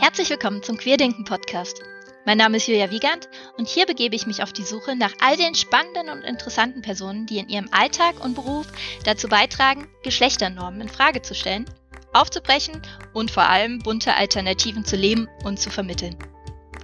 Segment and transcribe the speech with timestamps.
[0.00, 1.82] Herzlich willkommen zum Queerdenken Podcast.
[2.24, 5.36] Mein Name ist Julia Wiegand und hier begebe ich mich auf die Suche nach all
[5.36, 8.68] den spannenden und interessanten Personen, die in ihrem Alltag und Beruf
[9.02, 11.68] dazu beitragen, Geschlechternormen in Frage zu stellen,
[12.12, 12.80] aufzubrechen
[13.12, 16.16] und vor allem bunte Alternativen zu leben und zu vermitteln.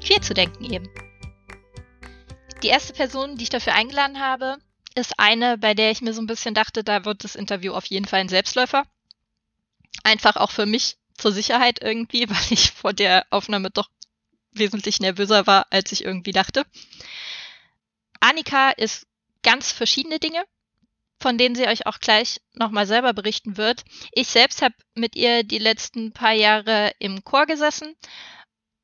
[0.04, 0.90] Queer zu denken eben.
[2.64, 4.58] Die erste Person, die ich dafür eingeladen habe,
[4.96, 7.86] ist eine, bei der ich mir so ein bisschen dachte, da wird das Interview auf
[7.86, 8.82] jeden Fall ein Selbstläufer.
[10.02, 13.88] Einfach auch für mich zur Sicherheit irgendwie, weil ich vor der Aufnahme doch
[14.52, 16.66] wesentlich nervöser war, als ich irgendwie dachte.
[18.20, 19.06] Annika ist
[19.42, 20.44] ganz verschiedene Dinge,
[21.18, 23.84] von denen sie euch auch gleich nochmal selber berichten wird.
[24.12, 27.96] Ich selbst habe mit ihr die letzten paar Jahre im Chor gesessen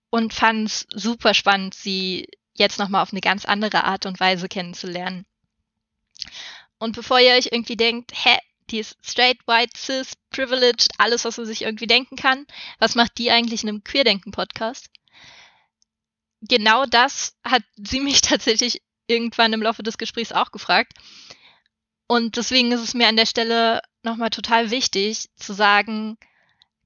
[0.09, 4.49] und fand es super spannend, sie jetzt nochmal auf eine ganz andere Art und Weise
[4.49, 5.27] kennenzulernen.
[6.79, 8.39] Und bevor ihr euch irgendwie denkt, hä,
[8.71, 12.47] die ist straight, white, cis, privileged, alles, was man sich irgendwie denken kann.
[12.79, 14.91] Was macht die eigentlich in einem Queerdenken-Podcast?
[16.43, 20.95] Genau das hat sie mich tatsächlich irgendwann im Laufe des Gesprächs auch gefragt.
[22.07, 26.17] Und deswegen ist es mir an der Stelle nochmal total wichtig zu sagen,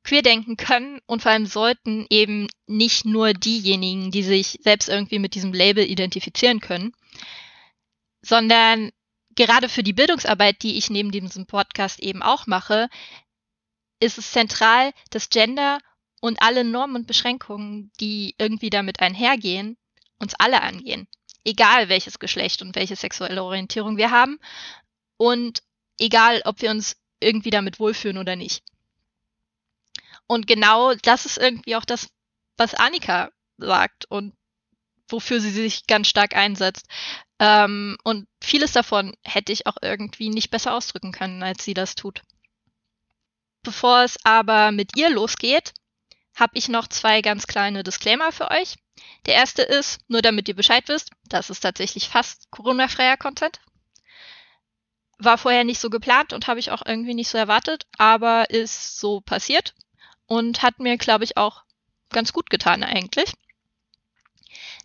[0.02, 5.34] Queerdenken können und vor allem sollten eben nicht nur diejenigen, die sich selbst irgendwie mit
[5.34, 6.92] diesem Label identifizieren können,
[8.20, 8.90] sondern
[9.34, 12.88] gerade für die Bildungsarbeit, die ich neben diesem Podcast eben auch mache,
[14.00, 15.78] ist es zentral, dass Gender
[16.20, 19.76] und alle Normen und Beschränkungen, die irgendwie damit einhergehen,
[20.18, 21.06] uns alle angehen.
[21.44, 24.38] Egal welches Geschlecht und welche sexuelle Orientierung wir haben
[25.16, 25.62] und
[25.98, 28.62] egal, ob wir uns irgendwie damit wohlfühlen oder nicht.
[30.26, 32.08] Und genau das ist irgendwie auch das,
[32.56, 34.34] was Annika sagt und
[35.08, 36.86] wofür sie sich ganz stark einsetzt.
[37.38, 41.94] Ähm, und vieles davon hätte ich auch irgendwie nicht besser ausdrücken können, als sie das
[41.94, 42.22] tut.
[43.62, 45.72] Bevor es aber mit ihr losgeht,
[46.36, 48.76] habe ich noch zwei ganz kleine Disclaimer für euch.
[49.26, 53.60] Der erste ist, nur damit ihr Bescheid wisst, das ist tatsächlich fast Corona-freier Content.
[55.18, 58.98] War vorher nicht so geplant und habe ich auch irgendwie nicht so erwartet, aber ist
[58.98, 59.74] so passiert
[60.26, 61.62] und hat mir, glaube ich, auch
[62.10, 63.32] ganz gut getan eigentlich.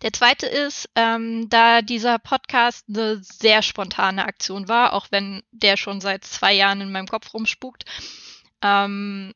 [0.02, 5.76] Der zweite ist, ähm, da dieser Podcast eine sehr spontane Aktion war, auch wenn der
[5.76, 7.84] schon seit zwei Jahren in meinem Kopf rumspukt,
[8.62, 9.34] ähm,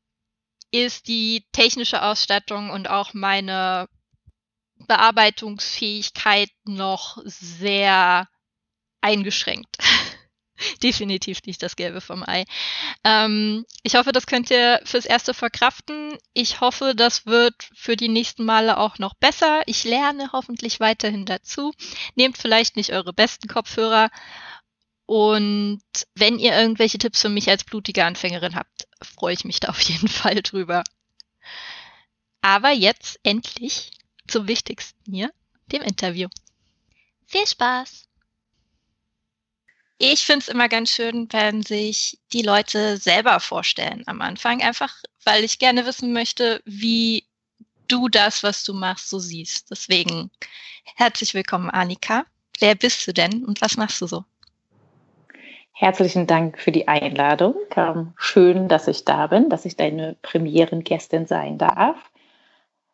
[0.70, 3.88] ist die technische Ausstattung und auch meine
[4.86, 8.28] Bearbeitungsfähigkeit noch sehr
[9.00, 9.78] eingeschränkt.
[10.82, 12.44] definitiv nicht das Gelbe vom Ei.
[13.04, 16.16] Ähm, ich hoffe, das könnt ihr fürs Erste verkraften.
[16.32, 19.62] Ich hoffe, das wird für die nächsten Male auch noch besser.
[19.66, 21.72] Ich lerne hoffentlich weiterhin dazu.
[22.14, 24.10] Nehmt vielleicht nicht eure besten Kopfhörer.
[25.06, 25.82] Und
[26.14, 29.81] wenn ihr irgendwelche Tipps für mich als blutige Anfängerin habt, freue ich mich da auf
[29.81, 30.82] jeden Fall drüber.
[32.41, 33.91] Aber jetzt endlich
[34.26, 35.31] zum Wichtigsten hier,
[35.66, 36.28] dem Interview.
[37.26, 38.03] Viel Spaß!
[39.99, 44.93] Ich finde es immer ganz schön, wenn sich die Leute selber vorstellen am Anfang, einfach
[45.25, 47.25] weil ich gerne wissen möchte, wie
[47.87, 49.71] du das, was du machst, so siehst.
[49.71, 50.31] Deswegen
[50.97, 52.25] herzlich willkommen, Annika.
[52.59, 54.25] Wer bist du denn und was machst du so?
[55.72, 57.55] Herzlichen Dank für die Einladung.
[58.16, 61.97] Schön, dass ich da bin, dass ich deine Premierengästin sein darf.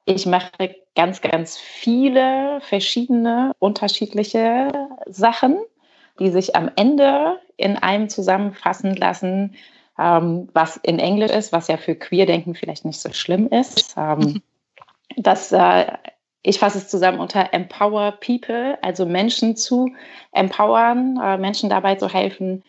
[0.04, 5.58] Ich mache ganz, ganz viele verschiedene, unterschiedliche Sachen
[6.20, 9.56] die sich am Ende in einem zusammenfassen lassen,
[9.98, 13.94] ähm, was in Englisch ist, was ja für Queerdenken vielleicht nicht so schlimm ist.
[13.96, 14.42] Ähm,
[15.16, 15.86] das, äh,
[16.42, 19.90] ich fasse es zusammen unter Empower People, also Menschen zu
[20.32, 22.62] empowern, äh, Menschen dabei zu helfen,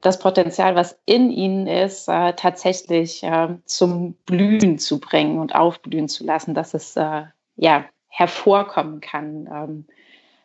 [0.00, 6.08] das Potenzial, was in ihnen ist, äh, tatsächlich äh, zum Blühen zu bringen und aufblühen
[6.08, 7.24] zu lassen, dass es äh,
[7.56, 9.48] ja hervorkommen kann.
[9.52, 9.86] Ähm,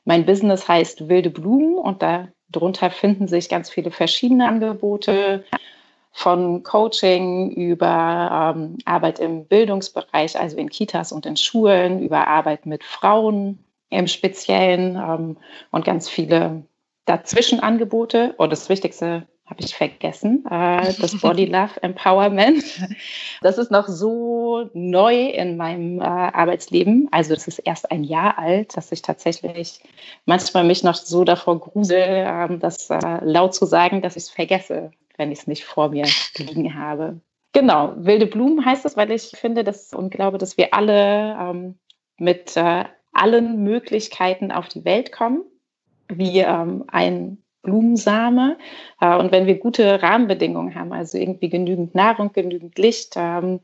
[0.05, 5.43] mein Business heißt Wilde Blumen und da Darunter finden sich ganz viele verschiedene Angebote
[6.11, 12.65] von Coaching über ähm, Arbeit im Bildungsbereich, also in Kitas und in Schulen, über Arbeit
[12.65, 15.37] mit Frauen im Speziellen ähm,
[15.71, 16.63] und ganz viele
[17.05, 18.35] dazwischen Angebote.
[18.37, 22.63] Und das Wichtigste habe ich vergessen, äh, das Body Love Empowerment.
[23.41, 27.09] Das ist noch so neu in meinem äh, Arbeitsleben.
[27.11, 29.81] Also das ist erst ein Jahr alt, dass ich tatsächlich
[30.25, 34.29] manchmal mich noch so davor grusel, äh, das äh, laut zu sagen, dass ich es
[34.29, 36.05] vergesse, wenn ich es nicht vor mir
[36.37, 37.19] liegen habe.
[37.51, 41.75] Genau, wilde Blumen heißt es, weil ich finde dass, und glaube, dass wir alle ähm,
[42.17, 42.55] mit
[43.11, 45.43] allen Möglichkeiten auf die Welt kommen,
[46.07, 48.57] wie ähm, ein Blumensame.
[49.01, 53.59] Äh, und wenn wir gute Rahmenbedingungen haben, also irgendwie genügend Nahrung, genügend Licht, ähm,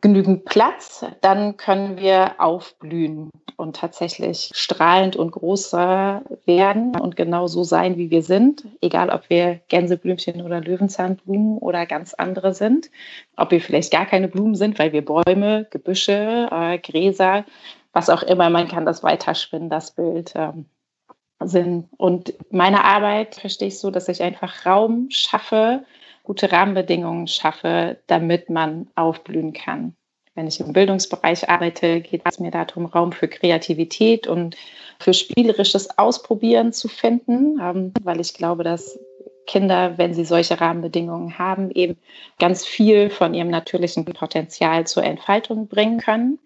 [0.00, 7.64] genügend Platz, dann können wir aufblühen und tatsächlich strahlend und größer werden und genau so
[7.64, 12.90] sein, wie wir sind, egal ob wir Gänseblümchen oder Löwenzahnblumen oder ganz andere sind,
[13.36, 17.44] ob wir vielleicht gar keine Blumen sind, weil wir Bäume, Gebüsche, äh, Gräser,
[17.92, 20.32] was auch immer, man kann das weiterspinnen, das Bild.
[20.34, 20.66] Ähm,
[21.40, 21.88] sind.
[21.96, 25.84] Und meine Arbeit verstehe ich so, dass ich einfach Raum schaffe,
[26.22, 29.94] gute Rahmenbedingungen schaffe, damit man aufblühen kann.
[30.34, 34.56] Wenn ich im Bildungsbereich arbeite, geht es mir darum, Raum für Kreativität und
[35.00, 38.98] für spielerisches Ausprobieren zu finden, ähm, weil ich glaube, dass
[39.46, 41.96] Kinder, wenn sie solche Rahmenbedingungen haben, eben
[42.38, 46.38] ganz viel von ihrem natürlichen Potenzial zur Entfaltung bringen können.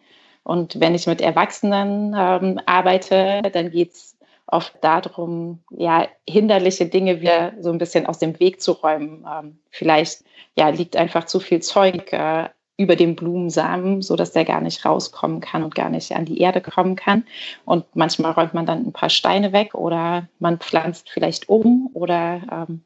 [0.45, 4.14] Und wenn ich mit Erwachsenen ähm, arbeite, dann geht es
[4.55, 9.27] oft darum, ja, hinderliche Dinge wieder so ein bisschen aus dem Weg zu räumen.
[9.31, 10.25] Ähm, vielleicht
[10.57, 15.41] ja, liegt einfach zu viel Zeug äh, über dem Blumensamen, sodass der gar nicht rauskommen
[15.41, 17.25] kann und gar nicht an die Erde kommen kann.
[17.65, 22.43] Und manchmal räumt man dann ein paar Steine weg oder man pflanzt vielleicht um oder
[22.51, 22.83] ähm,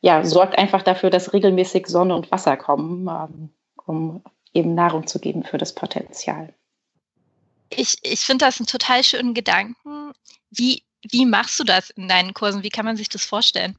[0.00, 3.50] ja, sorgt einfach dafür, dass regelmäßig Sonne und Wasser kommen, ähm,
[3.86, 4.22] um
[4.52, 6.52] eben Nahrung zu geben für das Potenzial.
[7.70, 10.12] Ich, ich finde das einen total schönen Gedanken.
[10.50, 12.62] Wie, wie machst du das in deinen Kursen?
[12.62, 13.76] Wie kann man sich das vorstellen?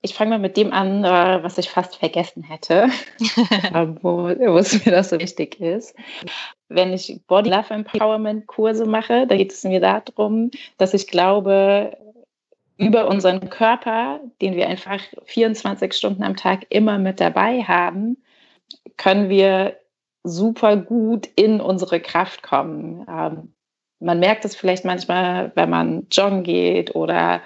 [0.00, 2.88] Ich fange mal mit dem an, äh, was ich fast vergessen hätte,
[3.74, 5.94] ähm, wo, wo es mir das so wichtig ist.
[6.68, 11.96] Wenn ich Body Love Empowerment Kurse mache, da geht es mir darum, dass ich glaube,
[12.76, 18.18] über unseren Körper, den wir einfach 24 Stunden am Tag immer mit dabei haben,
[18.96, 19.76] können wir
[20.22, 23.04] super gut in unsere Kraft kommen.
[24.00, 27.40] Man merkt es vielleicht manchmal, wenn man joggen geht oder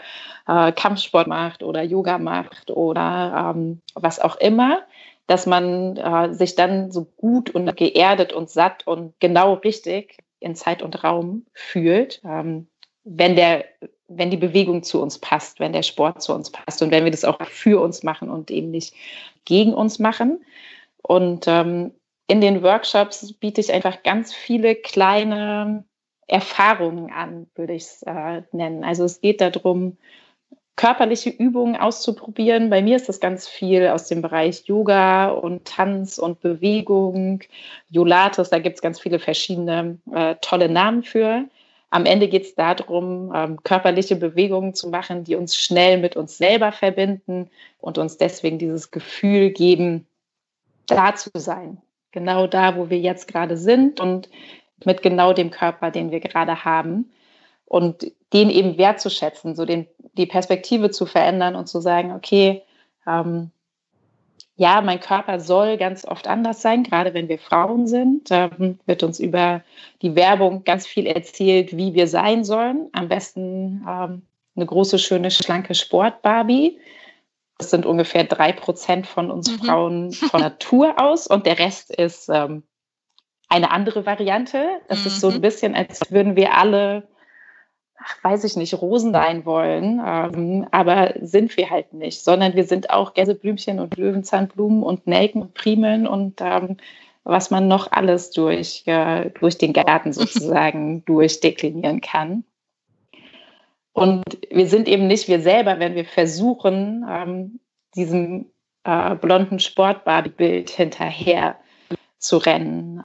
[0.46, 4.82] äh, Kampfsport macht oder Yoga macht oder ähm, was auch immer,
[5.26, 10.54] dass man äh, sich dann so gut und geerdet und satt und genau richtig in
[10.56, 12.66] Zeit und Raum fühlt, ähm,
[13.04, 13.64] wenn der
[14.08, 17.10] wenn die Bewegung zu uns passt, wenn der Sport zu uns passt und wenn wir
[17.10, 18.94] das auch für uns machen und eben nicht
[19.46, 20.44] gegen uns machen.
[21.02, 21.92] Und ähm,
[22.26, 25.84] in den Workshops biete ich einfach ganz viele kleine
[26.26, 28.84] Erfahrungen an, würde ich es äh, nennen.
[28.84, 29.96] Also es geht darum,
[30.76, 32.70] körperliche Übungen auszuprobieren.
[32.70, 37.40] Bei mir ist das ganz viel aus dem Bereich Yoga und Tanz und Bewegung,
[37.90, 41.44] Yolates, da gibt es ganz viele verschiedene äh, tolle Namen für.
[41.90, 46.38] Am Ende geht es darum, ähm, körperliche Bewegungen zu machen, die uns schnell mit uns
[46.38, 50.06] selber verbinden und uns deswegen dieses Gefühl geben,
[50.86, 51.82] da zu sein.
[52.10, 54.30] Genau da, wo wir jetzt gerade sind und
[54.86, 57.10] mit genau dem Körper, den wir gerade haben.
[57.64, 62.62] Und den eben wertzuschätzen, so den, die Perspektive zu verändern und zu sagen, okay,
[63.06, 63.50] ähm,
[64.56, 69.02] ja, mein Körper soll ganz oft anders sein, gerade wenn wir Frauen sind, ähm, wird
[69.02, 69.62] uns über
[70.02, 72.88] die Werbung ganz viel erzählt, wie wir sein sollen.
[72.92, 74.22] Am besten ähm,
[74.54, 76.78] eine große, schöne, schlanke Sport-Barbie.
[77.58, 79.64] Das sind ungefähr drei Prozent von uns mhm.
[79.64, 82.62] Frauen von Natur aus und der Rest ist ähm,
[83.52, 84.66] eine andere Variante.
[84.88, 85.06] Das mhm.
[85.06, 85.40] ist so ein mhm.
[85.42, 87.06] bisschen, als würden wir alle,
[87.98, 92.64] ach, weiß ich nicht, Rosen sein wollen, ähm, aber sind wir halt nicht, sondern wir
[92.64, 96.78] sind auch Gänseblümchen und Löwenzahnblumen und Nelken und Primeln und ähm,
[97.24, 102.44] was man noch alles durch, äh, durch den Garten sozusagen durchdeklinieren kann.
[103.92, 107.60] Und wir sind eben nicht wir selber, wenn wir versuchen, ähm,
[107.94, 108.46] diesem
[108.84, 111.56] äh, blonden Sportbadebild hinterher
[112.16, 113.02] zu rennen.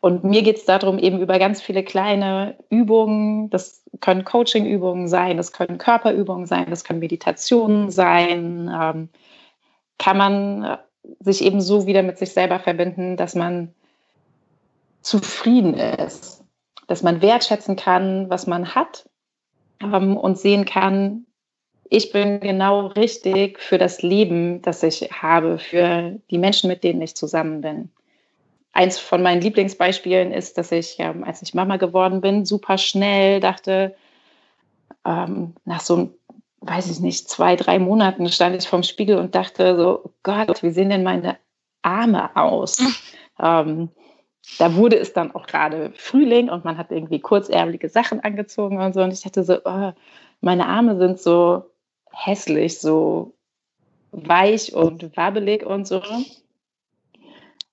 [0.00, 5.36] Und mir geht es darum, eben über ganz viele kleine Übungen, das können Coaching-Übungen sein,
[5.36, 9.08] das können Körperübungen sein, das können Meditationen sein, ähm,
[9.98, 10.78] kann man äh,
[11.18, 13.74] sich eben so wieder mit sich selber verbinden, dass man
[15.00, 16.44] zufrieden ist,
[16.86, 19.08] dass man wertschätzen kann, was man hat
[19.82, 21.26] ähm, und sehen kann,
[21.90, 27.00] ich bin genau richtig für das Leben, das ich habe, für die Menschen, mit denen
[27.00, 27.90] ich zusammen bin
[28.72, 33.40] eins von meinen Lieblingsbeispielen ist, dass ich, ähm, als ich Mama geworden bin, super schnell
[33.40, 33.94] dachte,
[35.04, 36.10] ähm, nach so,
[36.60, 40.62] weiß ich nicht, zwei, drei Monaten stand ich vorm Spiegel und dachte so, oh Gott,
[40.62, 41.38] wie sehen denn meine
[41.82, 42.78] Arme aus?
[43.40, 43.90] ähm,
[44.58, 48.94] da wurde es dann auch gerade Frühling und man hat irgendwie kurzärmelige Sachen angezogen und
[48.94, 49.02] so.
[49.02, 49.92] Und ich dachte so, oh,
[50.40, 51.64] meine Arme sind so
[52.10, 53.34] hässlich, so
[54.10, 56.02] weich und wabbelig und so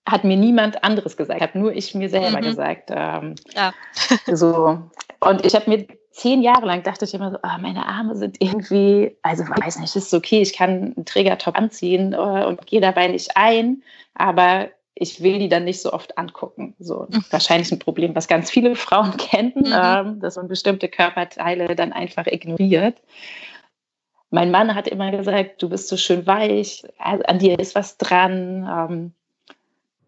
[0.05, 2.43] hat mir niemand anderes gesagt, habe nur ich mir selber mhm.
[2.43, 2.91] gesagt.
[2.93, 3.73] Ähm, ja.
[4.31, 4.79] so.
[5.19, 8.37] Und ich habe mir zehn Jahre lang dachte ich immer so, oh, meine Arme sind
[8.39, 13.07] irgendwie, also weiß nicht, ist okay, ich kann einen Trägertop anziehen uh, und gehe dabei
[13.07, 13.83] nicht ein,
[14.13, 16.73] aber ich will die dann nicht so oft angucken.
[16.79, 17.25] So mhm.
[17.29, 19.73] wahrscheinlich ein Problem, was ganz viele Frauen kennen, mhm.
[19.73, 22.95] ähm, dass man bestimmte Körperteile dann einfach ignoriert.
[24.29, 28.67] Mein Mann hat immer gesagt, du bist so schön weich, an dir ist was dran.
[28.69, 29.13] Ähm,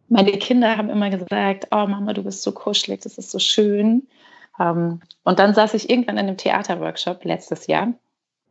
[0.10, 4.08] meine Kinder haben immer gesagt, oh Mama, du bist so kuschelig, das ist so schön.
[4.60, 7.94] Ähm, und dann saß ich irgendwann in einem Theaterworkshop letztes Jahr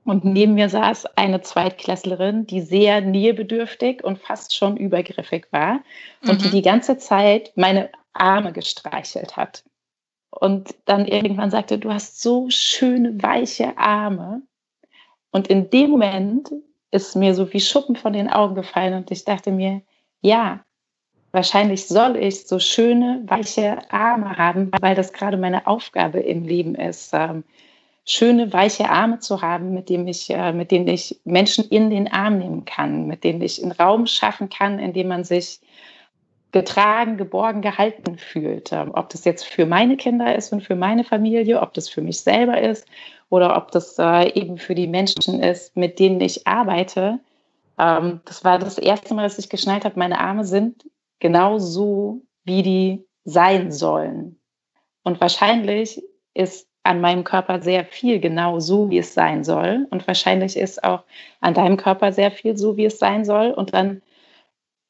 [0.07, 5.81] und neben mir saß eine Zweitklässlerin, die sehr nähebedürftig und fast schon übergriffig war
[6.23, 6.43] und mhm.
[6.45, 9.65] die die ganze Zeit meine Arme gestreichelt hat.
[10.31, 14.43] Und dann irgendwann sagte, du hast so schöne, weiche Arme.
[15.33, 16.53] Und in dem Moment
[16.93, 19.83] ist mir so wie Schuppen von den Augen gefallen und ich dachte mir,
[20.21, 20.65] ja,
[21.37, 26.75] wahrscheinlich soll ich so schöne, weiche Arme haben, weil das gerade meine Aufgabe im Leben
[26.75, 27.11] ist.
[27.13, 27.45] Ähm,
[28.07, 32.11] schöne, weiche Arme zu haben, mit, dem ich, äh, mit denen ich Menschen in den
[32.11, 35.61] Arm nehmen kann, mit denen ich einen Raum schaffen kann, in dem man sich
[36.53, 38.73] getragen, geborgen, gehalten fühlt.
[38.73, 42.01] Ähm, ob das jetzt für meine Kinder ist und für meine Familie, ob das für
[42.01, 42.87] mich selber ist
[43.29, 47.19] oder ob das äh, eben für die Menschen ist, mit denen ich arbeite.
[47.79, 50.87] Ähm, das war das erste Mal, dass ich geschnallt habe, meine Arme sind
[51.21, 54.39] genau so, wie die sein sollen.
[55.03, 56.03] Und wahrscheinlich
[56.35, 59.87] ist an meinem Körper sehr viel genau so, wie es sein soll.
[59.91, 61.03] Und wahrscheinlich ist auch
[61.41, 63.51] an deinem Körper sehr viel so, wie es sein soll.
[63.51, 64.03] Und an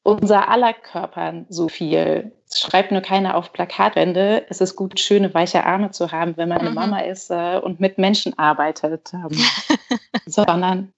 [0.03, 2.31] unser aller Körpern so viel.
[2.49, 4.45] Es schreibt nur keiner auf Plakatwände.
[4.47, 6.75] Es ist gut, schöne, weiche Arme zu haben, wenn man eine mhm.
[6.75, 9.13] Mama ist äh, und mit Menschen arbeitet.
[9.13, 9.37] Ähm,
[10.25, 10.93] sondern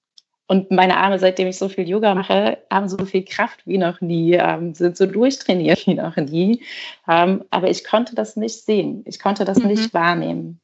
[0.49, 4.01] und meine Arme, seitdem ich so viel Yoga mache, haben so viel Kraft wie noch
[4.01, 6.63] nie, ähm, sind so durchtrainiert wie noch nie.
[7.07, 9.03] Ähm, aber ich konnte das nicht sehen.
[9.05, 9.67] Ich konnte das mhm.
[9.67, 10.59] nicht wahrnehmen.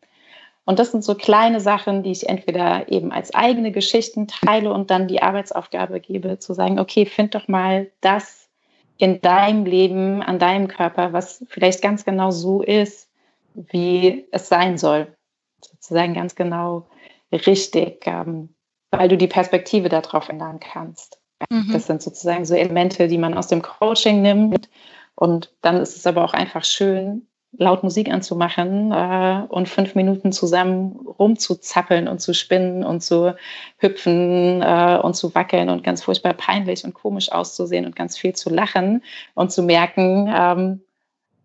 [0.66, 4.90] Und das sind so kleine Sachen, die ich entweder eben als eigene Geschichten teile und
[4.90, 8.50] dann die Arbeitsaufgabe gebe, zu sagen, okay, find doch mal das
[8.98, 13.08] in deinem Leben, an deinem Körper, was vielleicht ganz genau so ist,
[13.54, 15.16] wie es sein soll.
[15.62, 16.88] Sozusagen ganz genau
[17.32, 18.50] richtig, ähm,
[18.98, 21.20] weil du die Perspektive darauf ändern kannst.
[21.50, 21.70] Mhm.
[21.72, 24.70] Das sind sozusagen so Elemente, die man aus dem Coaching nimmt.
[25.16, 30.32] Und dann ist es aber auch einfach schön, laut Musik anzumachen äh, und fünf Minuten
[30.32, 33.36] zusammen rumzuzappeln und zu spinnen und zu
[33.78, 38.34] hüpfen äh, und zu wackeln und ganz furchtbar peinlich und komisch auszusehen und ganz viel
[38.34, 39.04] zu lachen
[39.36, 40.82] und zu merken, ähm,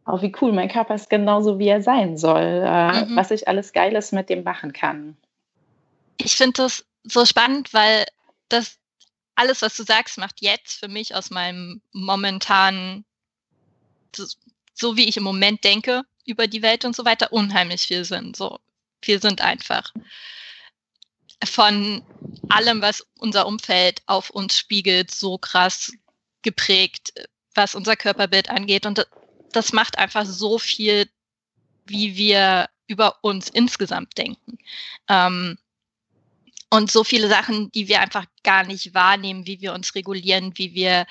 [0.07, 3.17] oh, wie cool, mein Körper ist genauso, wie er sein soll, äh, mhm.
[3.17, 5.17] was ich alles Geiles mit dem machen kann.
[6.19, 8.07] Ich finde das so spannend, weil
[8.49, 8.79] das
[9.35, 13.05] alles, was du sagst, macht jetzt für mich aus meinem momentanen
[14.81, 18.35] so wie ich im Moment denke über die Welt und so weiter, unheimlich viel Sinn.
[18.35, 18.59] So
[19.03, 19.93] viel sind einfach
[21.45, 22.05] von
[22.49, 25.93] allem, was unser Umfeld auf uns spiegelt, so krass
[26.43, 27.13] geprägt,
[27.55, 28.87] was unser Körperbild angeht.
[28.87, 29.07] Und
[29.53, 31.09] das macht einfach so viel,
[31.87, 34.59] wie wir über uns insgesamt denken.
[35.09, 35.59] Ähm,
[36.71, 40.73] und so viele Sachen, die wir einfach gar nicht wahrnehmen, wie wir uns regulieren, wie
[40.75, 41.07] wir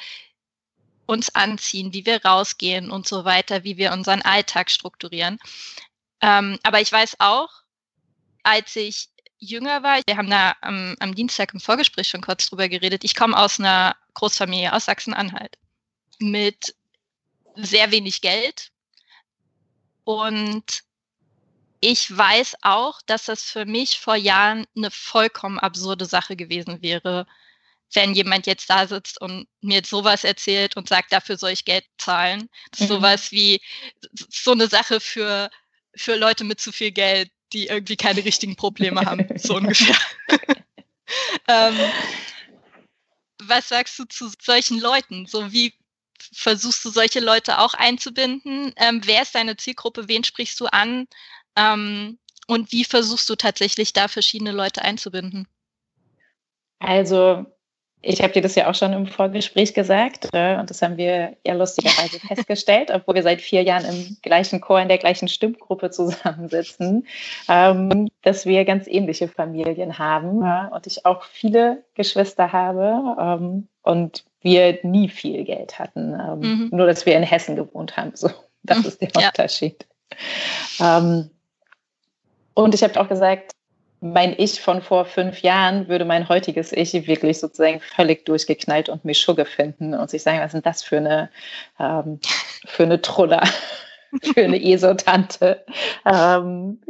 [1.05, 5.37] uns anziehen, wie wir rausgehen und so weiter, wie wir unseren Alltag strukturieren.
[6.21, 7.49] Ähm, aber ich weiß auch,
[8.43, 12.69] als ich jünger war, wir haben da am, am Dienstag im Vorgespräch schon kurz drüber
[12.69, 15.57] geredet, ich komme aus einer Großfamilie aus Sachsen-Anhalt
[16.19, 16.75] mit
[17.55, 18.71] sehr wenig Geld
[20.03, 20.83] und
[21.81, 27.25] ich weiß auch, dass das für mich vor Jahren eine vollkommen absurde Sache gewesen wäre,
[27.93, 31.85] wenn jemand jetzt da sitzt und mir sowas erzählt und sagt, dafür soll ich Geld
[31.97, 32.49] zahlen.
[32.79, 32.87] Mhm.
[32.87, 33.61] Sowas wie
[34.29, 35.49] so eine Sache für,
[35.95, 39.97] für Leute mit zu viel Geld, die irgendwie keine richtigen Probleme haben, so ungefähr.
[41.47, 41.79] ähm,
[43.41, 45.25] was sagst du zu solchen Leuten?
[45.25, 45.73] So wie
[46.33, 48.73] versuchst du solche Leute auch einzubinden?
[48.75, 50.07] Ähm, wer ist deine Zielgruppe?
[50.07, 51.07] Wen sprichst du an?
[51.59, 55.47] Ähm, und wie versuchst du tatsächlich da verschiedene Leute einzubinden?
[56.79, 57.45] Also
[58.01, 61.35] ich habe dir das ja auch schon im Vorgespräch gesagt äh, und das haben wir
[61.45, 65.89] ja lustigerweise festgestellt, obwohl wir seit vier Jahren im gleichen Chor, in der gleichen Stimmgruppe
[65.91, 67.05] zusammensitzen,
[67.49, 73.67] ähm, dass wir ganz ähnliche Familien haben ja, und ich auch viele Geschwister habe ähm,
[73.81, 76.69] und wir nie viel Geld hatten, ähm, mhm.
[76.71, 78.11] nur dass wir in Hessen gewohnt haben.
[78.15, 78.29] So,
[78.63, 78.85] das mhm.
[78.85, 79.27] ist der ja.
[79.27, 79.85] Unterschied.
[80.79, 81.29] Ähm,
[82.63, 83.53] und ich habe auch gesagt,
[84.01, 89.03] mein Ich von vor fünf Jahren würde mein heutiges Ich wirklich sozusagen völlig durchgeknallt und
[89.03, 91.29] Mischugge finden und sich sagen, was sind das für eine,
[91.79, 92.19] ähm,
[92.65, 93.43] für eine Truller,
[94.33, 95.65] für eine Esotante.
[96.05, 96.81] Ähm,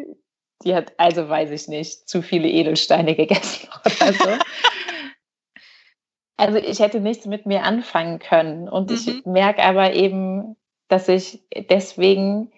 [0.64, 4.30] die hat, also weiß ich nicht, zu viele Edelsteine gegessen oder so.
[6.38, 8.70] Also ich hätte nichts mit mir anfangen können.
[8.70, 8.96] Und mhm.
[8.96, 10.56] ich merke aber eben,
[10.88, 12.52] dass ich deswegen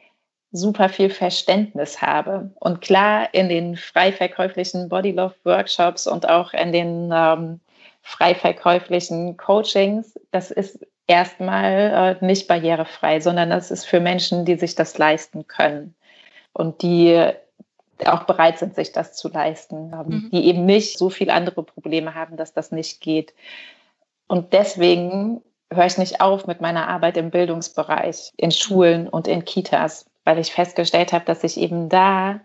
[0.51, 2.51] super viel Verständnis habe.
[2.59, 7.59] Und klar, in den frei verkäuflichen Bodylove-Workshops und auch in den ähm,
[8.01, 14.55] frei verkäuflichen Coachings, das ist erstmal äh, nicht barrierefrei, sondern das ist für Menschen, die
[14.55, 15.95] sich das leisten können
[16.53, 17.31] und die
[18.05, 20.29] auch bereit sind, sich das zu leisten, ähm, mhm.
[20.31, 23.33] die eben nicht so viele andere Probleme haben, dass das nicht geht.
[24.27, 25.41] Und deswegen
[25.71, 30.39] höre ich nicht auf mit meiner Arbeit im Bildungsbereich, in Schulen und in Kitas, weil
[30.39, 32.41] ich festgestellt habe, dass ich eben da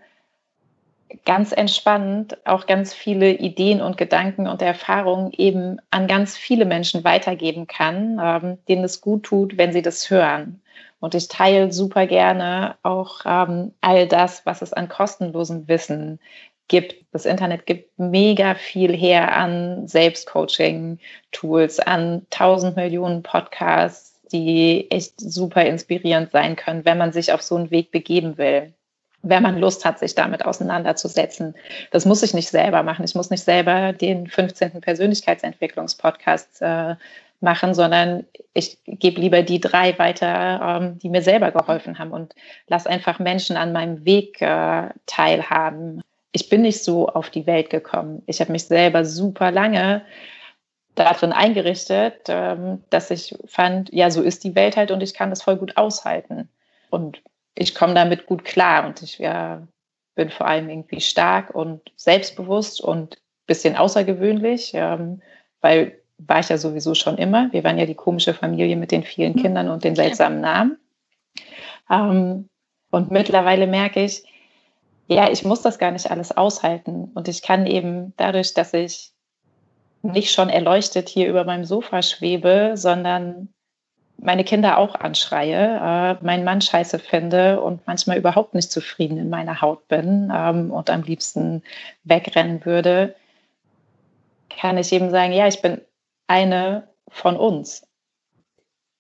[1.25, 7.05] ganz entspannt auch ganz viele Ideen und Gedanken und Erfahrungen eben an ganz viele Menschen
[7.05, 10.61] weitergeben kann, ähm, denen es gut tut, wenn sie das hören.
[10.99, 16.19] Und ich teile super gerne auch ähm, all das, was es an kostenlosem Wissen
[16.69, 16.97] gibt.
[17.13, 25.65] Das Internet gibt mega viel her an Selbstcoaching-Tools, an tausend Millionen Podcasts, die echt super
[25.65, 28.73] inspirierend sein können, wenn man sich auf so einen Weg begeben will.
[29.23, 31.55] Wenn man Lust hat, sich damit auseinanderzusetzen.
[31.91, 33.05] Das muss ich nicht selber machen.
[33.05, 34.81] Ich muss nicht selber den 15.
[34.81, 36.95] Persönlichkeitsentwicklungspodcast äh,
[37.41, 42.35] machen, sondern ich gebe lieber die drei weiter, ähm, die mir selber geholfen haben und
[42.69, 46.03] lass einfach Menschen an meinem Weg äh, teilhaben
[46.37, 48.23] ich bin nicht so auf die Welt gekommen.
[48.27, 50.03] Ich habe mich selber super lange
[50.97, 55.31] darin eingerichtet, ähm, dass ich fand, ja, so ist die Welt halt und ich kann
[55.31, 56.49] das voll gut aushalten.
[56.91, 57.23] Und
[57.55, 59.63] ich komme damit gut klar und ich ja,
[60.15, 65.23] bin vor allem irgendwie stark und selbstbewusst und ein bisschen außergewöhnlich, ähm,
[65.61, 67.53] weil war ich ja sowieso schon immer.
[67.53, 69.43] Wir waren ja die komische Familie mit den vielen mhm.
[69.43, 70.79] Kindern und den seltsamen Namen.
[71.91, 72.49] Ähm,
[72.91, 74.25] und mittlerweile merke ich,
[75.09, 77.11] ja, ich muss das gar nicht alles aushalten.
[77.15, 79.13] Und ich kann eben dadurch, dass ich
[80.13, 83.49] nicht schon erleuchtet hier über meinem Sofa schwebe, sondern
[84.19, 89.29] meine Kinder auch anschreie, äh, meinen Mann scheiße finde und manchmal überhaupt nicht zufrieden in
[89.29, 91.63] meiner Haut bin ähm, und am liebsten
[92.05, 93.15] wegrennen würde,
[94.49, 95.81] kann ich eben sagen, ja, ich bin
[96.27, 97.87] eine von uns.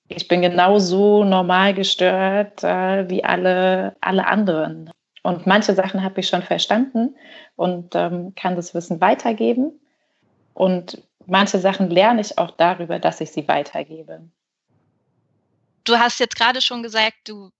[0.09, 4.90] Ich bin genauso normal gestört äh, wie alle, alle anderen.
[5.22, 7.16] Und manche Sachen habe ich schon verstanden
[7.57, 9.72] und ähm, kann das Wissen weitergeben.
[10.54, 14.28] Und manche Sachen lerne ich auch darüber, dass ich sie weitergebe.
[15.84, 17.50] Du hast jetzt gerade schon gesagt, du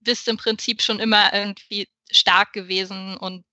[0.00, 3.44] bist im Prinzip schon immer irgendwie stark gewesen und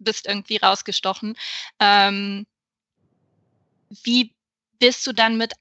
[0.00, 1.36] bist irgendwie rausgestochen.
[1.78, 2.46] Ähm,
[4.04, 4.34] wie
[4.78, 5.52] bist du dann mit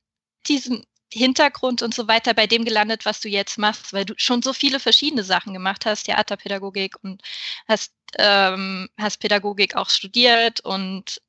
[0.48, 4.42] diesem Hintergrund und so weiter bei dem gelandet, was du jetzt machst, weil du schon
[4.42, 7.22] so viele verschiedene Sachen gemacht hast, Theaterpädagogik und
[7.68, 11.20] hast, ähm, hast Pädagogik auch studiert und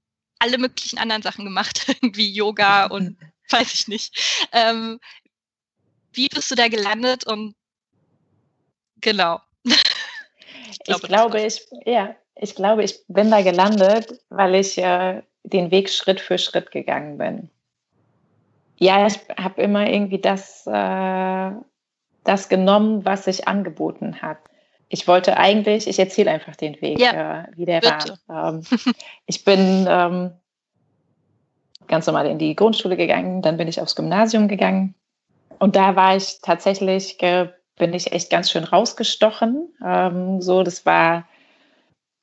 [0.40, 3.16] alle möglichen anderen Sachen gemacht, irgendwie Yoga und
[3.50, 4.48] weiß ich nicht.
[4.52, 5.00] Ähm,
[6.12, 7.54] wie bist du da gelandet und
[9.00, 9.40] genau.
[9.64, 15.22] ich glaube, ich, glaube ich, ja, ich glaube, ich bin da gelandet, weil ich äh,
[15.44, 17.50] den Weg Schritt für Schritt gegangen bin
[18.80, 21.50] ja, ich habe immer irgendwie das, äh,
[22.24, 24.38] das genommen, was sich angeboten hat.
[24.92, 28.18] Ich wollte eigentlich, ich erzähle einfach den Weg, ja, äh, wie der bitte.
[28.26, 28.54] war.
[28.54, 28.62] Ähm,
[29.26, 30.32] ich bin ähm,
[31.86, 34.94] ganz normal in die Grundschule gegangen, dann bin ich aufs Gymnasium gegangen
[35.60, 39.68] und da war ich tatsächlich, bin ich echt ganz schön rausgestochen.
[39.84, 41.28] Ähm, so, das war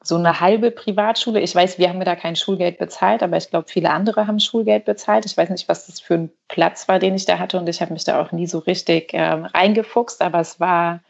[0.03, 1.39] so eine halbe Privatschule.
[1.39, 4.85] Ich weiß, wir haben da kein Schulgeld bezahlt, aber ich glaube, viele andere haben Schulgeld
[4.85, 5.25] bezahlt.
[5.25, 7.81] Ich weiß nicht, was das für ein Platz war, den ich da hatte und ich
[7.81, 11.01] habe mich da auch nie so richtig ähm, reingefuchst, aber es war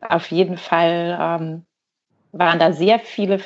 [0.00, 1.64] auf jeden Fall, ähm,
[2.32, 3.40] waren da sehr viele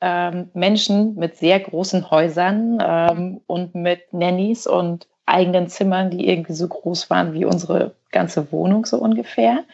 [0.00, 6.54] ähm, Menschen mit sehr großen Häusern ähm, und mit Nannies und eigenen Zimmern, die irgendwie
[6.54, 9.64] so groß waren wie unsere ganze Wohnung so ungefähr.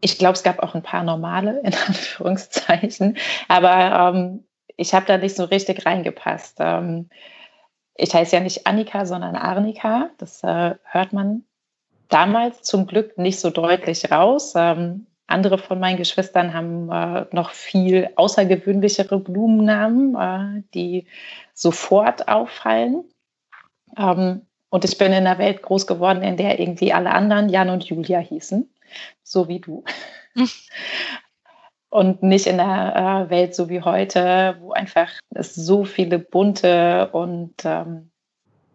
[0.00, 3.16] Ich glaube, es gab auch ein paar normale, in Anführungszeichen,
[3.48, 4.44] aber ähm,
[4.76, 6.56] ich habe da nicht so richtig reingepasst.
[6.60, 7.08] Ähm,
[7.96, 10.10] ich heiße ja nicht Annika, sondern Arnika.
[10.18, 11.44] Das äh, hört man
[12.14, 14.54] damals zum Glück nicht so deutlich raus.
[14.56, 21.06] Ähm, andere von meinen Geschwistern haben äh, noch viel außergewöhnlichere Blumennamen, äh, die
[21.54, 23.04] sofort auffallen.
[23.96, 27.70] Ähm, und ich bin in einer Welt groß geworden, in der irgendwie alle anderen Jan
[27.70, 28.68] und Julia hießen
[29.22, 29.84] so wie du.
[31.90, 37.08] Und nicht in der äh, Welt so wie heute, wo einfach es so viele bunte
[37.12, 38.10] und ähm,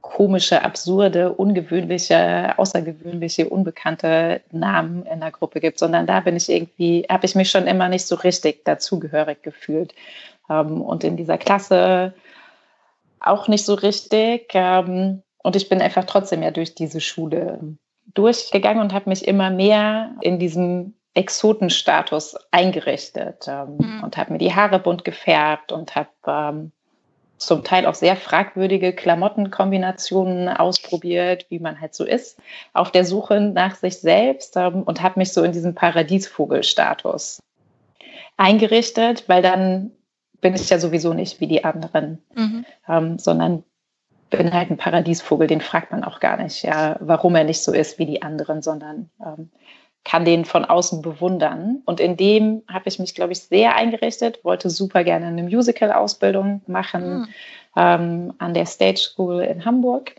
[0.09, 7.05] komische, absurde, ungewöhnliche, außergewöhnliche, unbekannte Namen in der Gruppe gibt, sondern da bin ich irgendwie,
[7.07, 9.93] habe ich mich schon immer nicht so richtig dazugehörig gefühlt.
[10.49, 12.15] Ähm, und in dieser Klasse
[13.19, 14.49] auch nicht so richtig.
[14.53, 17.59] Ähm, und ich bin einfach trotzdem ja durch diese Schule
[18.15, 24.03] durchgegangen und habe mich immer mehr in diesem Exotenstatus eingerichtet ähm, mhm.
[24.03, 26.71] und habe mir die Haare bunt gefärbt und habe
[27.39, 32.37] zum Teil auch sehr fragwürdige Klamottenkombinationen ausprobiert, wie man halt so ist,
[32.73, 37.39] auf der Suche nach sich selbst ähm, und habe mich so in diesem Paradiesvogelstatus
[38.37, 39.91] eingerichtet, weil dann
[40.41, 42.65] bin ich ja sowieso nicht wie die anderen, mhm.
[42.87, 43.63] ähm, sondern
[44.29, 47.73] bin halt ein Paradiesvogel, den fragt man auch gar nicht, ja, warum er nicht so
[47.73, 49.49] ist wie die anderen, sondern ähm,
[50.03, 51.81] kann den von außen bewundern.
[51.85, 56.61] Und in dem habe ich mich, glaube ich, sehr eingerichtet, wollte super gerne eine Musical-Ausbildung
[56.67, 57.27] machen mhm.
[57.75, 60.15] ähm, an der Stage School in Hamburg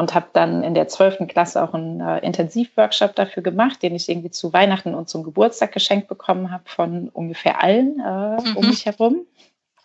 [0.00, 1.28] und habe dann in der 12.
[1.28, 5.72] Klasse auch einen äh, Intensivworkshop dafür gemacht, den ich irgendwie zu Weihnachten und zum Geburtstag
[5.72, 8.56] geschenkt bekommen habe von ungefähr allen äh, mhm.
[8.56, 9.26] um mich herum,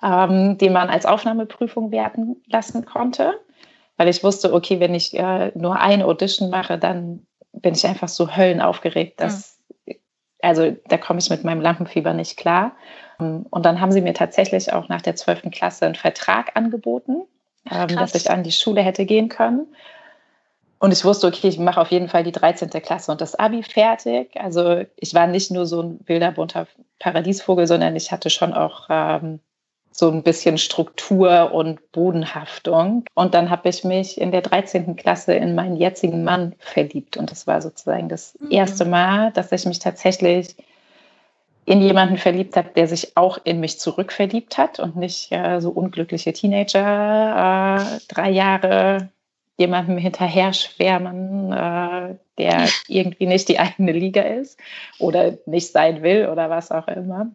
[0.02, 3.34] ähm, den man als Aufnahmeprüfung werten lassen konnte,
[3.98, 7.28] weil ich wusste, okay, wenn ich äh, nur eine Audition mache, dann
[7.66, 9.96] bin ich einfach so höllenaufgeregt, dass, mhm.
[10.40, 12.74] also da komme ich mit meinem Lampenfieber nicht klar.
[13.18, 15.50] Und dann haben sie mir tatsächlich auch nach der 12.
[15.50, 17.24] Klasse einen Vertrag angeboten,
[17.72, 19.66] ähm, dass ich an die Schule hätte gehen können.
[20.78, 22.70] Und ich wusste, okay, ich mache auf jeden Fall die 13.
[22.70, 24.40] Klasse und das Abi fertig.
[24.40, 26.68] Also ich war nicht nur so ein wilder, bunter
[27.00, 29.40] Paradiesvogel, sondern ich hatte schon auch ähm,
[29.98, 33.06] so ein bisschen Struktur und Bodenhaftung.
[33.14, 34.98] Und dann habe ich mich in der 13.
[34.98, 37.16] Klasse in meinen jetzigen Mann verliebt.
[37.16, 38.52] Und das war sozusagen das mhm.
[38.52, 40.58] erste Mal, dass ich mich tatsächlich
[41.64, 45.70] in jemanden verliebt habe, der sich auch in mich zurückverliebt hat und nicht äh, so
[45.70, 49.10] unglückliche Teenager, äh, drei Jahre
[49.58, 54.60] jemandem hinterher schwärmen, äh, der irgendwie nicht die eigene Liga ist
[55.00, 57.32] oder nicht sein will oder was auch immer.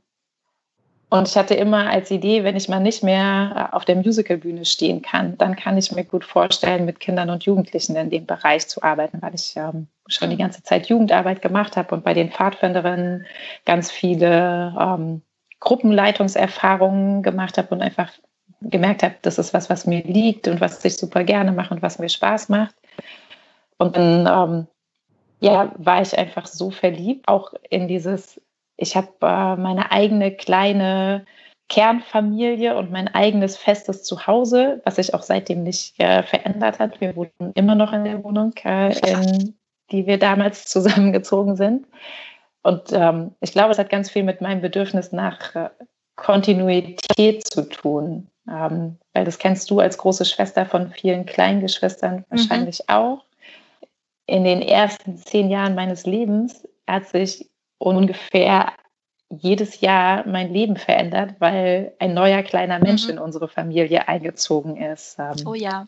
[1.10, 4.64] Und ich hatte immer als Idee, wenn ich mal nicht mehr äh, auf der Musicalbühne
[4.64, 8.68] stehen kann, dann kann ich mir gut vorstellen, mit Kindern und Jugendlichen in dem Bereich
[8.68, 12.30] zu arbeiten, weil ich ähm, schon die ganze Zeit Jugendarbeit gemacht habe und bei den
[12.30, 13.26] Pfadfinderinnen
[13.66, 15.22] ganz viele ähm,
[15.58, 18.12] Gruppenleitungserfahrungen gemacht habe und einfach
[18.62, 21.82] gemerkt habe, das ist was, was mir liegt und was ich super gerne mache und
[21.82, 22.74] was mir Spaß macht.
[23.78, 24.66] Und dann ähm,
[25.40, 28.40] ja, war ich einfach so verliebt, auch in dieses
[28.80, 31.26] ich habe äh, meine eigene kleine
[31.68, 37.00] Kernfamilie und mein eigenes festes Zuhause, was sich auch seitdem nicht äh, verändert hat.
[37.00, 39.54] Wir wohnen immer noch in der Wohnung, äh, in
[39.92, 41.86] die wir damals zusammengezogen sind.
[42.62, 45.70] Und ähm, ich glaube, es hat ganz viel mit meinem Bedürfnis nach äh,
[46.16, 48.28] Kontinuität zu tun.
[48.48, 52.24] Ähm, weil das kennst du als große Schwester von vielen Kleingeschwistern mhm.
[52.30, 52.94] wahrscheinlich mhm.
[52.94, 53.24] auch.
[54.26, 57.49] In den ersten zehn Jahren meines Lebens hat sich
[57.80, 58.72] ungefähr
[59.30, 63.10] jedes Jahr mein Leben verändert, weil ein neuer kleiner Mensch mhm.
[63.10, 65.18] in unsere Familie eingezogen ist.
[65.18, 65.46] Ähm.
[65.46, 65.86] Oh ja.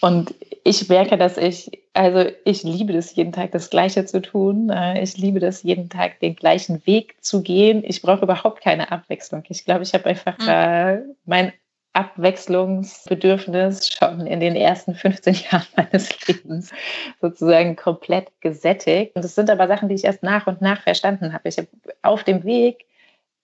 [0.00, 4.68] Und ich merke, dass ich, also ich liebe das jeden Tag das Gleiche zu tun.
[4.68, 7.82] Äh, ich liebe das jeden Tag den gleichen Weg zu gehen.
[7.86, 9.44] Ich brauche überhaupt keine Abwechslung.
[9.48, 11.14] Ich glaube, ich habe einfach mhm.
[11.24, 11.52] mein
[11.94, 16.70] Abwechslungsbedürfnis schon in den ersten 15 Jahren meines Lebens
[17.20, 19.14] sozusagen komplett gesättigt.
[19.14, 21.48] Und das sind aber Sachen, die ich erst nach und nach verstanden habe.
[21.48, 21.68] Ich habe
[22.02, 22.84] auf dem Weg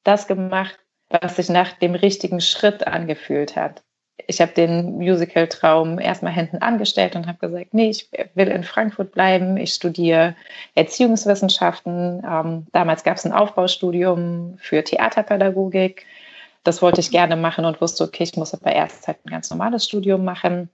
[0.05, 3.83] das gemacht, was sich nach dem richtigen Schritt angefühlt hat.
[4.27, 9.13] Ich habe den Musical-Traum erstmal hinten angestellt und habe gesagt, nee, ich will in Frankfurt
[9.13, 9.57] bleiben.
[9.57, 10.37] Ich studiere
[10.75, 12.23] Erziehungswissenschaften.
[12.25, 16.07] Ähm, damals gab es ein Aufbaustudium für Theaterpädagogik
[16.65, 19.51] das wollte ich gerne machen und wusste, okay, ich muss aber erst halt ein ganz
[19.51, 20.69] normales Studium machen.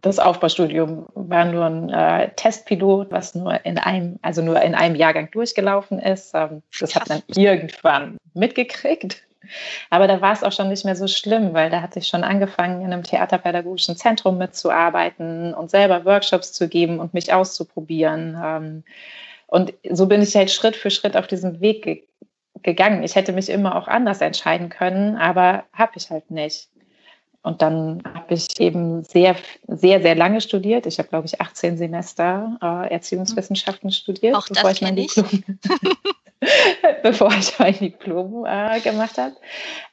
[0.00, 4.94] Das Aufbaustudium war nur ein äh, Testpilot, was nur in einem, also nur in einem
[4.94, 6.32] Jahrgang durchgelaufen ist.
[6.34, 9.24] Ähm, das hat man irgendwann mitgekriegt.
[9.90, 12.22] Aber da war es auch schon nicht mehr so schlimm, weil da hatte ich schon
[12.22, 18.36] angefangen, in einem theaterpädagogischen Zentrum mitzuarbeiten und selber Workshops zu geben und mich auszuprobieren.
[18.42, 18.84] Ähm,
[19.46, 22.06] und so bin ich halt Schritt für Schritt auf diesem Weg
[22.62, 23.02] gegangen.
[23.02, 26.68] Ich hätte mich immer auch anders entscheiden können, aber habe ich halt nicht.
[27.42, 29.36] Und dann habe ich eben sehr,
[29.68, 30.86] sehr, sehr lange studiert.
[30.86, 35.26] Ich habe, glaube ich, 18 Semester äh, Erziehungswissenschaften studiert, auch bevor ich mein Diplom,
[37.02, 39.34] bevor ich mein Diplom äh, gemacht habe.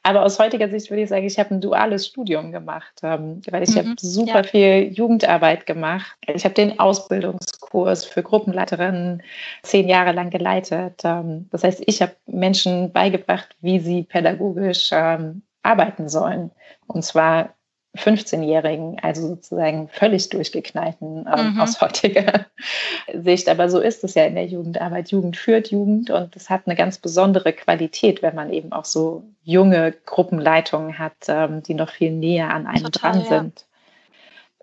[0.02, 3.64] Aber aus heutiger Sicht würde ich sagen, ich habe ein duales Studium gemacht, ähm, weil
[3.64, 4.42] ich mhm, habe super ja.
[4.44, 6.16] viel Jugendarbeit gemacht.
[6.26, 9.22] Ich habe den Ausbildungskurs für Gruppenleiterinnen
[9.62, 11.02] zehn Jahre lang geleitet.
[11.04, 16.52] Ähm, das heißt, ich habe Menschen beigebracht, wie sie pädagogisch ähm, arbeiten sollen.
[16.86, 17.55] Und zwar
[17.96, 21.60] 15-Jährigen, also sozusagen völlig durchgeknallten ähm, mhm.
[21.60, 22.46] aus heutiger
[23.14, 23.48] Sicht.
[23.48, 25.10] Aber so ist es ja in der Jugendarbeit.
[25.10, 29.24] Jugend führt Jugend und es hat eine ganz besondere Qualität, wenn man eben auch so
[29.44, 33.65] junge Gruppenleitungen hat, ähm, die noch viel näher an einem Total, dran sind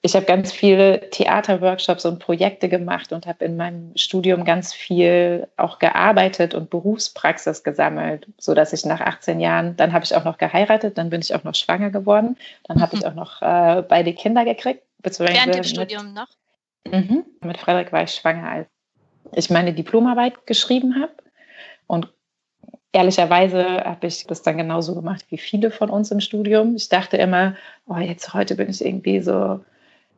[0.06, 5.48] ich habe ganz viele Theaterworkshops und Projekte gemacht und habe in meinem Studium ganz viel
[5.56, 10.26] auch gearbeitet und Berufspraxis gesammelt, so dass ich nach 18 Jahren, dann habe ich auch
[10.26, 12.36] noch geheiratet, dann bin ich auch noch schwanger geworden,
[12.66, 14.84] dann habe ich auch noch äh, beide Kinder gekriegt.
[15.02, 16.28] Während dem Studium noch?
[16.86, 18.68] Mhm, mit Frederik war ich schwanger, als
[19.32, 21.14] ich meine Diplomarbeit geschrieben habe
[21.88, 22.10] und
[22.92, 26.76] ehrlicherweise habe ich das dann genauso gemacht wie viele von uns im Studium.
[26.76, 27.56] Ich dachte immer,
[27.88, 29.62] oh, jetzt heute bin ich irgendwie so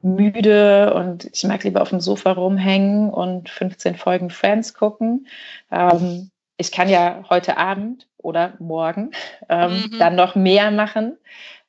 [0.05, 5.27] müde und ich mag lieber auf dem Sofa rumhängen und 15 Folgen Friends gucken.
[5.71, 9.11] Ähm, ich kann ja heute Abend oder morgen
[9.49, 9.99] ähm, mhm.
[9.99, 11.17] dann noch mehr machen.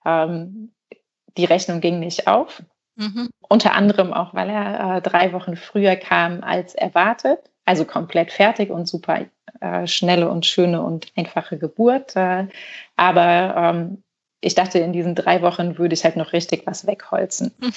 [0.04, 0.70] Ähm,
[1.36, 2.62] die Rechnung ging nicht auf.
[2.96, 3.30] Mhm.
[3.48, 7.38] Unter anderem auch, weil er äh, drei Wochen früher kam als erwartet.
[7.64, 9.24] Also komplett fertig und super
[9.60, 12.14] äh, schnelle und schöne und einfache Geburt.
[12.14, 12.46] Äh,
[12.96, 14.02] aber ähm,
[14.40, 17.52] ich dachte, in diesen drei Wochen würde ich halt noch richtig was wegholzen.
[17.58, 17.72] Mhm.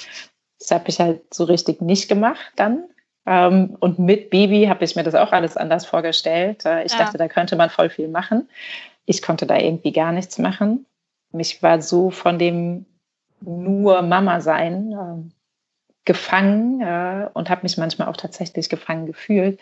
[0.60, 2.84] Das habe ich halt so richtig nicht gemacht dann.
[3.26, 6.64] Ähm, und mit Baby habe ich mir das auch alles anders vorgestellt.
[6.64, 6.98] Äh, ich ja.
[6.98, 8.48] dachte, da könnte man voll viel machen.
[9.06, 10.86] Ich konnte da irgendwie gar nichts machen.
[11.32, 12.86] Mich war so von dem
[13.40, 15.30] nur Mama sein äh,
[16.04, 19.60] gefangen äh, und habe mich manchmal auch tatsächlich gefangen gefühlt,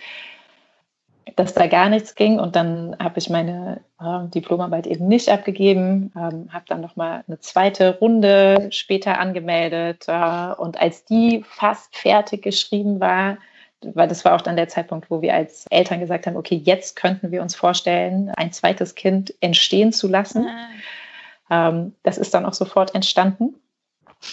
[1.36, 2.38] dass da gar nichts ging.
[2.38, 7.38] Und dann habe ich meine äh, Diplomarbeit eben nicht abgegeben, ähm, habe dann nochmal eine
[7.40, 10.04] zweite Runde später angemeldet.
[10.08, 13.38] Äh, und als die fast fertig geschrieben war,
[13.82, 16.96] weil das war auch dann der Zeitpunkt, wo wir als Eltern gesagt haben, okay, jetzt
[16.96, 20.46] könnten wir uns vorstellen, ein zweites Kind entstehen zu lassen.
[21.48, 21.68] Ah.
[21.68, 23.54] Ähm, das ist dann auch sofort entstanden.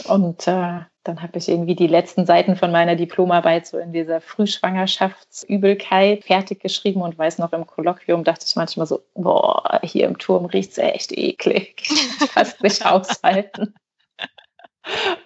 [0.06, 4.21] Und äh, dann habe ich irgendwie die letzten Seiten von meiner Diplomarbeit so in dieser
[4.21, 10.17] Frühschwangerschaftsübelkeit fertig geschrieben und weiß noch, im Kolloquium dachte ich manchmal so, boah, hier im
[10.17, 11.88] Turm riecht es echt eklig.
[12.36, 13.76] Es nicht aushalten.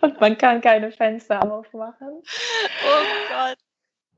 [0.02, 2.22] Und man kann keine Fenster aufmachen.
[2.22, 3.58] Oh Gott.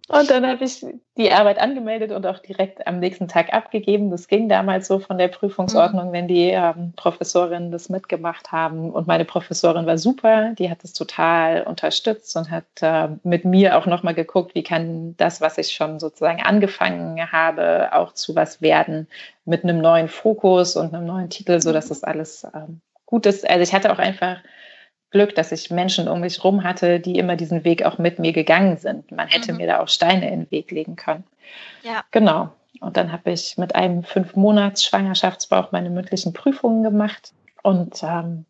[0.08, 0.86] Und dann habe ich
[1.18, 4.12] die Arbeit angemeldet und auch direkt am nächsten Tag abgegeben.
[4.12, 6.12] Das ging damals so von der Prüfungsordnung, mhm.
[6.12, 8.92] wenn die ähm, Professorinnen das mitgemacht haben.
[8.92, 13.78] Und meine Professorin war super, die hat das total unterstützt und hat äh, mit mir
[13.78, 18.62] auch nochmal geguckt, wie kann das, was ich schon sozusagen angefangen habe, auch zu was
[18.62, 19.08] werden
[19.46, 23.50] mit einem neuen Fokus und einem neuen Titel, sodass das alles ähm, gut ist.
[23.50, 24.38] Also ich hatte auch einfach
[25.12, 28.32] Glück, dass ich Menschen um mich herum hatte, die immer diesen Weg auch mit mir
[28.32, 29.12] gegangen sind.
[29.12, 29.58] Man hätte mhm.
[29.58, 31.26] mir da auch Steine in den Weg legen können.
[31.84, 32.04] Ja.
[32.12, 32.50] Genau.
[32.80, 37.34] Und dann habe ich mit einem fünf Monats Schwangerschaftsbauch meine mündlichen Prüfungen gemacht.
[37.62, 38.46] Und ähm,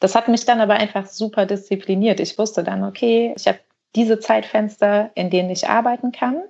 [0.00, 2.20] das hat mich dann aber einfach super diszipliniert.
[2.20, 3.58] Ich wusste dann, okay, ich habe
[3.94, 6.42] diese Zeitfenster, in denen ich arbeiten kann.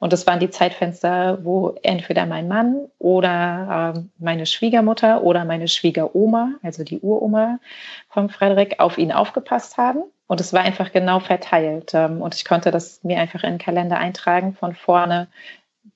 [0.00, 5.68] Und das waren die Zeitfenster, wo entweder mein Mann oder äh, meine Schwiegermutter oder meine
[5.68, 7.60] Schwiegeroma, also die Uroma
[8.08, 10.02] von Frederik, auf ihn aufgepasst haben.
[10.26, 11.92] Und es war einfach genau verteilt.
[11.92, 15.28] Ähm, und ich konnte das mir einfach in den Kalender eintragen, von vorne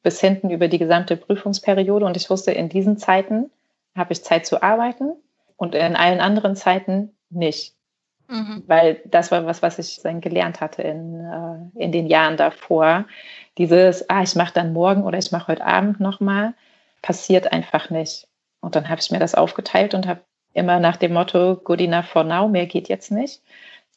[0.03, 2.05] bis hinten über die gesamte Prüfungsperiode.
[2.05, 3.51] Und ich wusste, in diesen Zeiten
[3.97, 5.13] habe ich Zeit zu arbeiten
[5.57, 7.74] und in allen anderen Zeiten nicht.
[8.35, 8.65] Mhm.
[8.67, 13.05] Weil das war was, was ich dann gelernt hatte in, äh, in den Jahren davor.
[13.59, 16.55] Dieses, ah, ich mache dann morgen oder ich mache heute Abend nochmal,
[17.01, 18.27] passiert einfach nicht.
[18.61, 20.21] Und dann habe ich mir das aufgeteilt und habe
[20.53, 23.41] immer nach dem Motto, good enough for now, mehr geht jetzt nicht,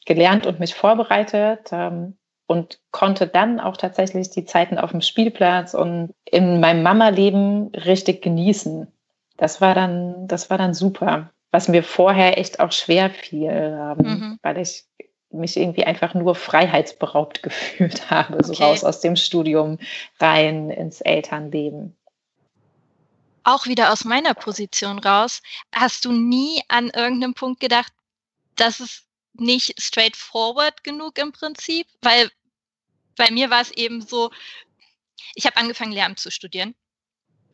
[0.05, 5.73] gelernt und mich vorbereitet ähm, und konnte dann auch tatsächlich die Zeiten auf dem Spielplatz
[5.73, 8.87] und in meinem Mama-Leben richtig genießen.
[9.37, 13.97] Das war dann, das war dann super was mir vorher echt auch schwer fiel, ähm,
[13.97, 14.39] mhm.
[14.43, 14.85] weil ich
[15.31, 18.43] mich irgendwie einfach nur freiheitsberaubt gefühlt habe, okay.
[18.43, 19.79] so raus aus dem Studium
[20.19, 21.97] rein ins Elternleben.
[23.43, 25.41] Auch wieder aus meiner Position raus,
[25.73, 27.91] hast du nie an irgendeinem Punkt gedacht,
[28.55, 31.87] dass es nicht straightforward genug im Prinzip?
[32.03, 32.29] Weil
[33.15, 34.29] bei mir war es eben so,
[35.33, 36.75] ich habe angefangen, Lehramt zu studieren.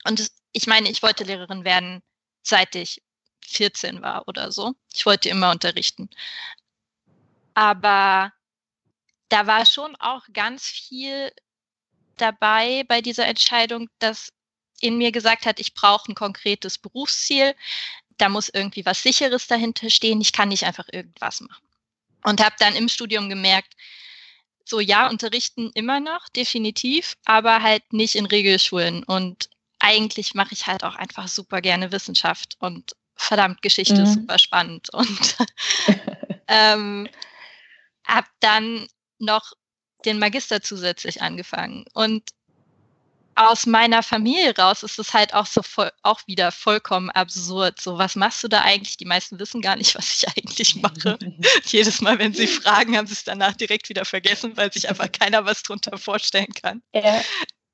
[0.04, 2.02] Und ich meine, ich wollte Lehrerin werden,
[2.42, 3.02] seit ich
[3.48, 4.74] 14 war oder so.
[4.94, 6.10] Ich wollte immer unterrichten.
[7.54, 8.34] Aber
[9.30, 11.32] da war schon auch ganz viel
[12.18, 14.32] dabei bei dieser Entscheidung, dass
[14.82, 17.56] in mir gesagt hat, ich brauche ein konkretes Berufsziel.
[18.18, 20.22] Da muss irgendwie was Sicheres dahinter stehen.
[20.22, 21.66] Ich kann nicht einfach irgendwas machen.
[22.24, 23.76] Und habe dann im Studium gemerkt,
[24.66, 29.04] so ja, unterrichten immer noch, definitiv, aber halt nicht in Regelschulen.
[29.04, 34.04] Und eigentlich mache ich halt auch einfach super gerne Wissenschaft und verdammt, Geschichte mhm.
[34.04, 34.90] ist super spannend.
[34.94, 35.38] Und
[36.48, 37.08] ähm,
[38.06, 38.88] habe dann
[39.20, 39.54] noch
[40.06, 41.86] den Magister zusätzlich angefangen.
[41.94, 42.24] Und
[43.36, 47.82] aus meiner Familie raus ist es halt auch so voll, auch wieder vollkommen absurd.
[47.82, 48.98] So, was machst du da eigentlich?
[48.98, 51.18] Die meisten wissen gar nicht, was ich eigentlich mache.
[51.66, 55.12] Jedes Mal, wenn sie fragen, haben sie es danach direkt wieder vergessen, weil sich einfach
[55.12, 56.82] keiner was drunter vorstellen kann.
[56.94, 57.22] Ja.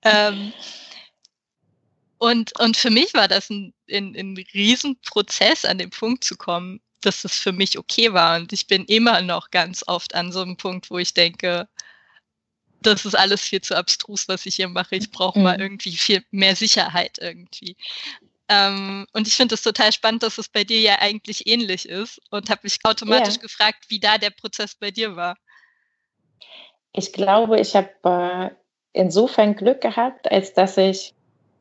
[0.04, 0.54] Ähm,
[2.20, 6.82] und, und für mich war das ein, ein, ein Riesenprozess, an den Punkt zu kommen,
[7.02, 8.38] dass es für mich okay war.
[8.38, 11.70] Und ich bin immer noch ganz oft an so einem Punkt, wo ich denke,
[12.82, 14.98] das ist alles viel zu abstrus, was ich hier mache.
[14.98, 15.44] Ich brauche mhm.
[15.44, 17.78] mal irgendwie viel mehr Sicherheit irgendwie.
[18.50, 22.20] Ähm, und ich finde es total spannend, dass es bei dir ja eigentlich ähnlich ist
[22.32, 23.44] und habe mich automatisch yeah.
[23.44, 25.38] gefragt, wie da der Prozess bei dir war.
[26.92, 28.50] Ich glaube, ich habe äh,
[28.92, 31.14] insofern Glück gehabt, als dass ich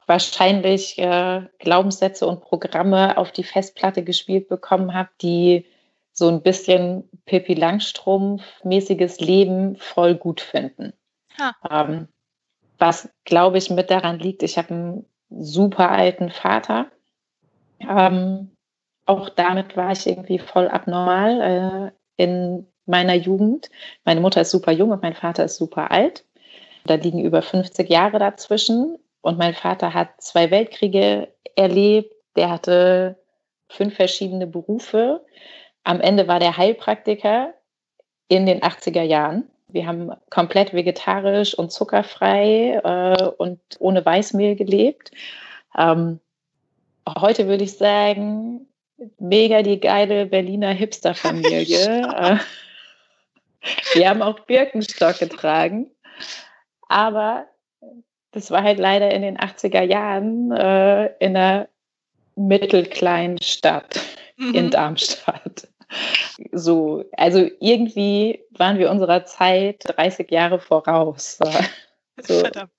[0.09, 5.67] wahrscheinlich äh, Glaubenssätze und Programme auf die Festplatte gespielt bekommen habe, die
[6.13, 10.95] so ein bisschen Pippi Langstrumpf-mäßiges Leben voll gut finden.
[11.71, 12.09] Ähm,
[12.79, 16.87] was, glaube ich, mit daran liegt, ich habe einen super alten Vater.
[17.81, 18.51] Ähm,
[19.05, 23.71] auch damit war ich irgendwie voll abnormal äh, in meiner Jugend.
[24.05, 26.25] Meine Mutter ist super jung und mein Vater ist super alt.
[26.87, 28.99] Da liegen über 50 Jahre dazwischen.
[29.21, 32.13] Und mein Vater hat zwei Weltkriege erlebt.
[32.37, 33.17] Der hatte
[33.69, 35.25] fünf verschiedene Berufe.
[35.85, 37.55] Am Ende war der Heilpraktiker
[38.29, 39.51] in den 80er Jahren.
[39.69, 45.11] Wir haben komplett vegetarisch und zuckerfrei äh, und ohne Weißmehl gelebt.
[45.77, 46.21] Ähm,
[47.19, 48.67] heute würde ich sagen,
[49.19, 52.39] mega die geile Berliner Hipster-Familie.
[53.61, 55.91] Äh, wir haben auch Birkenstock getragen.
[56.89, 57.47] Aber
[58.39, 61.69] das war halt leider in den 80er Jahren äh, in einer
[62.37, 64.01] mittelkleinen Stadt
[64.37, 64.55] mhm.
[64.55, 65.69] in Darmstadt.
[66.53, 71.39] So, also irgendwie waren wir unserer Zeit 30 Jahre voraus.
[72.21, 72.71] So, Verdammt.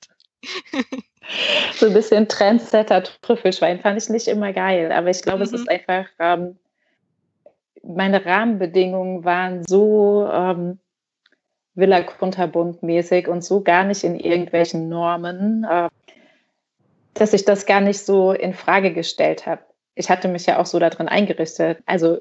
[1.76, 5.44] so ein bisschen Trendsetter Trüffelschwein fand ich nicht immer geil, aber ich glaube, mhm.
[5.44, 6.58] es ist einfach, ähm,
[7.84, 10.80] meine Rahmenbedingungen waren so ähm,
[11.80, 15.90] Villa Kunterbund mäßig und so gar nicht in irgendwelchen Normen, äh,
[17.14, 19.62] dass ich das gar nicht so in Frage gestellt habe.
[19.96, 21.80] Ich hatte mich ja auch so darin eingerichtet.
[21.86, 22.20] Also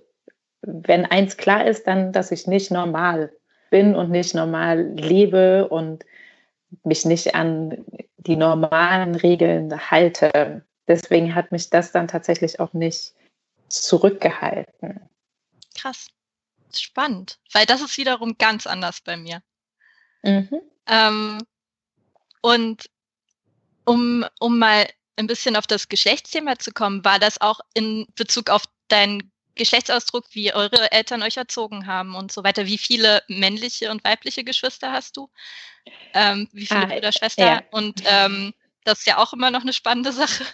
[0.62, 3.32] wenn eins klar ist, dann, dass ich nicht normal
[3.70, 6.04] bin und nicht normal lebe und
[6.84, 7.84] mich nicht an
[8.16, 10.62] die normalen Regeln halte.
[10.86, 13.14] Deswegen hat mich das dann tatsächlich auch nicht
[13.68, 15.00] zurückgehalten.
[15.78, 16.08] Krass.
[16.76, 19.42] Spannend, weil das ist wiederum ganz anders bei mir.
[20.22, 20.60] Mhm.
[20.86, 21.38] Ähm,
[22.40, 22.90] und
[23.84, 28.50] um, um mal ein bisschen auf das Geschlechtsthema zu kommen, war das auch in Bezug
[28.50, 32.66] auf deinen Geschlechtsausdruck, wie eure Eltern euch erzogen haben und so weiter.
[32.66, 35.28] Wie viele männliche und weibliche Geschwister hast du?
[36.14, 37.46] Ähm, wie viele ah, Brüder, Schwestern?
[37.46, 37.62] Ja.
[37.72, 38.54] Und ähm,
[38.84, 40.44] das ist ja auch immer noch eine spannende Sache.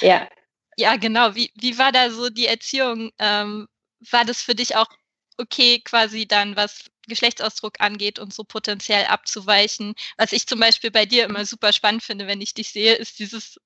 [0.00, 0.28] Ja.
[0.76, 1.34] Ja, genau.
[1.34, 3.12] Wie, wie war da so die Erziehung?
[3.18, 3.68] Ähm,
[4.10, 4.88] war das für dich auch
[5.36, 9.94] okay, quasi dann, was Geschlechtsausdruck angeht und so potenziell abzuweichen?
[10.16, 13.18] Was ich zum Beispiel bei dir immer super spannend finde, wenn ich dich sehe, ist
[13.18, 13.58] dieses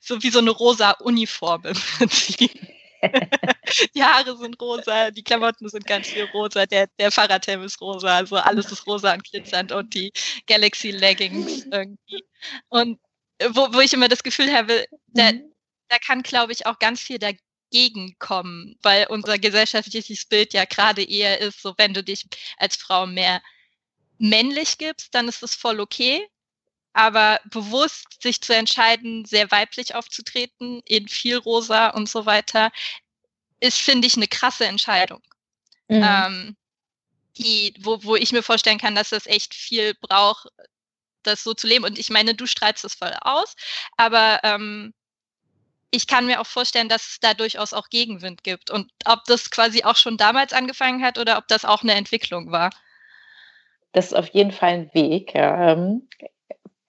[0.00, 2.50] so wie so eine rosa Uniform im Prinzip.
[3.94, 8.16] die Haare sind rosa, die Klamotten sind ganz viel rosa, der, der Fahrradhelm ist rosa,
[8.16, 10.12] also alles ist rosa und glitzernd und die
[10.46, 12.24] Galaxy Leggings irgendwie.
[12.68, 12.98] Und
[13.50, 15.52] wo, wo ich immer das Gefühl habe, da, mhm.
[15.88, 17.42] da kann, glaube ich, auch ganz viel dagegen
[18.18, 22.26] kommen, weil unser gesellschaftliches Bild ja gerade eher ist, so wenn du dich
[22.56, 23.42] als Frau mehr
[24.18, 26.26] männlich gibst, dann ist es voll okay
[26.96, 32.72] aber bewusst sich zu entscheiden, sehr weiblich aufzutreten, in viel rosa und so weiter,
[33.60, 35.22] ist, finde ich, eine krasse Entscheidung.
[35.88, 36.02] Mhm.
[36.02, 36.56] Ähm,
[37.36, 40.48] die, wo, wo ich mir vorstellen kann, dass das echt viel braucht,
[41.22, 41.84] das so zu leben.
[41.84, 43.54] Und ich meine, du strahlst es voll aus,
[43.98, 44.94] aber ähm,
[45.90, 48.70] ich kann mir auch vorstellen, dass es da durchaus auch Gegenwind gibt.
[48.70, 52.50] Und ob das quasi auch schon damals angefangen hat oder ob das auch eine Entwicklung
[52.50, 52.70] war.
[53.92, 55.32] Das ist auf jeden Fall ein Weg.
[55.34, 56.08] Ähm,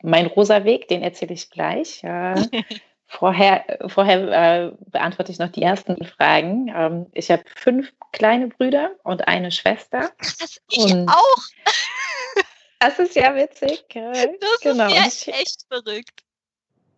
[0.01, 2.01] mein rosa Weg, den erzähle ich gleich.
[3.07, 6.71] vorher vorher äh, beantworte ich noch die ersten Fragen.
[6.75, 10.11] Ähm, ich habe fünf kleine Brüder und eine Schwester.
[10.19, 11.37] Das ich und auch.
[12.79, 13.85] das ist ja witzig.
[13.93, 14.27] Das
[14.61, 14.87] genau.
[14.87, 16.23] ist ja echt verrückt.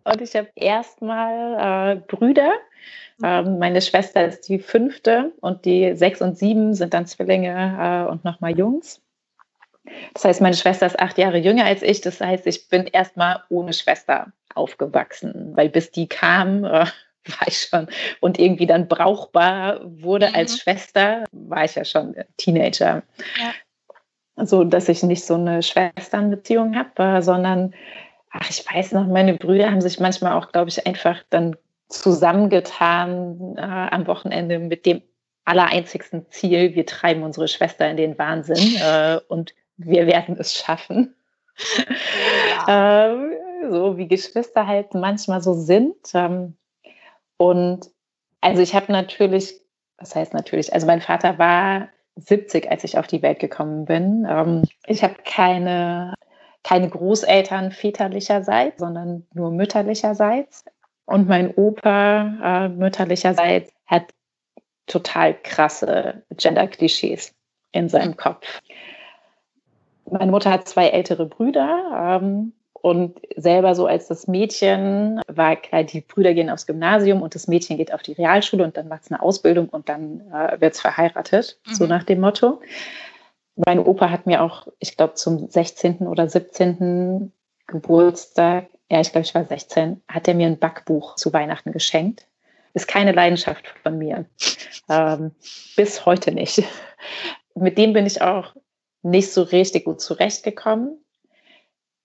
[0.04, 2.52] Und ich habe erstmal äh, Brüder.
[3.18, 3.26] Mhm.
[3.26, 8.10] Ähm, meine Schwester ist die fünfte und die sechs und sieben sind dann Zwillinge äh,
[8.10, 9.02] und nochmal Jungs.
[10.14, 12.02] Das heißt, meine Schwester ist acht Jahre jünger als ich.
[12.02, 16.70] Das heißt, ich bin erstmal ohne Schwester aufgewachsen, weil bis die kam, äh,
[17.39, 17.88] war ich schon.
[18.20, 20.36] Und irgendwie dann brauchbar wurde mhm.
[20.36, 23.04] als Schwester, war ich ja schon Teenager.
[23.39, 24.45] Ja.
[24.45, 27.74] So, dass ich nicht so eine Schwesternbeziehung habe, sondern,
[28.32, 31.56] ach, ich weiß noch, meine Brüder haben sich manchmal auch, glaube ich, einfach dann
[31.88, 35.02] zusammengetan äh, am Wochenende mit dem
[35.46, 41.16] allereinzigsten Ziel, wir treiben unsere Schwester in den Wahnsinn äh, und wir werden es schaffen.
[42.68, 43.10] Ja.
[43.14, 43.32] ähm,
[43.70, 45.96] so wie Geschwister halt manchmal so sind.
[46.14, 46.56] Ähm,
[47.38, 47.90] und
[48.42, 49.60] also ich habe natürlich,
[49.98, 54.28] was heißt natürlich, also mein Vater war 70, als ich auf die Welt gekommen bin.
[54.30, 56.14] Ähm, ich habe keine,
[56.64, 60.66] keine Großeltern väterlicherseits, sondern nur mütterlicherseits.
[61.05, 64.03] Und mein Opa äh, mütterlicherseits hat
[64.86, 67.34] total krasse Gender-Klischees
[67.72, 68.62] in seinem Kopf.
[70.12, 75.84] Meine Mutter hat zwei ältere Brüder ähm, und selber so als das Mädchen war klar,
[75.84, 79.03] die Brüder gehen aufs Gymnasium und das Mädchen geht auf die Realschule und dann macht
[79.03, 81.74] es eine Ausbildung und dann äh, wird es verheiratet, mhm.
[81.74, 82.62] so nach dem Motto.
[83.66, 86.07] Mein Opa hat mir auch, ich glaube, zum 16.
[86.07, 87.34] oder 17.
[87.68, 92.26] Geburtstag, ja, ich glaube, ich war 16, hat er mir ein Backbuch zu Weihnachten geschenkt.
[92.74, 94.26] Ist keine Leidenschaft von mir.
[94.89, 95.32] Ähm,
[95.76, 96.64] bis heute nicht.
[97.53, 98.55] Mit dem bin ich auch
[99.01, 100.97] nicht so richtig gut zurechtgekommen.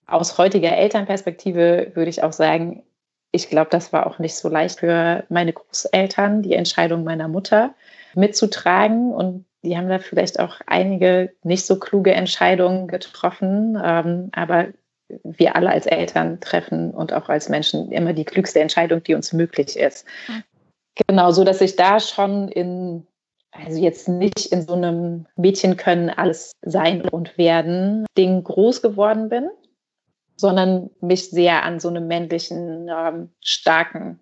[0.07, 2.83] Aus heutiger Elternperspektive würde ich auch sagen,
[3.31, 7.75] ich glaube, das war auch nicht so leicht für meine Großeltern, die Entscheidung meiner Mutter
[8.15, 9.13] mitzutragen.
[9.13, 13.81] Und die haben da vielleicht auch einige nicht so kluge Entscheidungen getroffen.
[13.83, 14.69] Ähm, aber
[15.23, 19.33] wir alle als Eltern treffen und auch als Menschen immer die klügste Entscheidung, die uns
[19.33, 20.07] möglich ist.
[20.29, 20.43] Mhm.
[21.09, 23.07] Genau, so dass ich da schon in
[23.57, 29.29] also jetzt nicht in so einem Mädchen können alles sein und werden Ding groß geworden
[29.29, 29.49] bin,
[30.37, 34.21] sondern mich sehr an so einem männlichen, ähm, starken,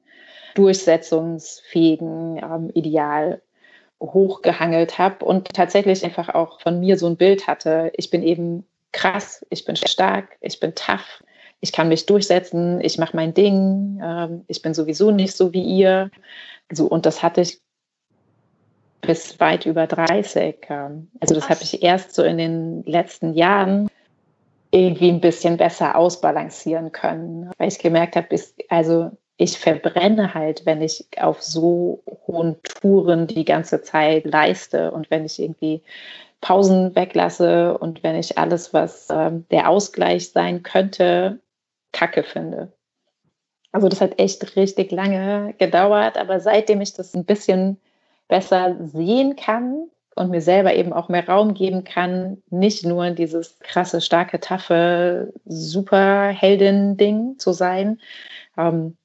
[0.54, 3.40] durchsetzungsfähigen ähm, Ideal
[4.02, 7.92] hochgehangelt habe und tatsächlich einfach auch von mir so ein Bild hatte.
[7.96, 11.22] Ich bin eben krass, ich bin stark, ich bin tough,
[11.60, 15.62] ich kann mich durchsetzen, ich mache mein Ding, ähm, ich bin sowieso nicht so wie
[15.62, 16.10] ihr.
[16.70, 17.60] So, und das hatte ich
[19.00, 20.56] bis weit über 30.
[20.68, 23.88] Ähm, also das habe ich erst so in den letzten Jahren
[24.72, 28.28] irgendwie ein bisschen besser ausbalancieren können, weil ich gemerkt habe,
[28.68, 35.10] also ich verbrenne halt, wenn ich auf so hohen Touren die ganze Zeit leiste und
[35.10, 35.82] wenn ich irgendwie
[36.40, 41.40] Pausen weglasse und wenn ich alles, was ähm, der Ausgleich sein könnte,
[41.92, 42.72] kacke finde.
[43.70, 47.80] Also das hat echt richtig lange gedauert, aber seitdem ich das ein bisschen
[48.28, 53.58] besser sehen kann und mir selber eben auch mehr Raum geben kann, nicht nur dieses
[53.60, 57.98] krasse, starke, taffe Superheldin-Ding zu sein,
[58.58, 58.96] ähm,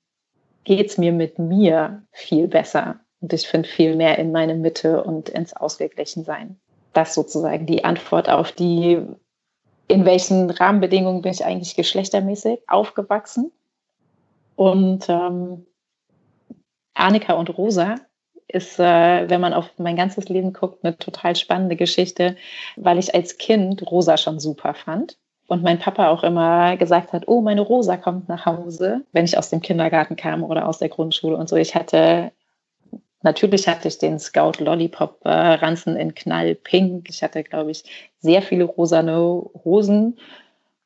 [0.68, 3.00] geht es mir mit mir viel besser.
[3.22, 6.60] Und ich finde viel mehr in meine Mitte und ins Ausgeglichensein.
[6.92, 9.02] Das sozusagen die Antwort auf die,
[9.88, 13.54] in welchen Rahmenbedingungen bin ich eigentlich geschlechtermäßig aufgewachsen.
[14.58, 15.66] Und ähm,
[16.94, 17.96] Annika und Rosa
[18.50, 22.36] ist, äh, wenn man auf mein ganzes Leben guckt, eine total spannende Geschichte,
[22.76, 25.18] weil ich als Kind Rosa schon super fand.
[25.48, 29.38] Und mein Papa auch immer gesagt hat, oh, meine Rosa kommt nach Hause, wenn ich
[29.38, 31.56] aus dem Kindergarten kam oder aus der Grundschule und so.
[31.56, 32.32] Ich hatte,
[33.22, 37.10] natürlich hatte ich den Scout Lollipop äh, Ranzen in Knallpink.
[37.10, 37.84] Ich hatte, glaube ich,
[38.20, 39.18] sehr viele rosane
[39.64, 40.20] Hosen,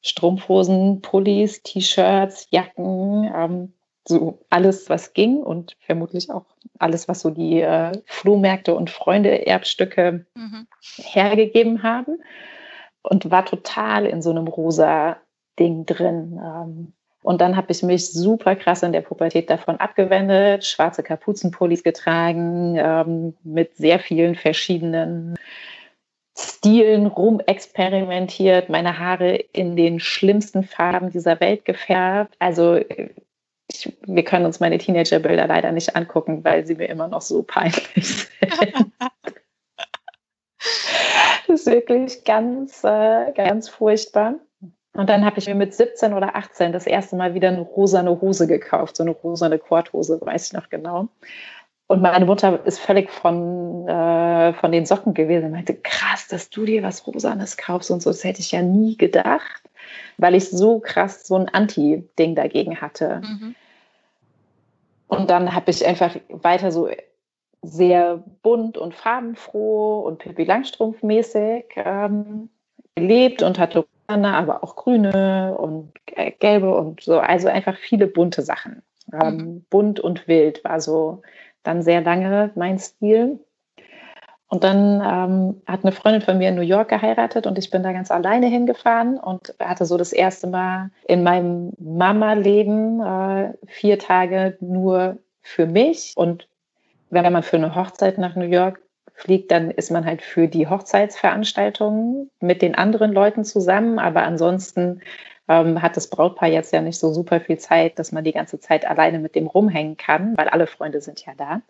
[0.04, 3.32] Strumpfhosen, Pullis, T-Shirts, Jacken.
[3.36, 3.74] Ähm,
[4.08, 6.46] so alles, was ging und vermutlich auch
[6.80, 10.68] alles, was so die äh, Flohmärkte und Freunde-Erbstücke mhm.
[10.98, 12.20] hergegeben haben.
[13.04, 15.18] Und war total in so einem rosa
[15.60, 16.40] Ding drin.
[16.44, 16.94] Ähm,
[17.24, 22.78] und dann habe ich mich super krass in der Pubertät davon abgewendet, schwarze Kapuzenpullis getragen,
[22.80, 25.36] ähm, mit sehr vielen verschiedenen
[26.38, 32.36] Stilen rumexperimentiert, meine Haare in den schlimmsten Farben dieser Welt gefärbt.
[32.40, 37.22] Also ich, wir können uns meine Teenagerbilder leider nicht angucken, weil sie mir immer noch
[37.22, 38.32] so peinlich sind.
[41.52, 44.36] ist wirklich ganz, äh, ganz furchtbar.
[44.94, 48.20] Und dann habe ich mir mit 17 oder 18 das erste Mal wieder eine rosane
[48.20, 51.08] Hose gekauft, so eine rosane Korthose, weiß ich noch genau.
[51.88, 56.50] Und meine Mutter ist völlig von, äh, von den Socken gewesen und meinte, krass, dass
[56.50, 58.10] du dir was Rosanes kaufst und so.
[58.10, 59.62] Das hätte ich ja nie gedacht,
[60.18, 63.22] weil ich so krass so ein Anti-Ding dagegen hatte.
[63.22, 63.56] Mhm.
[65.08, 66.88] Und dann habe ich einfach weiter so
[67.62, 72.50] sehr bunt und farbenfroh und Pippi Langstrumpf-mäßig ähm,
[72.96, 75.94] gelebt und hatte aber auch grüne und
[76.40, 78.82] gelbe und so, also einfach viele bunte Sachen.
[79.14, 79.66] Ähm, mhm.
[79.70, 81.22] Bunt und wild war so
[81.64, 83.40] dann sehr lange mein Stil.
[84.48, 87.84] Und dann ähm, hat eine Freundin von mir in New York geheiratet und ich bin
[87.84, 93.98] da ganz alleine hingefahren und hatte so das erste Mal in meinem Mama-Leben äh, vier
[93.98, 96.12] Tage nur für mich.
[96.18, 96.50] Und
[97.12, 98.82] wenn man für eine Hochzeit nach New York
[99.14, 104.00] fliegt, dann ist man halt für die Hochzeitsveranstaltungen mit den anderen Leuten zusammen.
[104.00, 105.02] Aber ansonsten
[105.48, 108.60] ähm, hat das Brautpaar jetzt ja nicht so super viel Zeit, dass man die ganze
[108.60, 111.62] Zeit alleine mit dem rumhängen kann, weil alle Freunde sind ja da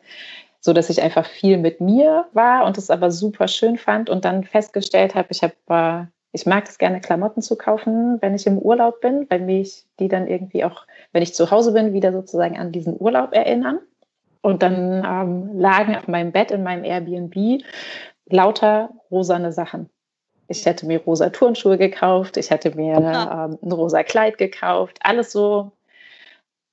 [0.62, 4.24] so dass ich einfach viel mit mir war und es aber super schön fand und
[4.24, 8.48] dann festgestellt habe, ich habe äh, ich mag es gerne, Klamotten zu kaufen, wenn ich
[8.48, 12.14] im Urlaub bin, weil mich die dann irgendwie auch, wenn ich zu Hause bin, wieder
[12.14, 13.80] sozusagen an diesen Urlaub erinnern.
[14.42, 17.64] Und dann ähm, lagen auf meinem Bett in meinem Airbnb
[18.28, 19.90] lauter rosane Sachen.
[20.48, 25.32] Ich hätte mir rosa Turnschuhe gekauft, ich hätte mir ähm, ein rosa Kleid gekauft, alles
[25.32, 25.72] so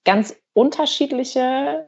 [0.04, 1.86] ganz unterschiedliche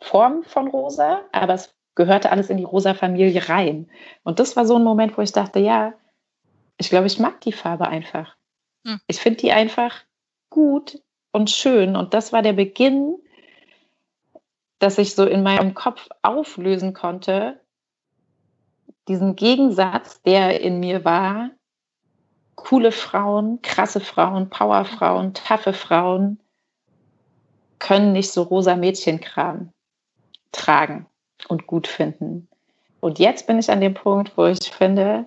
[0.00, 3.90] Form von rosa, aber es gehörte alles in die rosa Familie rein.
[4.22, 5.94] Und das war so ein Moment, wo ich dachte, ja,
[6.78, 8.36] ich glaube, ich mag die Farbe einfach.
[8.86, 9.00] Hm.
[9.06, 10.02] Ich finde die einfach
[10.50, 11.96] gut und schön.
[11.96, 13.16] Und das war der Beginn,
[14.78, 17.60] dass ich so in meinem Kopf auflösen konnte,
[19.08, 21.50] diesen Gegensatz, der in mir war,
[22.56, 26.40] coole Frauen, krasse Frauen, Powerfrauen, taffe Frauen
[27.78, 29.72] können nicht so rosa Mädchenkram
[30.52, 31.06] tragen
[31.48, 32.48] und gut finden.
[33.00, 35.26] Und jetzt bin ich an dem Punkt, wo ich finde,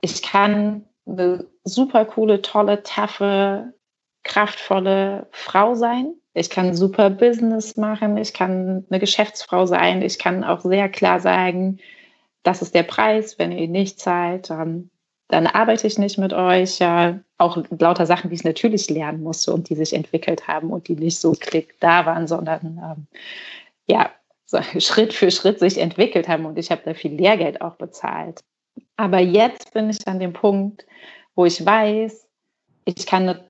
[0.00, 3.74] ich kann eine super coole, tolle, taffe,
[4.24, 6.14] kraftvolle Frau sein.
[6.34, 8.16] Ich kann super Business machen.
[8.16, 10.02] Ich kann eine Geschäftsfrau sein.
[10.02, 11.78] Ich kann auch sehr klar sagen,
[12.42, 13.38] das ist der Preis.
[13.38, 14.90] Wenn ihr ihn nicht zahlt, dann,
[15.28, 16.78] dann arbeite ich nicht mit euch.
[16.78, 20.88] Ja, auch lauter Sachen, die ich natürlich lernen musste und die sich entwickelt haben und
[20.88, 23.06] die nicht so klick da waren, sondern ähm,
[23.86, 24.10] ja,
[24.44, 28.40] so Schritt für Schritt sich entwickelt haben und ich habe da viel Lehrgeld auch bezahlt.
[28.96, 30.86] Aber jetzt bin ich an dem Punkt,
[31.34, 32.26] wo ich weiß,
[32.84, 33.48] ich kann eine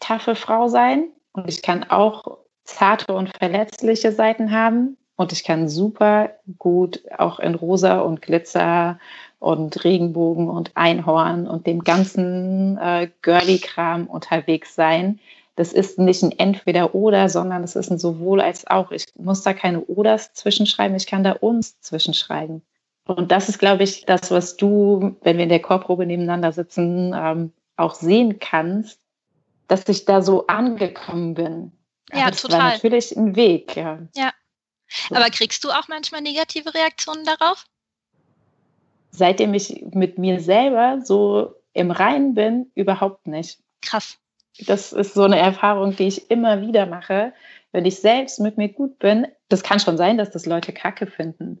[0.00, 5.68] taffe Frau sein und ich kann auch zarte und verletzliche Seiten haben und ich kann
[5.68, 8.98] super gut auch in Rosa und Glitzer
[9.38, 15.20] und Regenbogen und Einhorn und dem ganzen äh, Girly-Kram unterwegs sein
[15.60, 18.92] das ist nicht ein Entweder-Oder, sondern es ist ein sowohl als auch.
[18.92, 22.62] Ich muss da keine Oders zwischenschreiben, ich kann da uns zwischenschreiben.
[23.06, 27.14] Und das ist, glaube ich, das, was du, wenn wir in der Chorprobe nebeneinander sitzen,
[27.14, 28.99] ähm, auch sehen kannst,
[29.70, 31.72] dass ich da so angekommen bin.
[32.12, 32.58] Ja, Aber das total.
[32.58, 33.76] war natürlich ein Weg.
[33.76, 34.00] Ja.
[34.16, 34.32] ja.
[35.10, 37.66] Aber kriegst du auch manchmal negative Reaktionen darauf?
[39.12, 43.60] Seitdem ich mit mir selber so im Reinen bin, überhaupt nicht.
[43.80, 44.18] Krass.
[44.66, 47.32] Das ist so eine Erfahrung, die ich immer wieder mache.
[47.70, 51.06] Wenn ich selbst mit mir gut bin, das kann schon sein, dass das Leute kacke
[51.06, 51.60] finden.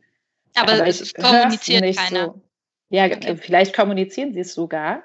[0.56, 2.26] Aber, aber es kommuniziert nicht keiner.
[2.26, 2.42] So.
[2.88, 3.36] Ja, okay.
[3.36, 5.04] vielleicht kommunizieren sie es sogar,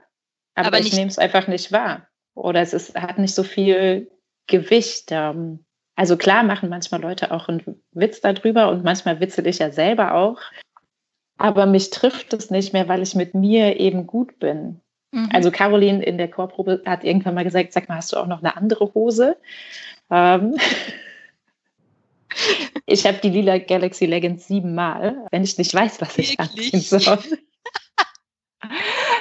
[0.56, 2.08] aber, aber ich nehme es einfach nicht wahr.
[2.36, 4.12] Oder es ist, hat nicht so viel
[4.48, 5.08] Gewicht.
[5.10, 5.66] Ähm.
[5.96, 10.14] Also klar machen manchmal Leute auch einen Witz darüber und manchmal witzel ich ja selber
[10.14, 10.42] auch.
[11.38, 14.82] Aber mich trifft es nicht mehr, weil ich mit mir eben gut bin.
[15.12, 15.30] Mhm.
[15.32, 18.40] Also Caroline in der Chorprobe hat irgendwann mal gesagt, sag mal, hast du auch noch
[18.40, 19.38] eine andere Hose?
[20.12, 20.56] Ähm
[22.86, 26.74] ich habe die lila Galaxy Leggings siebenmal, wenn ich nicht weiß, was ich Wirklich?
[26.74, 27.20] anziehen soll.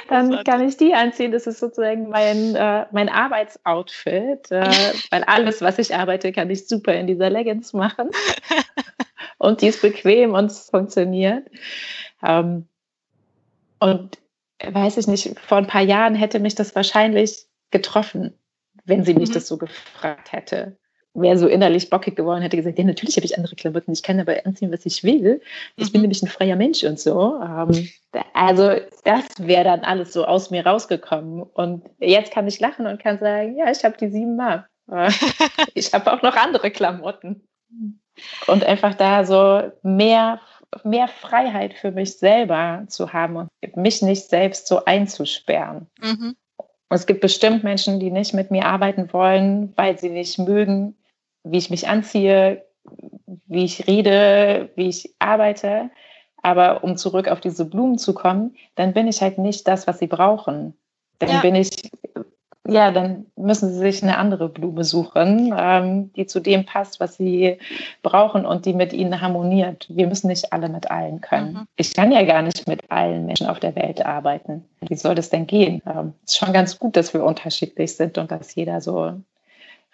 [0.09, 1.31] dann kann ich die anziehen.
[1.31, 4.69] Das ist sozusagen mein, äh, mein Arbeitsoutfit, äh,
[5.11, 8.09] weil alles, was ich arbeite, kann ich super in dieser Leggings machen.
[9.37, 11.47] und die ist bequem und es funktioniert.
[12.23, 12.67] Ähm,
[13.79, 14.17] und
[14.63, 18.37] weiß ich nicht, vor ein paar Jahren hätte mich das wahrscheinlich getroffen,
[18.85, 19.33] wenn sie mich mhm.
[19.33, 20.77] das so gefragt hätte.
[21.15, 24.19] Wäre so innerlich bockig geworden, hätte gesagt, ja, natürlich habe ich andere Klamotten, ich kann
[24.19, 25.41] aber anziehen, was ich will.
[25.77, 25.91] Ich mhm.
[25.93, 27.39] bin nämlich ein freier Mensch und so.
[27.41, 27.89] Ähm,
[28.33, 28.71] also
[29.03, 31.43] das wäre dann alles so aus mir rausgekommen.
[31.43, 34.67] Und jetzt kann ich lachen und kann sagen, ja, ich habe die siebenmal.
[35.73, 37.47] ich habe auch noch andere Klamotten.
[38.47, 40.39] Und einfach da so mehr
[40.83, 45.87] mehr Freiheit für mich selber zu haben und mich nicht selbst so einzusperren.
[46.01, 46.35] Mhm.
[46.89, 50.95] Es gibt bestimmt Menschen, die nicht mit mir arbeiten wollen, weil sie nicht mögen,
[51.45, 52.65] wie ich mich anziehe,
[53.47, 55.89] wie ich rede, wie ich arbeite.
[56.41, 59.99] Aber um zurück auf diese Blumen zu kommen, dann bin ich halt nicht das, was
[59.99, 60.75] sie brauchen.
[61.19, 61.41] Dann ja.
[61.41, 61.69] bin ich
[62.67, 67.15] ja, dann müssen sie sich eine andere Blume suchen, ähm, die zu dem passt, was
[67.15, 67.59] sie
[68.01, 69.85] brauchen und die mit ihnen harmoniert.
[69.89, 71.53] Wir müssen nicht alle mit allen können.
[71.53, 71.67] Mhm.
[71.75, 74.65] Ich kann ja gar nicht mit allen Menschen auf der Welt arbeiten.
[74.81, 75.81] Wie soll das denn gehen?
[75.85, 79.13] Ähm, ist schon ganz gut, dass wir unterschiedlich sind und dass jeder so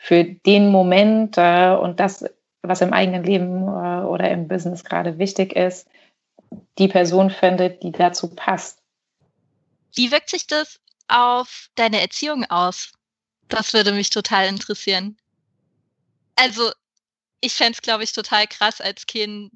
[0.04, 2.26] für den Moment äh, und das,
[2.64, 5.88] was im eigenen Leben äh, oder im Business gerade wichtig ist,
[6.80, 8.82] die Person findet, die dazu passt.
[9.94, 12.94] Wie wirkt sich das auf deine Erziehung aus?
[13.48, 15.18] Das würde mich total interessieren.
[16.36, 16.72] Also,
[17.40, 19.52] ich fände es, glaube ich, total krass, als Kind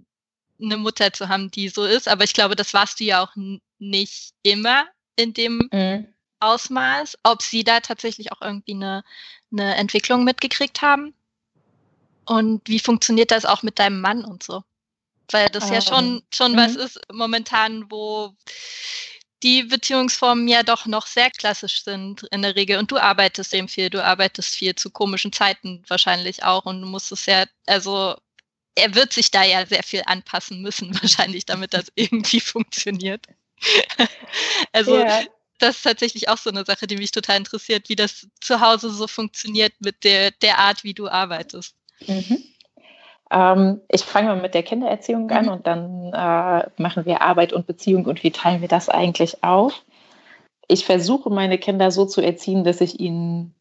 [0.62, 2.08] eine Mutter zu haben, die so ist.
[2.08, 3.34] Aber ich glaube, das warst du ja auch
[3.80, 4.86] nicht immer
[5.16, 6.14] in dem mhm.
[6.46, 7.18] Ausmaß.
[7.24, 9.04] Ob sie da tatsächlich auch irgendwie eine,
[9.52, 11.14] eine Entwicklung mitgekriegt haben?
[12.26, 14.64] Und wie funktioniert das auch mit deinem Mann und so?
[15.32, 16.58] Weil das ja schon, ähm, schon mhm.
[16.58, 18.36] was ist momentan, wo
[19.43, 22.78] die Beziehungsformen ja doch noch sehr klassisch sind in der Regel.
[22.78, 26.88] Und du arbeitest eben viel, du arbeitest viel zu komischen Zeiten wahrscheinlich auch und du
[26.88, 28.16] musst es ja, also
[28.76, 33.28] er wird sich da ja sehr viel anpassen müssen, wahrscheinlich, damit das irgendwie funktioniert.
[34.72, 35.24] also ja.
[35.66, 38.89] Das ist tatsächlich auch so eine Sache, die mich total interessiert, wie das zu Hause
[38.91, 41.76] so funktioniert mit der, der Art, wie du arbeitest.
[42.05, 42.43] Mhm.
[43.32, 45.51] Ähm, ich fange mal mit der Kindererziehung an mhm.
[45.51, 49.84] und dann äh, machen wir Arbeit und Beziehung und wie teilen wir das eigentlich auf?
[50.68, 53.55] Ich versuche meine Kinder so zu erziehen, dass ich ihnen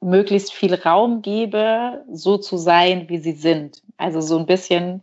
[0.00, 3.82] möglichst viel Raum gebe, so zu sein, wie sie sind.
[3.96, 5.02] Also so ein bisschen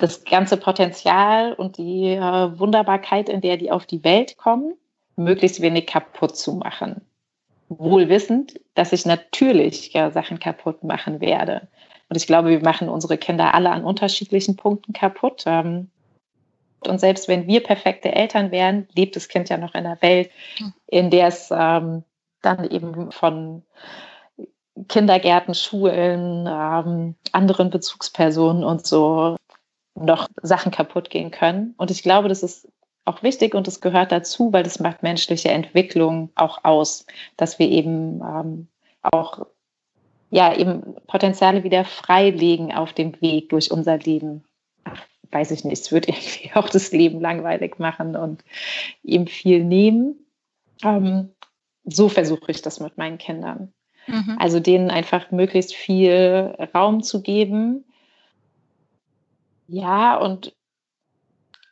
[0.00, 4.74] das ganze Potenzial und die äh, Wunderbarkeit, in der die auf die Welt kommen,
[5.16, 7.02] möglichst wenig kaputt zu machen.
[7.68, 11.68] Wohl wissend, dass ich natürlich ja, Sachen kaputt machen werde.
[12.08, 15.44] Und ich glaube, wir machen unsere Kinder alle an unterschiedlichen Punkten kaputt.
[15.46, 15.90] Ähm,
[16.86, 20.30] und selbst wenn wir perfekte Eltern wären, lebt das Kind ja noch in einer Welt,
[20.56, 20.72] hm.
[20.86, 22.04] in der es ähm,
[22.40, 23.62] dann eben von
[24.86, 29.36] Kindergärten, Schulen, ähm, anderen Bezugspersonen und so
[30.00, 31.74] noch Sachen kaputt gehen können.
[31.76, 32.68] Und ich glaube, das ist
[33.04, 37.68] auch wichtig und es gehört dazu, weil das macht menschliche Entwicklung auch aus, dass wir
[37.68, 38.68] eben ähm,
[39.02, 39.46] auch
[40.30, 44.44] ja eben Potenziale wieder freilegen auf dem Weg durch unser Leben.
[44.84, 48.44] Ach, weiß ich nicht, es wird irgendwie auch das Leben langweilig machen und
[49.02, 50.26] ihm viel nehmen.
[50.82, 51.30] Ähm,
[51.84, 53.72] so versuche ich das mit meinen Kindern.
[54.06, 54.36] Mhm.
[54.38, 57.84] Also denen einfach möglichst viel Raum zu geben.
[59.68, 60.54] Ja, und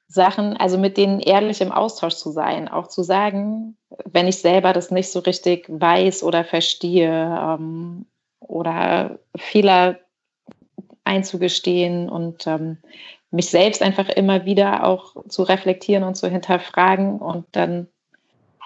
[0.06, 4.72] Sachen, also mit denen ehrlich im Austausch zu sein, auch zu sagen, wenn ich selber
[4.72, 8.06] das nicht so richtig weiß oder verstehe ähm,
[8.40, 9.98] oder Fehler
[11.04, 12.78] einzugestehen und ähm,
[13.30, 17.88] mich selbst einfach immer wieder auch zu reflektieren und zu hinterfragen und dann,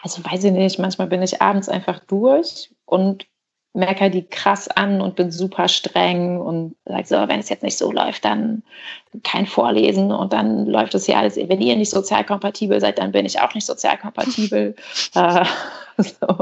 [0.03, 3.26] also weiß ich nicht, manchmal bin ich abends einfach durch und
[3.73, 7.79] merke die krass an und bin super streng und sage so, wenn es jetzt nicht
[7.79, 8.62] so läuft, dann
[9.23, 13.12] kein Vorlesen und dann läuft es ja alles, wenn ihr nicht sozial kompatibel seid, dann
[13.12, 14.75] bin ich auch nicht sozial kompatibel.
[15.14, 15.45] äh,
[15.99, 16.37] so.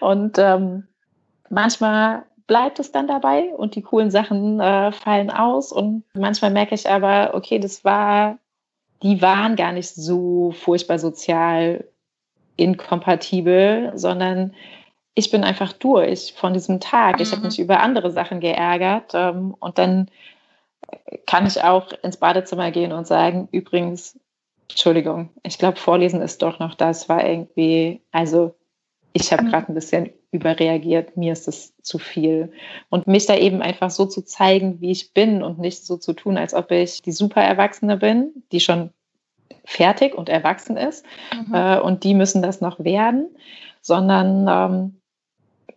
[0.00, 0.88] Und ähm,
[1.50, 6.74] manchmal bleibt es dann dabei und die coolen Sachen äh, fallen aus und manchmal merke
[6.74, 8.38] ich aber, okay, das war,
[9.02, 11.84] die waren gar nicht so furchtbar sozial
[12.56, 14.54] inkompatibel, sondern
[15.14, 17.20] ich bin einfach durch von diesem Tag.
[17.20, 17.46] Ich habe mhm.
[17.46, 20.10] mich über andere Sachen geärgert ähm, und dann
[21.26, 24.18] kann ich auch ins Badezimmer gehen und sagen, übrigens,
[24.68, 28.54] Entschuldigung, ich glaube, Vorlesen ist doch noch das, war irgendwie, also
[29.12, 29.50] ich habe mhm.
[29.50, 32.52] gerade ein bisschen überreagiert, mir ist es zu viel.
[32.90, 36.12] Und mich da eben einfach so zu zeigen, wie ich bin und nicht so zu
[36.12, 38.90] tun, als ob ich die super Erwachsene bin, die schon
[39.64, 41.54] fertig und erwachsen ist mhm.
[41.54, 43.28] äh, und die müssen das noch werden,
[43.80, 45.00] sondern ähm,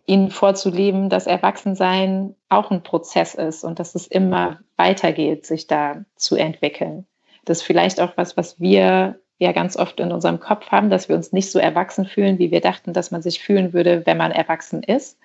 [0.06, 6.04] ihnen vorzuleben, dass Erwachsensein auch ein Prozess ist und dass es immer weitergeht, sich da
[6.16, 7.06] zu entwickeln.
[7.44, 11.08] Das ist vielleicht auch was, was wir ja ganz oft in unserem Kopf haben, dass
[11.08, 14.16] wir uns nicht so erwachsen fühlen, wie wir dachten, dass man sich fühlen würde, wenn
[14.16, 15.18] man erwachsen ist.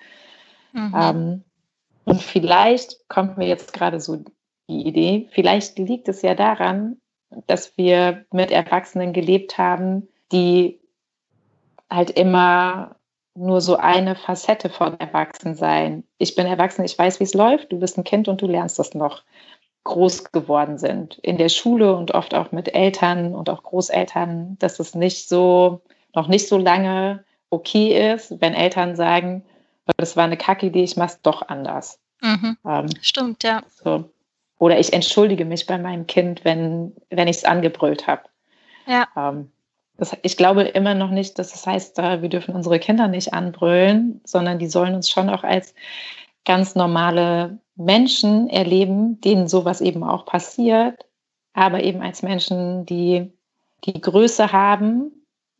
[0.72, 0.94] Mhm.
[0.96, 1.44] Ähm,
[2.04, 4.22] und vielleicht kommt mir jetzt gerade so
[4.68, 6.98] die Idee, vielleicht liegt es ja daran,
[7.46, 10.80] dass wir mit Erwachsenen gelebt haben, die
[11.90, 12.96] halt immer
[13.34, 16.04] nur so eine Facette von Erwachsensein.
[16.18, 18.78] Ich bin erwachsen, ich weiß, wie es läuft, du bist ein Kind und du lernst
[18.78, 19.22] das noch
[19.84, 21.18] groß geworden sind.
[21.18, 25.82] In der Schule und oft auch mit Eltern und auch Großeltern, dass es nicht so,
[26.14, 29.44] noch nicht so lange okay ist, wenn Eltern sagen,
[29.96, 31.98] das war eine Kackidee, ich mach's doch anders.
[32.22, 32.56] Mhm.
[32.64, 33.62] Ähm, Stimmt, ja.
[33.68, 34.08] So.
[34.58, 38.22] Oder ich entschuldige mich bei meinem Kind, wenn, wenn ich es angebrüllt habe.
[38.86, 39.06] Ja.
[39.16, 39.50] Ähm,
[39.96, 44.20] das, ich glaube immer noch nicht, dass das heißt, wir dürfen unsere Kinder nicht anbrüllen,
[44.24, 45.74] sondern die sollen uns schon auch als
[46.44, 51.06] ganz normale Menschen erleben, denen sowas eben auch passiert,
[51.52, 53.32] aber eben als Menschen, die
[53.84, 55.12] die Größe haben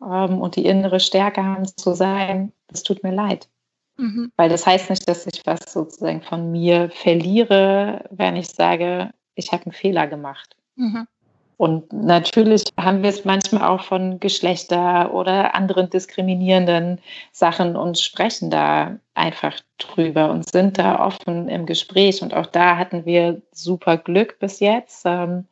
[0.03, 3.49] ähm, und die innere Stärke haben zu sagen, es tut mir leid.
[3.97, 4.33] Mhm.
[4.37, 9.53] Weil das heißt nicht, dass ich was sozusagen von mir verliere, wenn ich sage, ich
[9.53, 10.57] habe einen Fehler gemacht.
[10.77, 11.07] Mhm.
[11.57, 17.01] Und natürlich haben wir es manchmal auch von Geschlechter oder anderen diskriminierenden
[17.31, 22.23] Sachen und sprechen da einfach drüber und sind da offen im Gespräch.
[22.23, 25.03] Und auch da hatten wir super Glück bis jetzt.
[25.05, 25.47] Ähm,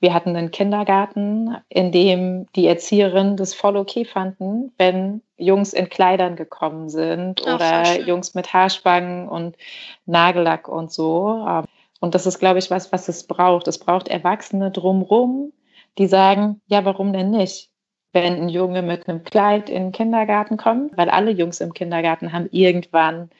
[0.00, 5.88] wir hatten einen Kindergarten, in dem die Erzieherinnen das voll okay fanden, wenn Jungs in
[5.88, 9.56] Kleidern gekommen sind Ach, oder Jungs mit Haarspangen und
[10.04, 11.64] Nagellack und so.
[12.00, 13.68] Und das ist, glaube ich, was, was es braucht.
[13.68, 15.52] Es braucht Erwachsene drumrum,
[15.98, 17.70] die sagen, ja, warum denn nicht?
[18.12, 22.32] Wenn ein Junge mit einem Kleid in den Kindergarten kommt, weil alle Jungs im Kindergarten
[22.32, 23.30] haben irgendwann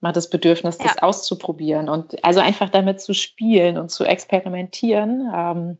[0.00, 1.02] mal das Bedürfnis, das ja.
[1.02, 5.30] auszuprobieren und also einfach damit zu spielen und zu experimentieren.
[5.34, 5.78] Ähm,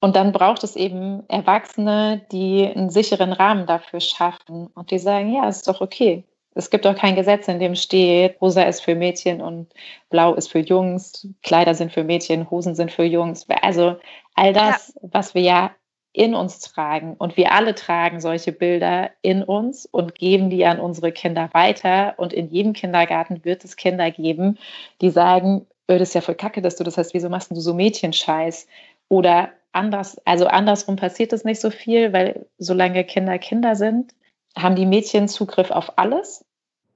[0.00, 5.32] und dann braucht es eben Erwachsene, die einen sicheren Rahmen dafür schaffen und die sagen,
[5.34, 6.24] ja, ist doch okay.
[6.56, 9.72] Es gibt auch kein Gesetz, in dem steht, rosa ist für Mädchen und
[10.08, 13.46] blau ist für Jungs, Kleider sind für Mädchen, Hosen sind für Jungs.
[13.62, 13.96] Also
[14.34, 15.08] all das, ja.
[15.12, 15.70] was wir ja
[16.16, 17.14] in uns tragen.
[17.18, 22.14] Und wir alle tragen solche Bilder in uns und geben die an unsere Kinder weiter.
[22.16, 24.56] Und in jedem Kindergarten wird es Kinder geben,
[25.02, 27.74] die sagen, das ist ja voll kacke, dass du das hast, wieso machst du so
[27.74, 28.66] Mädchenscheiß?
[29.08, 34.14] Oder anders, also andersrum passiert es nicht so viel, weil solange Kinder Kinder sind,
[34.56, 36.45] haben die Mädchen Zugriff auf alles.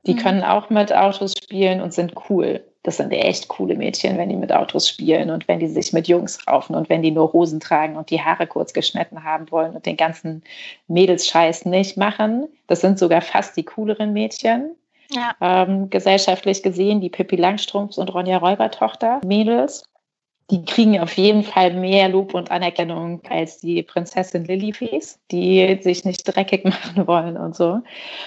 [0.06, 0.18] Die mhm.
[0.18, 2.64] können auch mit Autos spielen und sind cool.
[2.82, 6.08] Das sind echt coole Mädchen, wenn die mit Autos spielen und wenn die sich mit
[6.08, 9.74] Jungs raufen und wenn die nur Hosen tragen und die Haare kurz geschnitten haben wollen
[9.74, 10.42] und den ganzen
[10.88, 12.48] Mädelsscheiß nicht machen.
[12.68, 14.70] Das sind sogar fast die cooleren Mädchen.
[15.10, 15.34] Ja.
[15.40, 19.84] Ähm, gesellschaftlich gesehen, die Pippi Langstrumpfs und Ronja Räubertochter Mädels
[20.50, 26.04] die kriegen auf jeden Fall mehr Lob und Anerkennung als die Prinzessin Lilifees, die sich
[26.04, 27.80] nicht dreckig machen wollen und so.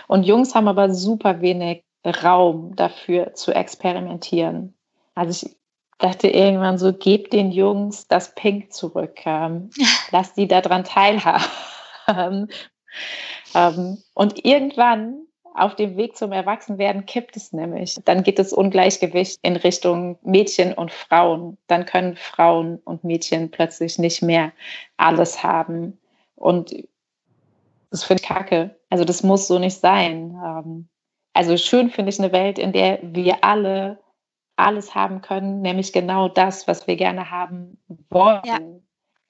[0.08, 4.74] Und Jungs haben aber super wenig Raum dafür zu experimentieren.
[5.16, 5.56] Also ich
[6.00, 9.70] dachte irgendwann so, gebt den Jungs das Pink zurück, ähm,
[10.12, 12.50] lasst die daran teilhaben.
[13.56, 15.23] ähm, und irgendwann
[15.54, 18.00] auf dem Weg zum Erwachsenwerden kippt es nämlich.
[18.06, 21.58] Dann geht das Ungleichgewicht in Richtung Mädchen und Frauen.
[21.68, 24.52] Dann können Frauen und Mädchen plötzlich nicht mehr
[24.98, 26.00] alles haben.
[26.36, 26.76] Und
[27.92, 28.76] das finde ich kacke.
[28.90, 30.36] Also das muss so nicht sein.
[30.44, 30.90] Ähm,
[31.34, 34.00] also schön finde ich eine Welt, in der wir alle
[34.56, 37.80] alles haben können, nämlich genau das, was wir gerne haben
[38.10, 38.42] wollen.
[38.46, 38.60] Ja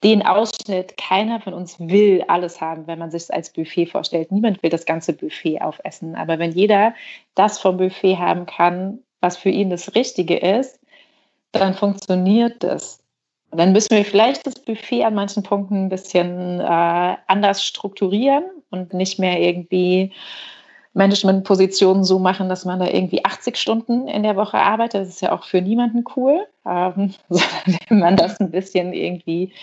[0.03, 4.31] den Ausschnitt, keiner von uns will alles haben, wenn man sich es als Buffet vorstellt.
[4.31, 6.15] Niemand will das ganze Buffet aufessen.
[6.15, 6.93] Aber wenn jeder
[7.35, 10.79] das vom Buffet haben kann, was für ihn das Richtige ist,
[11.53, 12.99] dann funktioniert das.
[13.51, 18.93] Dann müssen wir vielleicht das Buffet an manchen Punkten ein bisschen äh, anders strukturieren und
[18.93, 20.11] nicht mehr irgendwie
[20.93, 25.01] Managementpositionen so machen, dass man da irgendwie 80 Stunden in der Woche arbeitet.
[25.01, 29.53] Das ist ja auch für niemanden cool, ähm, sondern wenn man das ein bisschen irgendwie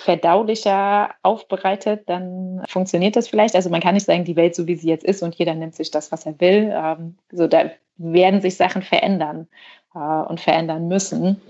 [0.00, 3.54] verdaulicher aufbereitet, dann funktioniert das vielleicht.
[3.54, 5.74] Also man kann nicht sagen, die Welt so wie sie jetzt ist und jeder nimmt
[5.74, 6.72] sich das, was er will.
[6.74, 9.46] Ähm, so da werden sich Sachen verändern
[9.94, 11.40] äh, und verändern müssen.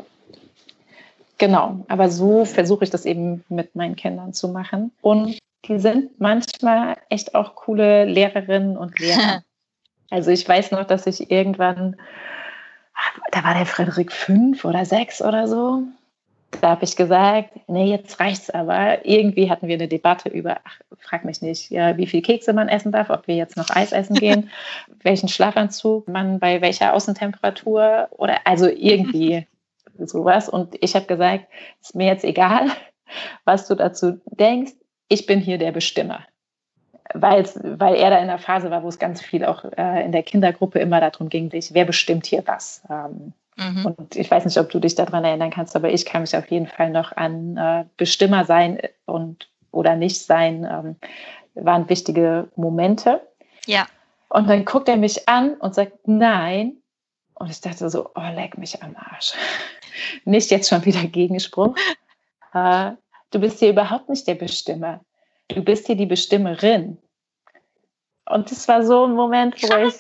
[1.38, 4.92] Genau, aber so versuche ich das eben mit meinen Kindern zu machen.
[5.01, 9.42] Und die sind manchmal echt auch coole Lehrerinnen und Lehrer.
[10.11, 11.96] also ich weiß noch, dass ich irgendwann,
[13.30, 15.84] da war der Frederik fünf oder sechs oder so,
[16.61, 19.05] da habe ich gesagt, nee, jetzt reicht's aber.
[19.07, 22.68] Irgendwie hatten wir eine Debatte über, ach, frag mich nicht, ja, wie viel Kekse man
[22.68, 24.51] essen darf, ob wir jetzt noch Eis essen gehen,
[25.03, 29.46] welchen Schlafanzug man bei welcher Außentemperatur oder also irgendwie
[29.98, 30.48] sowas.
[30.48, 31.46] Und ich habe gesagt,
[31.80, 32.66] ist mir jetzt egal,
[33.44, 34.72] was du dazu denkst.
[35.09, 36.26] Ich bin hier der Bestimmer.
[37.12, 40.12] Weil's, weil er da in der Phase war, wo es ganz viel auch äh, in
[40.12, 42.82] der Kindergruppe immer darum ging, wer bestimmt hier was.
[42.88, 43.87] Ähm, Mhm.
[43.87, 46.51] Und ich weiß nicht, ob du dich daran erinnern kannst, aber ich kann mich auf
[46.51, 50.97] jeden Fall noch an äh, Bestimmer sein und oder nicht sein, ähm,
[51.55, 53.21] waren wichtige Momente.
[53.67, 53.87] Ja.
[54.31, 56.77] Und dann guckt er mich an und sagt, nein.
[57.35, 59.35] Und ich dachte so, oh, leck mich am Arsch.
[60.25, 61.77] nicht jetzt schon wieder Gegenspruch.
[62.53, 62.95] Äh,
[63.31, 64.99] du bist hier überhaupt nicht der Bestimmer.
[65.47, 66.99] Du bist hier die Bestimmerin.
[68.29, 69.95] Und das war so ein Moment, wo ich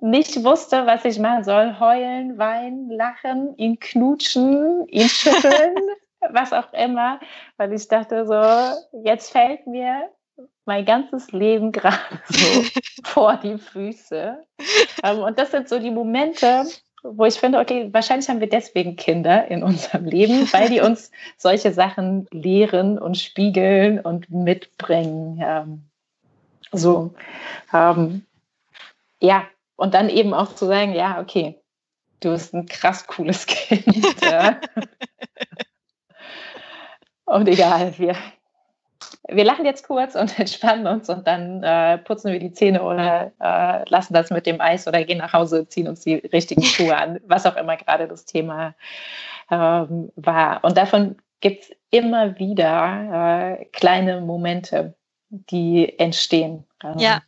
[0.00, 1.78] nicht wusste, was ich machen soll.
[1.78, 5.74] Heulen, weinen, lachen, ihn knutschen, ihn schütteln,
[6.30, 7.20] was auch immer,
[7.56, 10.08] weil ich dachte so, jetzt fällt mir
[10.64, 11.98] mein ganzes Leben gerade
[12.28, 12.64] so
[13.04, 14.44] vor die Füße.
[15.02, 16.64] Ähm, und das sind so die Momente,
[17.02, 21.10] wo ich finde, okay, wahrscheinlich haben wir deswegen Kinder in unserem Leben, weil die uns
[21.36, 25.88] solche Sachen lehren und spiegeln und mitbringen.
[26.72, 27.14] So,
[27.72, 28.26] ähm,
[29.20, 29.46] ja,
[29.78, 31.56] und dann eben auch zu sagen, ja, okay,
[32.20, 34.20] du bist ein krass cooles Kind.
[34.22, 34.60] ja.
[37.24, 38.16] und egal, wir,
[39.28, 43.30] wir lachen jetzt kurz und entspannen uns und dann äh, putzen wir die Zähne oder
[43.40, 46.96] äh, lassen das mit dem Eis oder gehen nach Hause, ziehen uns die richtigen Schuhe
[46.96, 48.74] an, was auch immer gerade das Thema
[49.48, 50.64] ähm, war.
[50.64, 54.94] Und davon gibt es immer wieder äh, kleine Momente,
[55.30, 56.64] die entstehen.
[56.82, 57.22] Ähm, ja.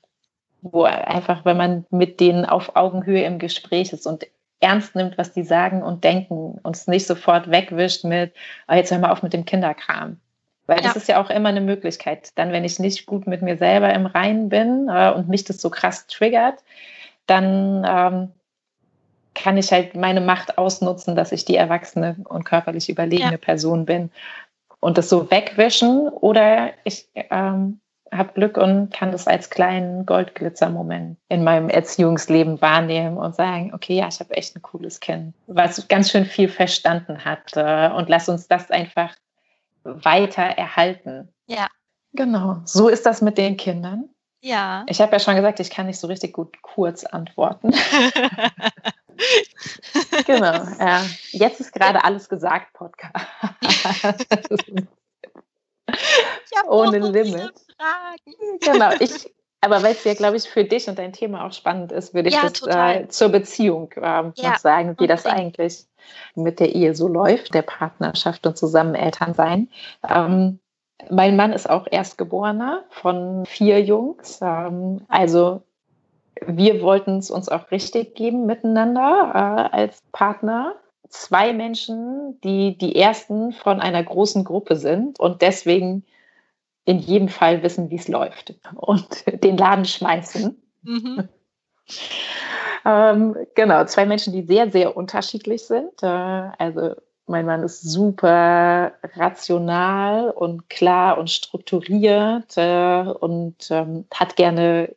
[0.62, 4.26] Wo einfach, wenn man mit denen auf Augenhöhe im Gespräch ist und
[4.60, 8.34] ernst nimmt, was die sagen und denken und es nicht sofort wegwischt mit,
[8.68, 10.18] oh, jetzt hör mal auf mit dem Kinderkram.
[10.66, 10.82] Weil ja.
[10.84, 12.30] das ist ja auch immer eine Möglichkeit.
[12.36, 15.60] Dann, wenn ich nicht gut mit mir selber im Reinen bin äh, und mich das
[15.60, 16.62] so krass triggert,
[17.26, 18.32] dann ähm,
[19.34, 23.38] kann ich halt meine Macht ausnutzen, dass ich die erwachsene und körperlich überlegene ja.
[23.38, 24.10] Person bin
[24.80, 27.80] und das so wegwischen oder ich ähm,
[28.12, 33.94] habe Glück und kann das als kleinen Goldglitzer-Moment in meinem Erziehungsleben wahrnehmen und sagen, okay,
[33.94, 38.08] ja, ich habe echt ein cooles Kind, was ganz schön viel verstanden hat äh, und
[38.08, 39.14] lass uns das einfach
[39.84, 41.28] weiter erhalten.
[41.46, 41.68] Ja.
[42.12, 44.08] Genau, so ist das mit den Kindern.
[44.40, 44.84] Ja.
[44.88, 47.70] Ich habe ja schon gesagt, ich kann nicht so richtig gut kurz antworten.
[50.26, 51.04] genau, ja.
[51.30, 53.14] Jetzt ist gerade alles gesagt, Podcast.
[56.68, 57.52] Ohne Limit.
[58.60, 61.92] Genau, ich, aber weil es ja, glaube ich, für dich und dein Thema auch spannend
[61.92, 65.84] ist, würde ich ja, das äh, zur Beziehung äh, ja, noch sagen, wie das eigentlich
[66.34, 69.68] mit der Ehe so läuft, der Partnerschaft und zusammen Eltern sein.
[70.08, 70.60] Ähm,
[71.10, 74.40] mein Mann ist auch Erstgeborener von vier Jungs.
[74.42, 75.62] Ähm, also
[76.46, 80.74] wir wollten es uns auch richtig geben miteinander äh, als Partner.
[81.08, 86.04] Zwei Menschen, die die ersten von einer großen Gruppe sind und deswegen
[86.84, 90.60] in jedem Fall wissen, wie es läuft und den Laden schmeißen.
[90.82, 91.28] Mhm.
[92.84, 96.02] ähm, genau, zwei Menschen, die sehr, sehr unterschiedlich sind.
[96.02, 96.94] Äh, also
[97.26, 104.96] mein Mann ist super rational und klar und strukturiert äh, und ähm, hat gerne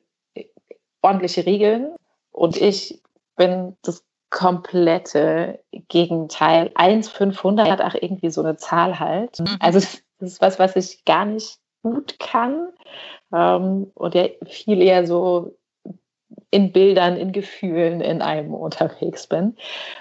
[1.01, 1.95] ordentliche Regeln.
[2.31, 3.01] Und ich
[3.36, 5.59] bin das komplette
[5.89, 6.71] Gegenteil.
[6.73, 9.39] 1,500 hat auch irgendwie so eine Zahl halt.
[9.39, 9.57] Mhm.
[9.59, 12.69] Also das ist was, was ich gar nicht gut kann.
[13.31, 15.55] Ähm, und ja viel eher so
[16.49, 19.55] in Bildern, in Gefühlen in einem unterwegs bin.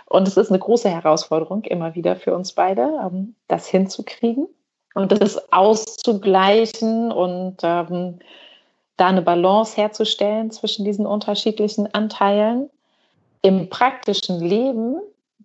[0.07, 4.47] Und es ist eine große Herausforderung immer wieder für uns beide, ähm, das hinzukriegen
[4.95, 8.19] und das auszugleichen und ähm,
[8.97, 12.71] da eine Balance herzustellen zwischen diesen unterschiedlichen Anteilen.
[13.41, 15.01] Im praktischen Leben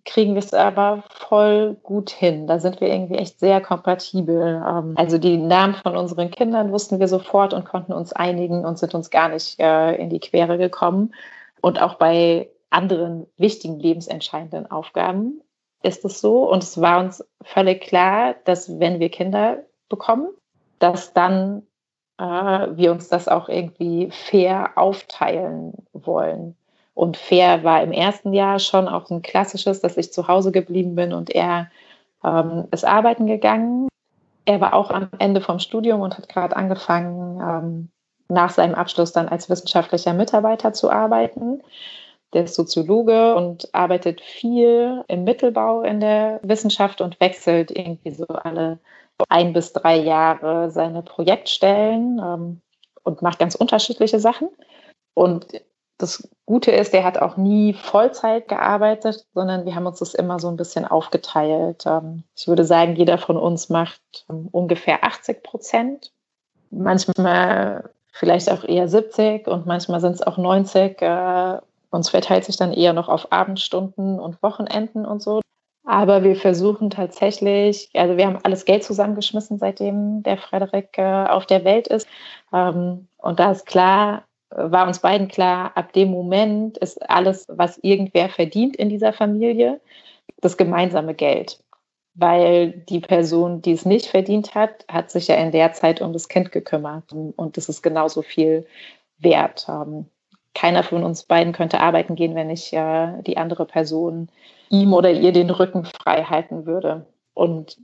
[0.08, 2.46] kriegen wir es aber voll gut hin.
[2.46, 4.64] Da sind wir irgendwie echt sehr kompatibel.
[4.66, 8.78] Ähm, also die Namen von unseren Kindern wussten wir sofort und konnten uns einigen und
[8.78, 11.14] sind uns gar nicht äh, in die Quere gekommen.
[11.60, 15.42] Und auch bei anderen wichtigen lebensentscheidenden Aufgaben
[15.82, 16.50] ist es so.
[16.50, 19.58] Und es war uns völlig klar, dass wenn wir Kinder
[19.90, 20.28] bekommen,
[20.78, 21.66] dass dann
[22.16, 26.56] äh, wir uns das auch irgendwie fair aufteilen wollen.
[26.98, 30.96] Und fair war im ersten Jahr schon auch ein klassisches, dass ich zu Hause geblieben
[30.96, 31.70] bin und er
[32.24, 33.86] ähm, ist arbeiten gegangen.
[34.46, 37.88] Er war auch am Ende vom Studium und hat gerade angefangen, ähm,
[38.26, 41.62] nach seinem Abschluss dann als wissenschaftlicher Mitarbeiter zu arbeiten.
[42.32, 48.26] Der ist Soziologe und arbeitet viel im Mittelbau in der Wissenschaft und wechselt irgendwie so
[48.26, 48.80] alle
[49.28, 52.60] ein bis drei Jahre seine Projektstellen ähm,
[53.04, 54.48] und macht ganz unterschiedliche Sachen.
[55.14, 55.46] Und
[55.98, 60.38] das Gute ist, der hat auch nie Vollzeit gearbeitet, sondern wir haben uns das immer
[60.38, 61.84] so ein bisschen aufgeteilt.
[61.86, 66.12] Ähm, ich würde sagen, jeder von uns macht ähm, ungefähr 80 Prozent.
[66.70, 71.02] Manchmal vielleicht auch eher 70 und manchmal sind es auch 90.
[71.02, 71.58] Äh,
[71.90, 75.40] uns verteilt sich dann eher noch auf Abendstunden und Wochenenden und so.
[75.84, 81.46] Aber wir versuchen tatsächlich, also wir haben alles Geld zusammengeschmissen, seitdem der Frederik äh, auf
[81.46, 82.06] der Welt ist.
[82.52, 87.78] Ähm, und da ist klar, war uns beiden klar, ab dem Moment ist alles, was
[87.78, 89.80] irgendwer verdient in dieser Familie,
[90.40, 91.62] das gemeinsame Geld.
[92.14, 96.12] Weil die Person, die es nicht verdient hat, hat sich ja in der Zeit um
[96.12, 97.12] das Kind gekümmert.
[97.12, 98.66] Und das ist genauso viel
[99.18, 99.66] wert.
[99.68, 100.06] Ähm,
[100.54, 104.28] keiner von uns beiden könnte arbeiten gehen, wenn nicht äh, die andere Person
[104.70, 107.06] ihm oder ihr den Rücken frei halten würde.
[107.34, 107.78] Und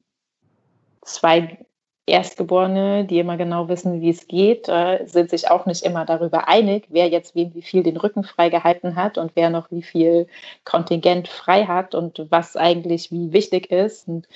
[1.03, 1.65] zwei
[2.07, 6.48] Erstgeborene, die immer genau wissen, wie es geht, äh, sind sich auch nicht immer darüber
[6.48, 9.82] einig, wer jetzt wem wie viel den Rücken frei gehalten hat und wer noch wie
[9.82, 10.26] viel
[10.64, 14.07] Kontingent frei hat und was eigentlich wie wichtig ist.
[14.07, 14.26] Und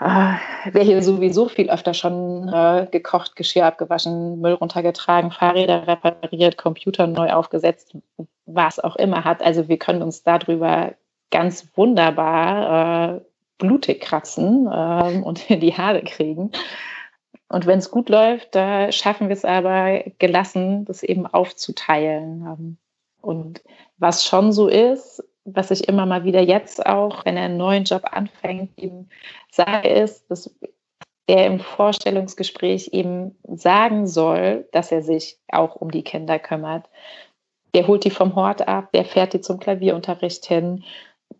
[0.00, 0.34] äh,
[0.70, 7.08] wer hier sowieso viel öfter schon äh, gekocht, Geschirr abgewaschen, Müll runtergetragen, Fahrräder repariert, Computer
[7.08, 7.96] neu aufgesetzt,
[8.46, 9.42] was auch immer hat.
[9.42, 10.92] Also wir können uns darüber
[11.30, 13.20] ganz wunderbar äh,
[13.58, 16.52] blutig kratzen äh, und in die Haare kriegen.
[17.48, 22.46] Und wenn es gut läuft, da schaffen wir es aber gelassen, das eben aufzuteilen.
[22.46, 22.76] Ähm,
[23.20, 23.62] und
[23.96, 27.84] was schon so ist, was ich immer mal wieder jetzt auch, wenn er einen neuen
[27.84, 29.08] Job anfängt, eben
[29.50, 30.54] sage, ist, dass
[31.26, 36.88] er im Vorstellungsgespräch eben sagen soll, dass er sich auch um die Kinder kümmert.
[37.74, 40.84] Der holt die vom Hort ab, der fährt die zum Klavierunterricht hin.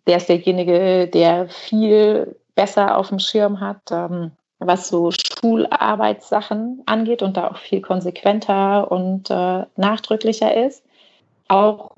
[0.09, 7.23] Der ist derjenige, der viel besser auf dem Schirm hat, ähm, was so Schularbeitssachen angeht
[7.23, 10.83] und da auch viel konsequenter und äh, nachdrücklicher ist.
[11.47, 11.93] Auch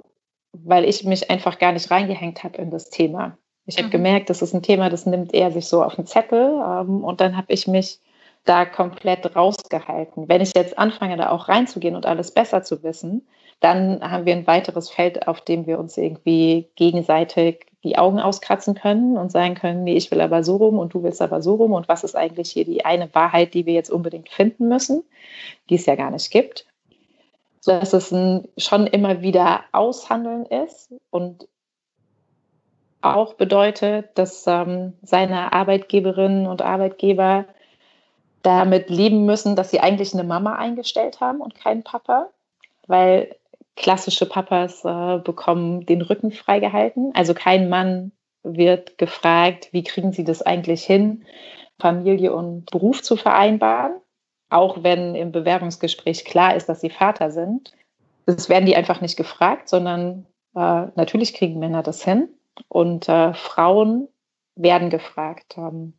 [0.53, 3.39] weil ich mich einfach gar nicht reingehängt habe in das Thema.
[3.67, 3.93] Ich habe mhm.
[3.93, 7.21] gemerkt, das ist ein Thema, das nimmt er sich so auf den Zettel ähm, und
[7.21, 8.01] dann habe ich mich
[8.45, 10.29] da komplett rausgehalten.
[10.29, 13.27] Wenn ich jetzt anfange, da auch reinzugehen und alles besser zu wissen,
[13.61, 18.75] dann haben wir ein weiteres Feld, auf dem wir uns irgendwie gegenseitig die Augen auskratzen
[18.75, 21.55] können und sagen können, nee, ich will aber so rum und du willst aber so
[21.55, 21.73] rum.
[21.73, 25.03] Und was ist eigentlich hier die eine Wahrheit, die wir jetzt unbedingt finden müssen,
[25.69, 26.67] die es ja gar nicht gibt?
[27.61, 31.47] So dass es ein schon immer wieder Aushandeln ist und
[33.03, 37.47] auch bedeutet, dass ähm, seine Arbeitkeberinnen und Arbeitgeber
[38.43, 42.29] damit leben müssen, dass sie eigentlich eine Mama eingestellt haben und keinen Papa,
[42.87, 43.37] weil
[43.81, 47.12] klassische Papas äh, bekommen den Rücken freigehalten.
[47.14, 48.12] Also kein Mann
[48.43, 51.24] wird gefragt, wie kriegen sie das eigentlich hin,
[51.78, 54.01] Familie und Beruf zu vereinbaren
[54.51, 57.72] auch wenn im Bewerbungsgespräch klar ist, dass sie Vater sind.
[58.26, 62.28] Das werden die einfach nicht gefragt, sondern äh, natürlich kriegen Männer das hin.
[62.68, 64.09] Und äh, Frauen
[64.57, 65.95] werden gefragt, ähm,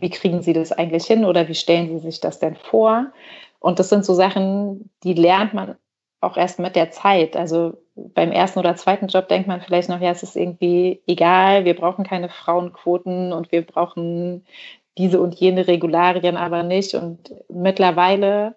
[0.00, 3.12] wie kriegen sie das eigentlich hin oder wie stellen sie sich das denn vor?
[3.58, 5.76] Und das sind so Sachen, die lernt man
[6.24, 7.36] auch erst mit der Zeit.
[7.36, 11.64] Also beim ersten oder zweiten Job denkt man vielleicht noch, ja, es ist irgendwie egal,
[11.64, 14.44] wir brauchen keine Frauenquoten und wir brauchen
[14.98, 16.94] diese und jene Regularien aber nicht.
[16.94, 18.54] Und mittlerweile,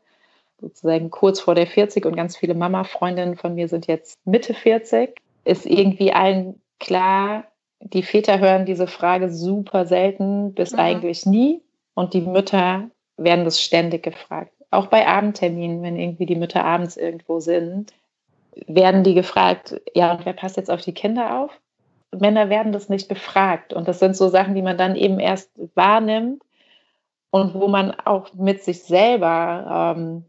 [0.59, 5.15] sozusagen kurz vor der 40 und ganz viele Mama-Freundinnen von mir sind jetzt Mitte 40,
[5.45, 7.45] ist irgendwie allen klar,
[7.79, 10.79] die Väter hören diese Frage super selten bis mhm.
[10.79, 11.61] eigentlich nie.
[11.93, 14.53] Und die Mütter werden das ständig gefragt.
[14.69, 17.93] Auch bei Abendterminen, wenn irgendwie die Mütter abends irgendwo sind,
[18.67, 21.51] werden die gefragt, ja, und wer passt jetzt auf die Kinder auf?
[22.11, 23.73] Männer werden das nicht befragt.
[23.73, 26.41] Und das sind so Sachen, die man dann eben erst wahrnimmt
[27.29, 30.25] und wo man auch mit sich selber ähm,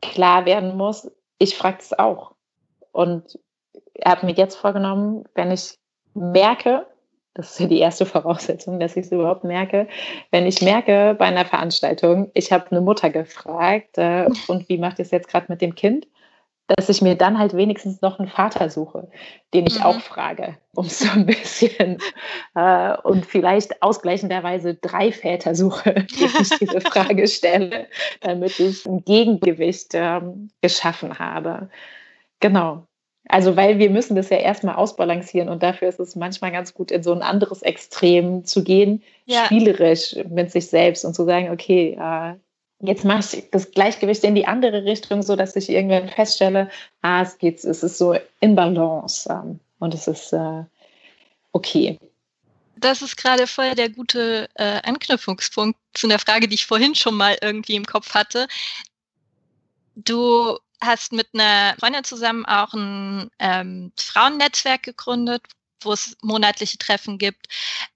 [0.00, 2.34] klar werden muss, ich frage es auch.
[2.92, 3.38] Und
[4.04, 5.78] hat mir jetzt vorgenommen, wenn ich
[6.14, 6.86] merke,
[7.36, 9.86] das ist ja die erste Voraussetzung, dass ich es überhaupt merke,
[10.30, 14.98] wenn ich merke bei einer Veranstaltung, ich habe eine Mutter gefragt, äh, und wie macht
[14.98, 16.06] ihr es jetzt gerade mit dem Kind?
[16.68, 19.08] dass ich mir dann halt wenigstens noch einen Vater suche,
[19.54, 19.84] den ich mhm.
[19.84, 21.98] auch frage, um so ein bisschen
[22.54, 27.86] äh, und vielleicht ausgleichenderweise drei Väter suche, die ich diese Frage stelle,
[28.20, 31.70] damit ich ein Gegengewicht ähm, geschaffen habe.
[32.40, 32.86] Genau.
[33.28, 36.90] Also, weil wir müssen das ja erstmal ausbalancieren und dafür ist es manchmal ganz gut,
[36.90, 39.46] in so ein anderes Extrem zu gehen, ja.
[39.46, 42.34] spielerisch mit sich selbst und zu sagen, okay, äh,
[42.80, 46.70] jetzt mache ich das Gleichgewicht in die andere Richtung, so dass ich irgendwann feststelle,
[47.02, 50.64] ah, es geht, es ist so in Balance ähm, und es ist äh,
[51.52, 51.98] okay.
[52.78, 57.16] Das ist gerade voll der gute äh, Anknüpfungspunkt zu einer Frage, die ich vorhin schon
[57.16, 58.46] mal irgendwie im Kopf hatte.
[59.96, 65.42] Du hast mit einer Freundin zusammen auch ein ähm, Frauennetzwerk gegründet,
[65.80, 67.48] wo es monatliche Treffen gibt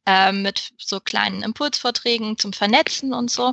[0.06, 3.52] äh, mit so kleinen Impulsvorträgen zum Vernetzen und so.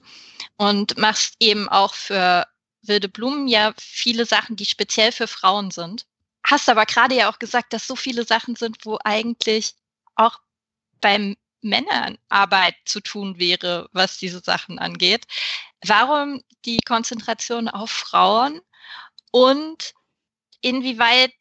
[0.57, 2.47] Und machst eben auch für
[2.81, 6.05] Wilde Blumen ja viele Sachen, die speziell für Frauen sind.
[6.43, 9.75] Hast aber gerade ja auch gesagt, dass so viele Sachen sind, wo eigentlich
[10.15, 10.39] auch
[11.01, 15.25] beim Männern Arbeit zu tun wäre, was diese Sachen angeht.
[15.85, 18.61] Warum die Konzentration auf Frauen
[19.31, 19.93] und
[20.61, 21.33] inwieweit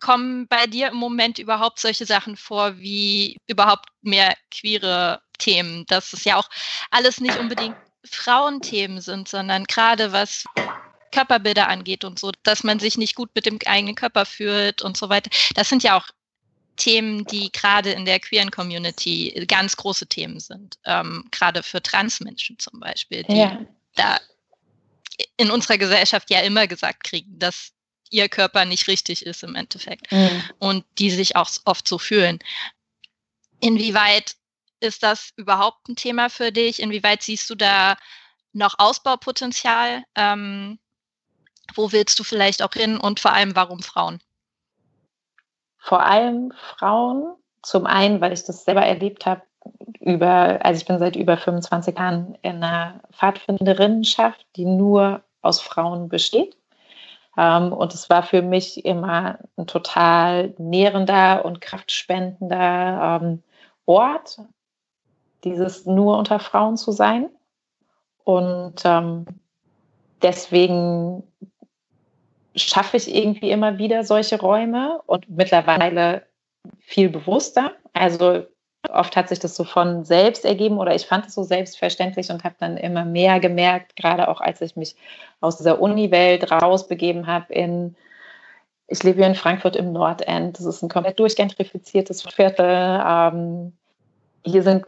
[0.00, 5.84] kommen bei dir im Moment überhaupt solche Sachen vor wie überhaupt mehr queere Themen?
[5.86, 6.48] Dass es ja auch
[6.90, 10.44] alles nicht unbedingt Frauenthemen sind, sondern gerade was
[11.10, 14.96] Körperbilder angeht und so, dass man sich nicht gut mit dem eigenen Körper fühlt und
[14.96, 15.30] so weiter.
[15.54, 16.06] Das sind ja auch
[16.76, 20.76] Themen, die gerade in der queeren Community ganz große Themen sind.
[20.84, 23.58] Ähm, gerade für Transmenschen zum Beispiel, die ja.
[23.96, 24.20] da
[25.36, 27.72] in unserer Gesellschaft ja immer gesagt kriegen, dass
[28.10, 30.42] ihr Körper nicht richtig ist im Endeffekt mhm.
[30.58, 32.38] und die sich auch oft so fühlen.
[33.60, 34.36] Inwieweit
[34.80, 36.80] ist das überhaupt ein Thema für dich?
[36.80, 37.96] Inwieweit siehst du da
[38.52, 40.04] noch Ausbaupotenzial?
[40.14, 40.78] Ähm,
[41.74, 44.20] wo willst du vielleicht auch hin und vor allem, warum Frauen?
[45.78, 47.34] Vor allem Frauen.
[47.62, 49.42] Zum einen, weil ich das selber erlebt habe,
[50.00, 56.08] über, also ich bin seit über 25 Jahren in einer Pfadfinderinnenschaft, die nur aus Frauen
[56.08, 56.56] besteht.
[57.36, 63.42] Ähm, und es war für mich immer ein total nährender und kraftspendender ähm,
[63.86, 64.40] Ort,
[65.44, 67.30] dieses nur unter Frauen zu sein.
[68.24, 69.24] Und ähm,
[70.20, 71.22] deswegen
[72.56, 76.26] schaffe ich irgendwie immer wieder solche Räume und mittlerweile
[76.80, 77.72] viel bewusster.
[77.92, 78.46] Also
[78.88, 82.44] oft hat sich das so von selbst ergeben oder ich fand es so selbstverständlich und
[82.44, 84.96] habe dann immer mehr gemerkt, gerade auch als ich mich
[85.40, 87.96] aus dieser Uni-Welt rausbegeben habe in,
[88.86, 93.02] ich lebe hier in Frankfurt im Nordend, das ist ein komplett durchgentrifiziertes Viertel.
[93.04, 93.72] Ähm,
[94.44, 94.86] hier sind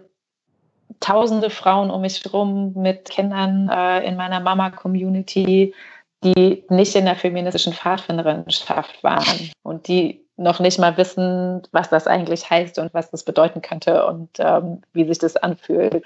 [1.01, 5.75] tausende Frauen um mich herum mit Kindern äh, in meiner Mama-Community,
[6.23, 12.07] die nicht in der feministischen Pfadfinderinnenschaft waren und die noch nicht mal wissen, was das
[12.07, 16.03] eigentlich heißt und was das bedeuten könnte und ähm, wie sich das anfühlt.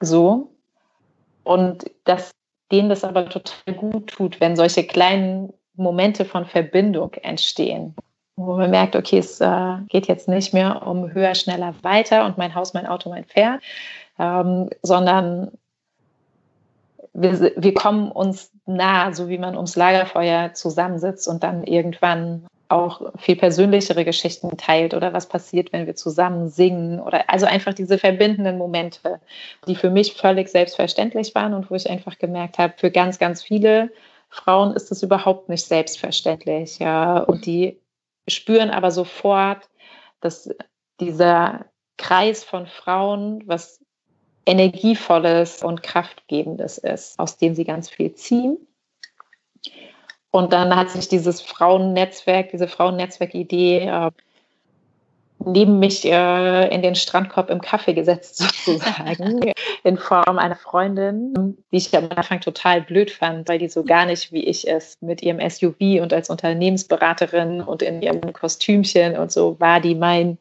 [0.00, 0.50] So.
[1.44, 2.30] Und dass
[2.70, 7.94] denen das aber total gut tut, wenn solche kleinen Momente von Verbindung entstehen,
[8.36, 12.36] wo man merkt, okay, es äh, geht jetzt nicht mehr um höher, schneller, weiter und
[12.36, 13.62] mein Haus, mein Auto, mein Pferd,
[14.18, 15.50] ähm, sondern
[17.14, 23.12] wir, wir kommen uns nah, so wie man ums Lagerfeuer zusammensitzt und dann irgendwann auch
[23.18, 27.98] viel persönlichere Geschichten teilt oder was passiert, wenn wir zusammen singen oder also einfach diese
[27.98, 29.20] verbindenden Momente,
[29.66, 33.42] die für mich völlig selbstverständlich waren und wo ich einfach gemerkt habe, für ganz, ganz
[33.42, 33.90] viele
[34.30, 36.78] Frauen ist es überhaupt nicht selbstverständlich.
[36.78, 37.80] Ja, und die
[38.26, 39.68] spüren aber sofort,
[40.20, 40.48] dass
[41.00, 41.66] dieser
[41.98, 43.80] Kreis von Frauen, was
[44.46, 48.58] Energievolles und Kraftgebendes ist, aus dem sie ganz viel ziehen
[50.34, 54.10] und dann hat sich dieses Frauennetzwerk, diese Frauennetzwerk-Idee äh,
[55.38, 59.52] neben mich äh, in den Strandkorb im Kaffee gesetzt, sozusagen,
[59.84, 64.06] in Form einer Freundin, die ich am Anfang total blöd fand, weil die so gar
[64.06, 69.30] nicht wie ich ist, mit ihrem SUV und als Unternehmensberaterin und in ihrem Kostümchen und
[69.30, 70.38] so, war die mein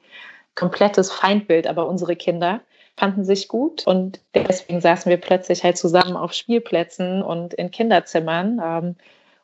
[0.55, 2.61] komplettes Feindbild, aber unsere Kinder
[2.97, 8.59] fanden sich gut und deswegen saßen wir plötzlich halt zusammen auf Spielplätzen und in Kinderzimmern.
[8.59, 8.95] Ähm,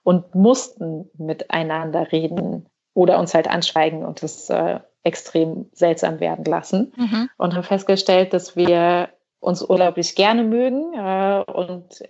[0.10, 6.92] und mussten miteinander reden oder uns halt anschweigen und das äh, extrem seltsam werden lassen.
[6.98, 7.30] Mhm.
[7.38, 12.04] Und haben festgestellt, dass wir uns unglaublich gerne mögen äh, und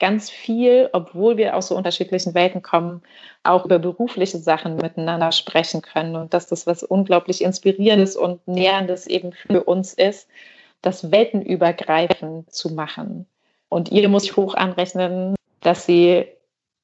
[0.00, 3.02] ganz viel, obwohl wir aus so unterschiedlichen Welten kommen,
[3.42, 9.06] auch über berufliche Sachen miteinander sprechen können und dass das was unglaublich Inspirierendes und Nährendes
[9.06, 10.26] eben für uns ist,
[10.80, 13.26] das weltenübergreifend zu machen.
[13.68, 16.24] Und ihr muss ich hoch anrechnen, dass sie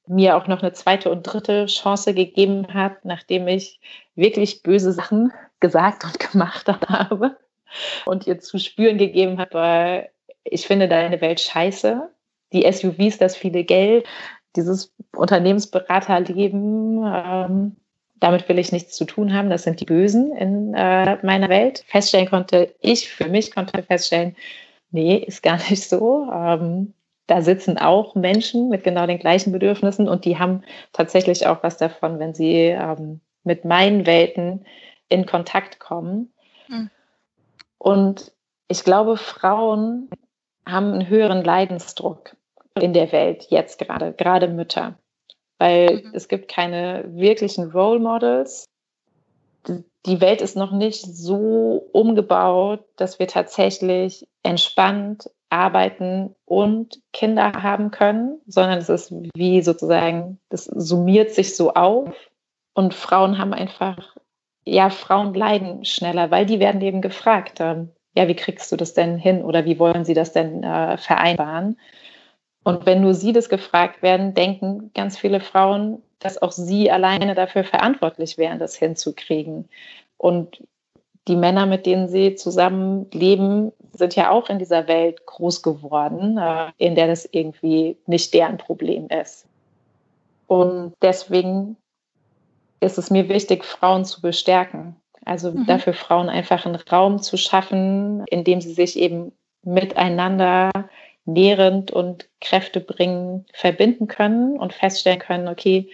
[0.09, 3.79] mir auch noch eine zweite und dritte Chance gegeben hat, nachdem ich
[4.15, 7.37] wirklich böse Sachen gesagt und gemacht habe
[8.05, 10.09] und ihr zu spüren gegeben habe,
[10.43, 12.09] ich finde deine Welt scheiße.
[12.51, 14.07] Die SUVs, das viele Geld,
[14.55, 17.75] dieses Unternehmensberaterleben, ähm,
[18.19, 19.51] damit will ich nichts zu tun haben.
[19.51, 21.83] Das sind die Bösen in äh, meiner Welt.
[21.87, 24.35] Feststellen konnte ich, für mich konnte feststellen,
[24.89, 26.27] nee, ist gar nicht so.
[26.33, 26.95] Ähm,
[27.29, 30.63] da sitzen auch Menschen mit genau den gleichen Bedürfnissen und die haben
[30.93, 34.65] tatsächlich auch was davon, wenn sie ähm, mit meinen Welten
[35.09, 36.33] in Kontakt kommen.
[36.67, 36.89] Mhm.
[37.77, 38.31] Und
[38.67, 40.09] ich glaube, Frauen
[40.65, 42.35] haben einen höheren Leidensdruck
[42.79, 44.97] in der Welt jetzt gerade, gerade Mütter,
[45.59, 46.11] weil mhm.
[46.13, 48.65] es gibt keine wirklichen Role Models.
[50.05, 57.91] Die Welt ist noch nicht so umgebaut, dass wir tatsächlich entspannt arbeiten und Kinder haben
[57.91, 62.13] können, sondern es ist wie sozusagen, das summiert sich so auf
[62.73, 64.15] und Frauen haben einfach,
[64.65, 67.85] ja, Frauen leiden schneller, weil die werden eben gefragt, äh,
[68.15, 71.77] ja, wie kriegst du das denn hin oder wie wollen sie das denn äh, vereinbaren?
[72.63, 77.33] Und wenn nur sie das gefragt werden, denken ganz viele Frauen, dass auch sie alleine
[77.33, 79.69] dafür verantwortlich wären, das hinzukriegen.
[80.17, 80.61] Und
[81.29, 86.37] die Männer, mit denen sie zusammen leben, sind ja auch in dieser Welt groß geworden,
[86.37, 89.45] äh, in der das irgendwie nicht deren Problem ist.
[90.47, 91.77] Und deswegen
[92.79, 94.95] ist es mir wichtig, Frauen zu bestärken.
[95.25, 95.67] Also mhm.
[95.67, 99.31] dafür Frauen einfach einen Raum zu schaffen, in dem sie sich eben
[99.63, 100.71] miteinander
[101.25, 105.89] nährend und Kräfte bringen, verbinden können und feststellen können, okay,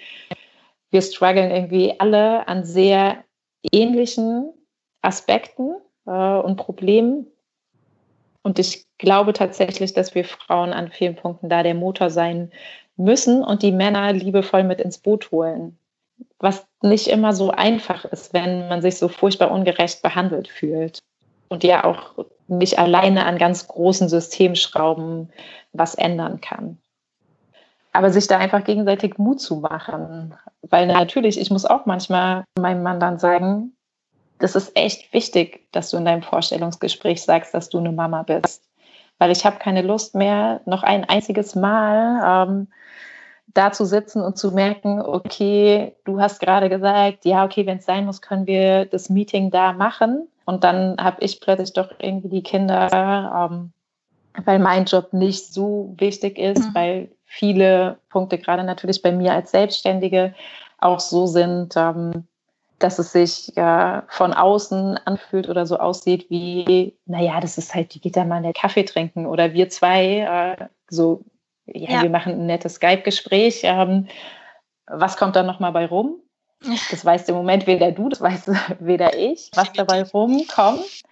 [0.92, 3.26] wir strugglen irgendwie alle an sehr
[3.74, 4.54] ähnlichen
[5.06, 5.76] Aspekten
[6.06, 7.28] äh, und Problemen
[8.44, 12.52] Und ich glaube tatsächlich, dass wir Frauen an vielen Punkten da der Motor sein
[12.96, 15.78] müssen und die Männer liebevoll mit ins Boot holen.
[16.40, 21.00] Was nicht immer so einfach ist, wenn man sich so furchtbar ungerecht behandelt fühlt.
[21.48, 25.32] Und ja auch nicht alleine an ganz großen Systemschrauben
[25.74, 26.78] was ändern kann.
[27.94, 30.36] Aber sich da einfach gegenseitig Mut zu machen.
[30.62, 33.75] Weil natürlich, ich muss auch manchmal meinem Mann dann sagen,
[34.40, 38.64] das ist echt wichtig, dass du in deinem Vorstellungsgespräch sagst, dass du eine Mama bist.
[39.18, 42.68] Weil ich habe keine Lust mehr, noch ein einziges Mal ähm,
[43.54, 47.86] da zu sitzen und zu merken, okay, du hast gerade gesagt, ja, okay, wenn es
[47.86, 50.28] sein muss, können wir das Meeting da machen.
[50.44, 53.72] Und dann habe ich plötzlich doch irgendwie die Kinder, ähm,
[54.44, 56.76] weil mein Job nicht so wichtig ist, mhm.
[56.76, 60.36] weil viele Punkte gerade natürlich bei mir als Selbstständige
[60.80, 62.28] auch so sind, ähm,
[62.80, 67.94] dass es sich äh, von außen anfühlt oder so aussieht wie, naja, das ist halt,
[67.94, 71.24] die geht da mal einen Kaffee trinken oder wir zwei, äh, so,
[71.66, 73.62] ja, ja, wir machen ein nettes Skype-Gespräch.
[73.64, 74.08] Ähm,
[74.88, 76.18] was kommt da nochmal bei rum?
[76.92, 81.04] Das weißt im Moment weder du, das weiß weder ich, was dabei rumkommt.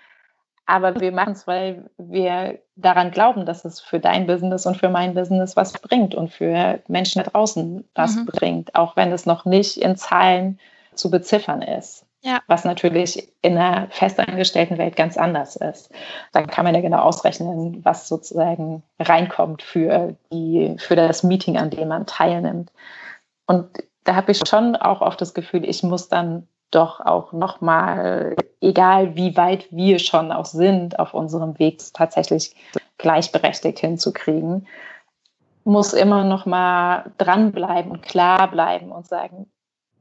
[0.66, 4.88] Aber wir machen es, weil wir daran glauben, dass es für dein Business und für
[4.88, 8.26] mein Business was bringt und für Menschen da draußen was mhm.
[8.26, 10.60] bringt, auch wenn es noch nicht in Zahlen
[10.96, 12.06] zu beziffern ist.
[12.22, 12.40] Ja.
[12.48, 15.92] Was natürlich in einer festangestellten Welt ganz anders ist.
[16.32, 21.70] Dann kann man ja genau ausrechnen, was sozusagen reinkommt für, die, für das Meeting, an
[21.70, 22.72] dem man teilnimmt.
[23.46, 23.68] Und
[24.06, 29.16] da habe ich schon auch oft das Gefühl, ich muss dann doch auch nochmal, egal
[29.16, 32.56] wie weit wir schon auch sind, auf unserem Weg tatsächlich
[32.98, 34.68] gleichberechtigt hinzukriegen,
[35.66, 39.48] muss immer nochmal dranbleiben und klar bleiben und sagen,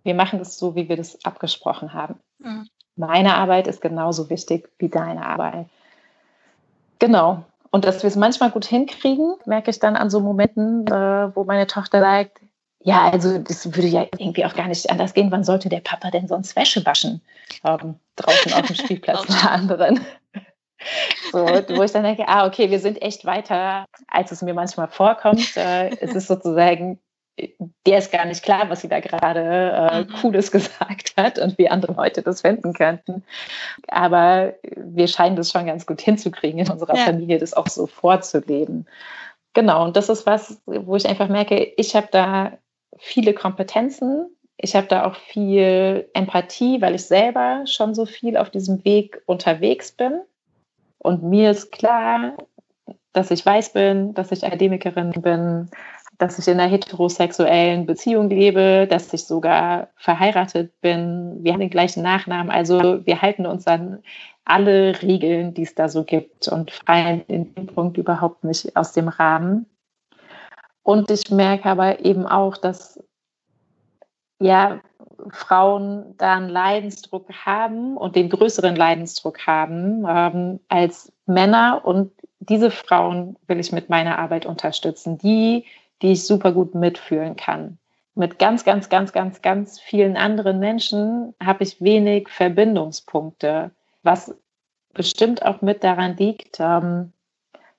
[0.03, 2.16] wir machen das so, wie wir das abgesprochen haben.
[2.39, 2.69] Mhm.
[2.97, 5.66] Meine Arbeit ist genauso wichtig wie deine Arbeit.
[6.99, 7.45] Genau.
[7.70, 11.45] Und dass wir es manchmal gut hinkriegen, merke ich dann an so Momenten, äh, wo
[11.45, 12.41] meine Tochter sagt,
[12.85, 15.31] ja, also das würde ja irgendwie auch gar nicht anders gehen.
[15.31, 17.23] Wann sollte der Papa denn sonst Wäsche waschen?
[17.65, 20.01] Ähm, draußen auf dem Spielplatz einer anderen.
[21.31, 24.89] So, wo ich dann denke, ah, okay, wir sind echt weiter, als es mir manchmal
[24.89, 25.57] vorkommt.
[25.57, 26.99] Äh, es ist sozusagen
[27.87, 30.13] der ist gar nicht klar, was sie da gerade äh, mhm.
[30.21, 33.25] Cooles gesagt hat und wie andere Leute das finden könnten.
[33.89, 37.05] Aber wir scheinen das schon ganz gut hinzukriegen, in unserer ja.
[37.05, 38.87] Familie das auch so vorzuleben.
[39.55, 42.53] Genau, und das ist was, wo ich einfach merke, ich habe da
[42.99, 44.27] viele Kompetenzen.
[44.57, 49.21] Ich habe da auch viel Empathie, weil ich selber schon so viel auf diesem Weg
[49.27, 50.21] unterwegs bin.
[50.99, 52.37] Und mir ist klar,
[53.13, 55.71] dass ich weiß bin, dass ich Akademikerin bin,
[56.23, 61.43] dass ich in einer heterosexuellen Beziehung lebe, dass ich sogar verheiratet bin.
[61.43, 62.49] Wir haben den gleichen Nachnamen.
[62.49, 64.05] Also wir halten uns an
[64.44, 68.93] alle Regeln, die es da so gibt und fallen in dem Punkt überhaupt nicht aus
[68.93, 69.66] dem Rahmen.
[70.85, 73.03] Und ich merke aber eben auch, dass
[74.40, 74.81] ja,
[75.31, 81.81] Frauen da einen Leidensdruck haben und den größeren Leidensdruck haben ähm, als Männer.
[81.85, 85.19] Und diese Frauen will ich mit meiner Arbeit unterstützen.
[85.19, 85.65] Die
[86.03, 87.79] die ich super gut mitfühlen kann.
[88.15, 93.70] Mit ganz, ganz, ganz, ganz, ganz vielen anderen Menschen habe ich wenig Verbindungspunkte,
[94.03, 94.35] was
[94.93, 97.12] bestimmt auch mit daran liegt, ähm,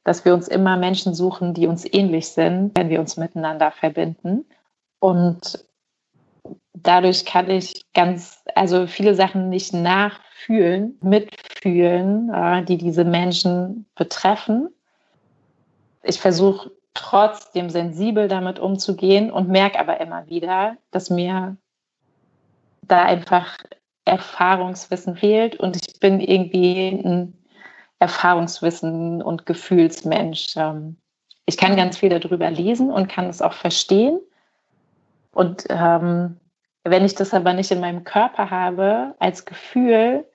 [0.03, 4.45] dass wir uns immer Menschen suchen, die uns ähnlich sind, wenn wir uns miteinander verbinden.
[4.99, 5.65] Und
[6.73, 14.69] dadurch kann ich ganz, also viele Sachen nicht nachfühlen, mitfühlen, äh, die diese Menschen betreffen.
[16.01, 21.57] Ich versuche trotzdem sensibel damit umzugehen und merke aber immer wieder, dass mir
[22.83, 23.57] da einfach
[24.05, 27.33] Erfahrungswissen fehlt und ich bin irgendwie ein
[27.99, 30.55] Erfahrungswissen und Gefühlsmensch.
[30.57, 30.97] Ähm,
[31.45, 34.19] ich kann ganz viel darüber lesen und kann es auch verstehen.
[35.31, 36.37] Und ähm,
[36.83, 40.25] wenn ich das aber nicht in meinem Körper habe als Gefühl,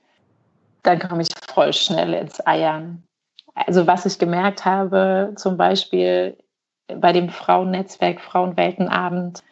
[0.82, 3.02] dann komme ich voll schnell ins Eiern.
[3.54, 6.36] Also was ich gemerkt habe, zum Beispiel
[6.96, 9.42] bei dem Frauennetzwerk Frauenweltenabend,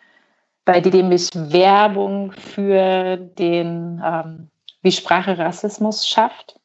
[0.65, 4.51] bei dem ich Werbung für den ähm,
[4.83, 6.59] Wie Sprache Rassismus schafft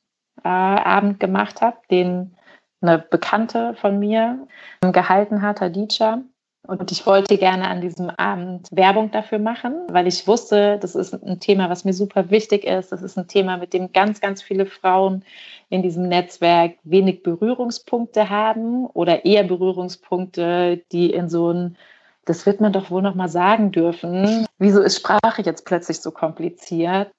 [0.44, 2.36] äh, Abend gemacht habe, den
[2.82, 4.48] eine Bekannte von mir
[4.82, 6.22] gehalten hat, Hadija.
[6.68, 11.14] Und ich wollte gerne an diesem Abend Werbung dafür machen, weil ich wusste, das ist
[11.14, 12.92] ein Thema, was mir super wichtig ist.
[12.92, 15.26] Das ist ein Thema, mit dem ganz, ganz viele Frauen
[15.72, 21.78] in diesem Netzwerk wenig Berührungspunkte haben oder eher Berührungspunkte, die in so ein,
[22.26, 24.46] das wird man doch wohl noch mal sagen dürfen.
[24.60, 27.12] Wieso ist Sprache jetzt plötzlich so kompliziert?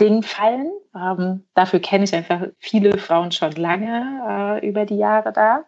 [0.00, 0.70] Ding fallen.
[0.96, 5.64] Ähm, dafür kenne ich einfach viele Frauen schon lange äh, über die Jahre da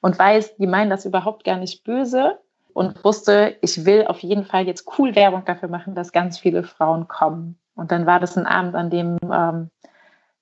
[0.00, 2.38] und weiß, die meinen das überhaupt gar nicht böse
[2.72, 6.62] und wusste, ich will auf jeden Fall jetzt cool Werbung dafür machen, dass ganz viele
[6.62, 7.58] Frauen kommen.
[7.74, 9.70] Und dann war das ein Abend, an dem ähm,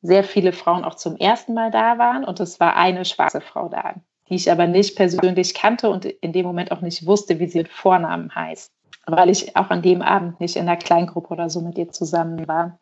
[0.03, 3.69] sehr viele Frauen auch zum ersten Mal da waren und es war eine schwarze Frau
[3.69, 3.95] da,
[4.29, 7.59] die ich aber nicht persönlich kannte und in dem Moment auch nicht wusste, wie sie
[7.59, 8.73] mit Vornamen heißt,
[9.07, 12.49] weil ich auch an dem Abend nicht in einer Kleingruppe oder so mit ihr zusammen
[12.49, 12.79] war.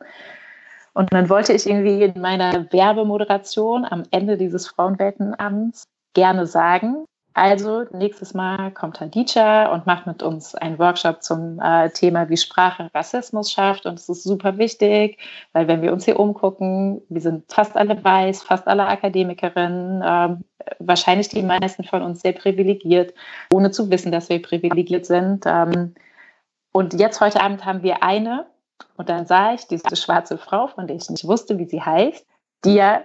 [0.94, 5.84] Und dann wollte ich irgendwie in meiner Werbemoderation am Ende dieses Frauenweltenabends
[6.14, 7.04] gerne sagen,
[7.34, 12.36] also nächstes Mal kommt Hadija und macht mit uns einen Workshop zum äh, Thema, wie
[12.36, 13.86] Sprache Rassismus schafft.
[13.86, 15.18] Und es ist super wichtig,
[15.52, 20.36] weil wenn wir uns hier umgucken, wir sind fast alle weiß, fast alle Akademikerinnen, äh,
[20.80, 23.14] wahrscheinlich die meisten von uns sehr privilegiert,
[23.52, 25.44] ohne zu wissen, dass wir privilegiert sind.
[25.46, 25.94] Ähm,
[26.72, 28.46] und jetzt heute Abend haben wir eine,
[28.96, 32.26] und dann sah ich diese schwarze Frau, von der ich nicht wusste, wie sie heißt,
[32.64, 33.02] die ja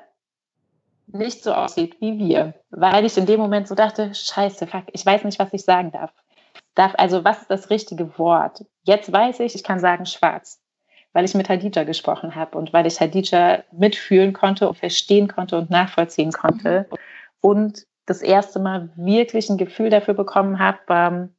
[1.07, 5.05] nicht so aussieht wie wir, weil ich in dem Moment so dachte, scheiße, fuck, ich
[5.05, 6.11] weiß nicht, was ich sagen darf.
[6.75, 6.93] darf.
[6.97, 8.65] Also was ist das richtige Wort?
[8.83, 10.61] Jetzt weiß ich, ich kann sagen schwarz,
[11.13, 15.57] weil ich mit Hadija gesprochen habe und weil ich Hadija mitfühlen konnte und verstehen konnte
[15.57, 16.87] und nachvollziehen konnte
[17.41, 21.35] und das erste Mal wirklich ein Gefühl dafür bekommen habe, ähm,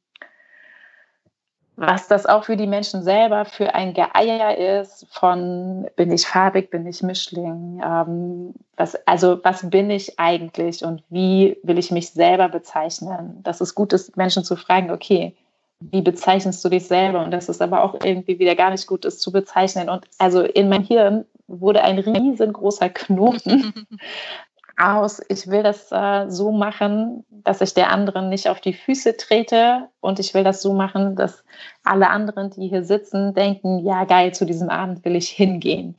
[1.77, 6.69] was das auch für die Menschen selber für ein Geier ist von bin ich farbig,
[6.69, 12.11] bin ich Mischling, ähm, was, also was bin ich eigentlich und wie will ich mich
[12.11, 13.41] selber bezeichnen?
[13.43, 15.35] Das ist gut ist, Menschen zu fragen, okay,
[15.79, 17.23] wie bezeichnest du dich selber?
[17.23, 19.89] Und das ist aber auch irgendwie wieder gar nicht gut ist zu bezeichnen.
[19.89, 23.73] Und also in mein Hirn wurde ein riesengroßer Knoten
[24.77, 29.17] aus, ich will das äh, so machen, dass ich der anderen nicht auf die Füße
[29.17, 31.43] trete und ich will das so machen, dass
[31.83, 35.97] alle anderen, die hier sitzen, denken, ja geil, zu diesem Abend will ich hingehen.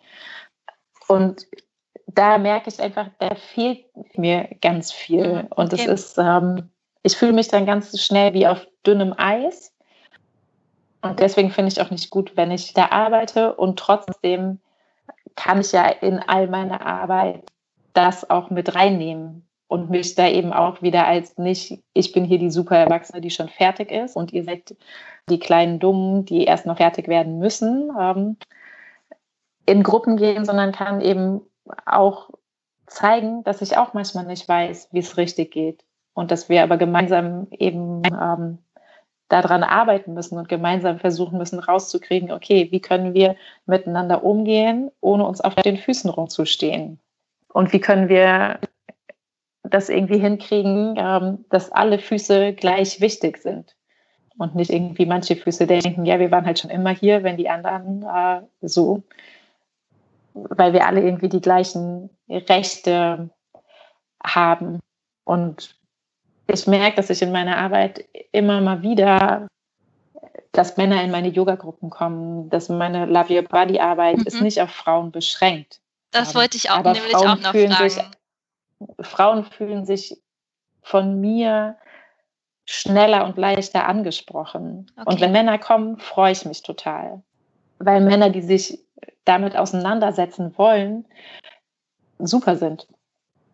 [1.08, 1.46] Und
[2.06, 3.84] da merke ich einfach, da fehlt
[4.16, 5.46] mir ganz viel.
[5.54, 6.70] Und es ist, ähm,
[7.02, 9.72] ich fühle mich dann ganz schnell wie auf dünnem Eis.
[11.02, 14.60] Und deswegen finde ich auch nicht gut, wenn ich da arbeite und trotzdem
[15.36, 17.44] kann ich ja in all meiner Arbeit
[17.96, 22.38] das auch mit reinnehmen und mich da eben auch wieder als nicht, ich bin hier
[22.38, 24.76] die super Erwachsene, die schon fertig ist und ihr seid
[25.28, 28.36] die kleinen Dummen, die erst noch fertig werden müssen, ähm,
[29.66, 31.40] in Gruppen gehen, sondern kann eben
[31.84, 32.30] auch
[32.86, 36.76] zeigen, dass ich auch manchmal nicht weiß, wie es richtig geht und dass wir aber
[36.76, 38.58] gemeinsam eben ähm,
[39.28, 43.34] daran arbeiten müssen und gemeinsam versuchen müssen rauszukriegen, okay, wie können wir
[43.66, 47.00] miteinander umgehen, ohne uns auf den Füßen rumzustehen.
[47.56, 48.60] Und wie können wir
[49.62, 53.74] das irgendwie hinkriegen, ähm, dass alle Füße gleich wichtig sind?
[54.36, 57.48] Und nicht irgendwie manche Füße denken, ja, wir waren halt schon immer hier, wenn die
[57.48, 59.04] anderen äh, so,
[60.34, 63.30] weil wir alle irgendwie die gleichen Rechte
[64.22, 64.80] haben.
[65.24, 65.80] Und
[66.48, 69.48] ich merke, dass ich in meiner Arbeit immer mal wieder,
[70.52, 74.26] dass Männer in meine Yoga-Gruppen kommen, dass meine Love Your Body Arbeit mhm.
[74.26, 75.80] ist nicht auf Frauen beschränkt.
[76.16, 77.90] Das wollte ich auch Aber nämlich Frauen auch noch fragen.
[77.90, 78.02] Sich,
[79.00, 80.16] Frauen fühlen sich
[80.82, 81.76] von mir
[82.64, 84.90] schneller und leichter angesprochen.
[84.96, 85.10] Okay.
[85.10, 87.22] Und wenn Männer kommen, freue ich mich total.
[87.78, 88.80] Weil Männer, die sich
[89.24, 91.04] damit auseinandersetzen wollen,
[92.18, 92.86] super sind.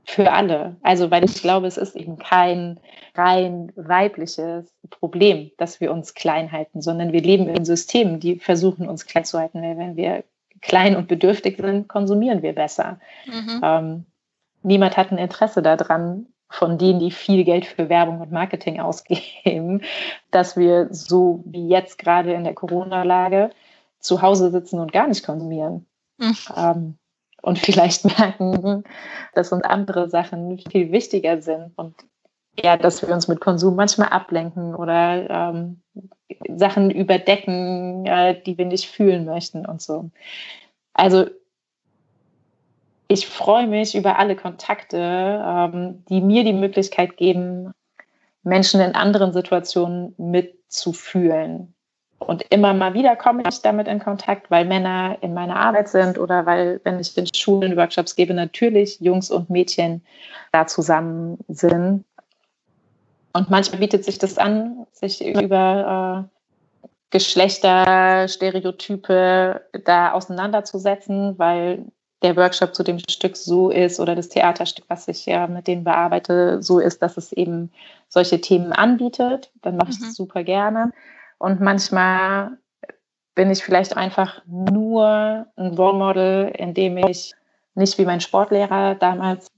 [0.05, 0.77] Für alle.
[0.83, 2.81] Also, weil ich glaube, es ist eben kein
[3.15, 8.89] rein weibliches Problem, dass wir uns klein halten, sondern wir leben in Systemen, die versuchen,
[8.89, 9.63] uns klein zu halten.
[9.63, 10.25] Weil wenn wir
[10.63, 12.99] klein und bedürftig sind, konsumieren wir besser.
[13.27, 13.61] Mhm.
[13.63, 14.07] Ähm,
[14.63, 19.83] niemand hat ein Interesse daran, von denen, die viel Geld für Werbung und Marketing ausgeben,
[20.31, 23.51] dass wir so wie jetzt gerade in der Corona-Lage
[23.99, 25.87] zu Hause sitzen und gar nicht konsumieren.
[26.19, 26.37] Mhm.
[26.57, 26.99] Ähm,
[27.43, 28.85] und vielleicht merken,
[29.35, 31.95] dass uns andere Sachen viel wichtiger sind und
[32.59, 35.81] ja, dass wir uns mit Konsum manchmal ablenken oder ähm,
[36.49, 40.11] Sachen überdecken, äh, die wir nicht fühlen möchten und so.
[40.95, 41.27] Also
[43.09, 47.73] ich freue mich über alle Kontakte, ähm, die mir die Möglichkeit geben,
[48.43, 51.75] Menschen in anderen Situationen mitzufühlen.
[52.19, 56.19] Und immer mal wieder komme ich damit in Kontakt, weil Männer in meiner Arbeit sind
[56.19, 60.03] oder weil, wenn ich den Schulen Workshops gebe, natürlich Jungs und Mädchen
[60.53, 62.05] da zusammen sind.
[63.33, 66.29] Und manchmal bietet sich das an, sich über äh,
[67.11, 71.87] Geschlechterstereotype da auseinanderzusetzen, weil
[72.23, 75.85] der Workshop zu dem Stück so ist oder das Theaterstück, was ich ja mit denen
[75.85, 77.71] bearbeite, so ist, dass es eben
[78.09, 79.51] solche Themen anbietet.
[79.63, 80.05] Dann mache ich mhm.
[80.05, 80.93] das super gerne.
[81.39, 82.59] Und manchmal
[83.35, 87.35] bin ich vielleicht einfach nur ein Role Model, indem ich
[87.75, 89.51] nicht wie mein Sportlehrer damals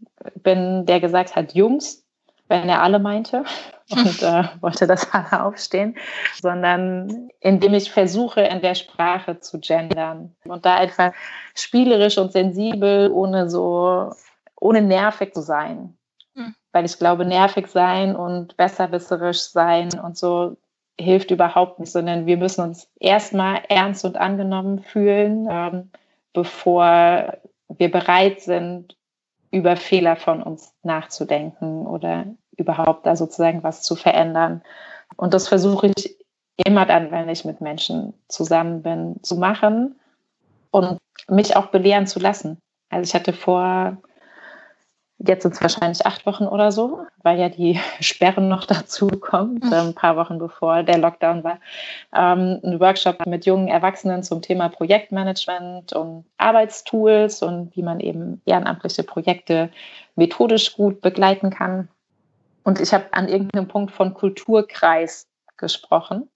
[0.42, 2.03] bin, der gesagt hat, Jungs,
[2.62, 3.44] wenn er alle meinte
[3.90, 5.96] und äh, wollte, dass alle aufstehen,
[6.40, 11.12] sondern indem ich versuche, in der Sprache zu gendern und da einfach
[11.54, 14.10] spielerisch und sensibel, ohne so,
[14.60, 15.96] ohne nervig zu sein.
[16.34, 16.54] Hm.
[16.72, 20.56] Weil ich glaube, nervig sein und besserwisserisch sein und so
[20.98, 25.90] hilft überhaupt nicht, sondern wir müssen uns erstmal ernst und angenommen fühlen, ähm,
[26.32, 27.36] bevor
[27.68, 28.96] wir bereit sind,
[29.54, 32.26] über Fehler von uns nachzudenken oder
[32.56, 34.62] überhaupt da sozusagen was zu verändern.
[35.16, 36.16] Und das versuche ich
[36.56, 39.98] immer dann, wenn ich mit Menschen zusammen bin, zu machen
[40.70, 40.98] und
[41.28, 42.58] mich auch belehren zu lassen.
[42.90, 43.98] Also ich hatte vor
[45.18, 49.60] Jetzt sind es wahrscheinlich acht Wochen oder so, weil ja die Sperren noch dazu kommen,
[49.62, 49.72] mhm.
[49.72, 51.60] ein paar Wochen bevor der Lockdown war.
[52.14, 58.42] Ähm, ein Workshop mit jungen Erwachsenen zum Thema Projektmanagement und Arbeitstools und wie man eben
[58.44, 59.70] ehrenamtliche Projekte
[60.16, 61.88] methodisch gut begleiten kann.
[62.64, 66.28] Und ich habe an irgendeinem Punkt von Kulturkreis gesprochen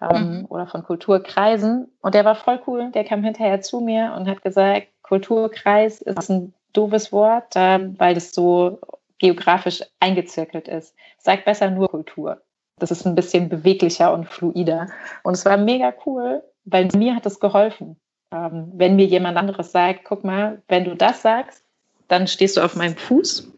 [0.00, 0.46] ähm, mhm.
[0.48, 1.92] oder von Kulturkreisen.
[2.00, 2.90] Und der war voll cool.
[2.92, 8.32] Der kam hinterher zu mir und hat gesagt, Kulturkreis ist ein doofes Wort, weil es
[8.32, 8.78] so
[9.18, 10.94] geografisch eingezirkelt ist.
[11.18, 12.40] Sag besser nur Kultur.
[12.78, 14.88] Das ist ein bisschen beweglicher und fluider.
[15.24, 17.96] Und es war mega cool, weil mir hat es geholfen.
[18.32, 21.64] Ähm, wenn mir jemand anderes sagt, guck mal, wenn du das sagst,
[22.08, 23.52] dann stehst du auf meinem Fuß.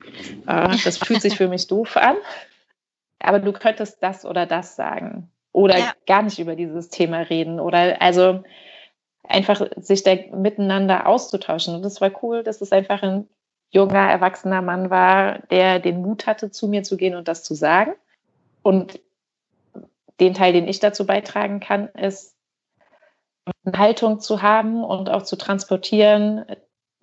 [0.47, 2.17] Äh, das fühlt sich für mich doof an.
[3.21, 5.31] Aber du könntest das oder das sagen.
[5.53, 5.93] Oder ja.
[6.07, 7.61] gar nicht über dieses Thema reden.
[7.61, 8.43] Oder also
[9.23, 11.75] einfach sich da miteinander auszutauschen.
[11.75, 13.29] Und das war cool, dass es einfach ein
[13.71, 17.55] junger, erwachsener Mann war, der den Mut hatte, zu mir zu gehen und das zu
[17.55, 17.93] sagen.
[18.63, 19.01] Und
[20.19, 22.37] den Teil, den ich dazu beitragen kann, ist,
[23.65, 26.45] eine Haltung zu haben und auch zu transportieren,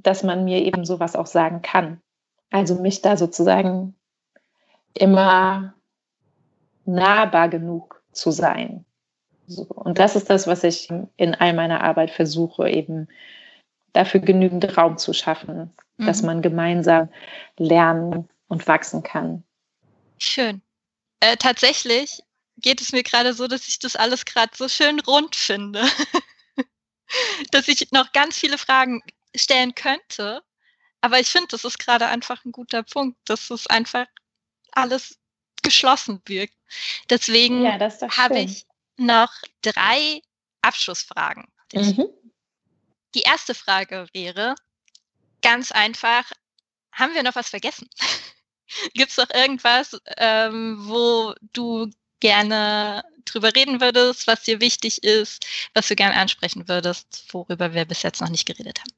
[0.07, 2.01] dass man mir eben sowas auch sagen kann.
[2.49, 3.93] Also mich da sozusagen
[4.93, 5.73] immer
[6.85, 8.85] nahbar genug zu sein.
[9.47, 9.63] So.
[9.63, 13.09] Und das ist das, was ich in all meiner Arbeit versuche, eben
[13.91, 16.05] dafür genügend Raum zu schaffen, mhm.
[16.05, 17.09] dass man gemeinsam
[17.57, 19.43] lernen und wachsen kann.
[20.19, 20.61] Schön.
[21.19, 22.23] Äh, tatsächlich
[22.55, 25.83] geht es mir gerade so, dass ich das alles gerade so schön rund finde,
[27.51, 29.01] dass ich noch ganz viele Fragen
[29.37, 30.43] stellen könnte.
[31.01, 34.07] Aber ich finde, das ist gerade einfach ein guter Punkt, dass es einfach
[34.71, 35.19] alles
[35.61, 36.55] geschlossen wirkt.
[37.09, 38.65] Deswegen ja, habe ich
[38.97, 39.31] noch
[39.61, 40.21] drei
[40.61, 41.45] Abschlussfragen.
[41.73, 42.07] Mhm.
[43.15, 44.55] Die erste Frage wäre
[45.41, 46.31] ganz einfach,
[46.91, 47.89] haben wir noch was vergessen?
[48.93, 51.89] Gibt es noch irgendwas, ähm, wo du
[52.19, 57.85] gerne drüber reden würdest, was dir wichtig ist, was du gerne ansprechen würdest, worüber wir
[57.85, 58.91] bis jetzt noch nicht geredet haben?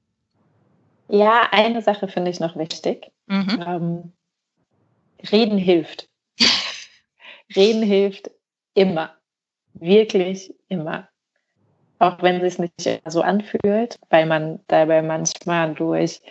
[1.09, 3.11] Ja, eine Sache finde ich noch wichtig.
[3.27, 3.63] Mhm.
[3.65, 4.13] Ähm,
[5.31, 6.07] reden hilft.
[7.55, 8.31] reden hilft
[8.75, 9.15] immer.
[9.73, 11.09] Wirklich immer.
[11.97, 16.21] Auch wenn es sich nicht so anfühlt, weil man dabei manchmal durch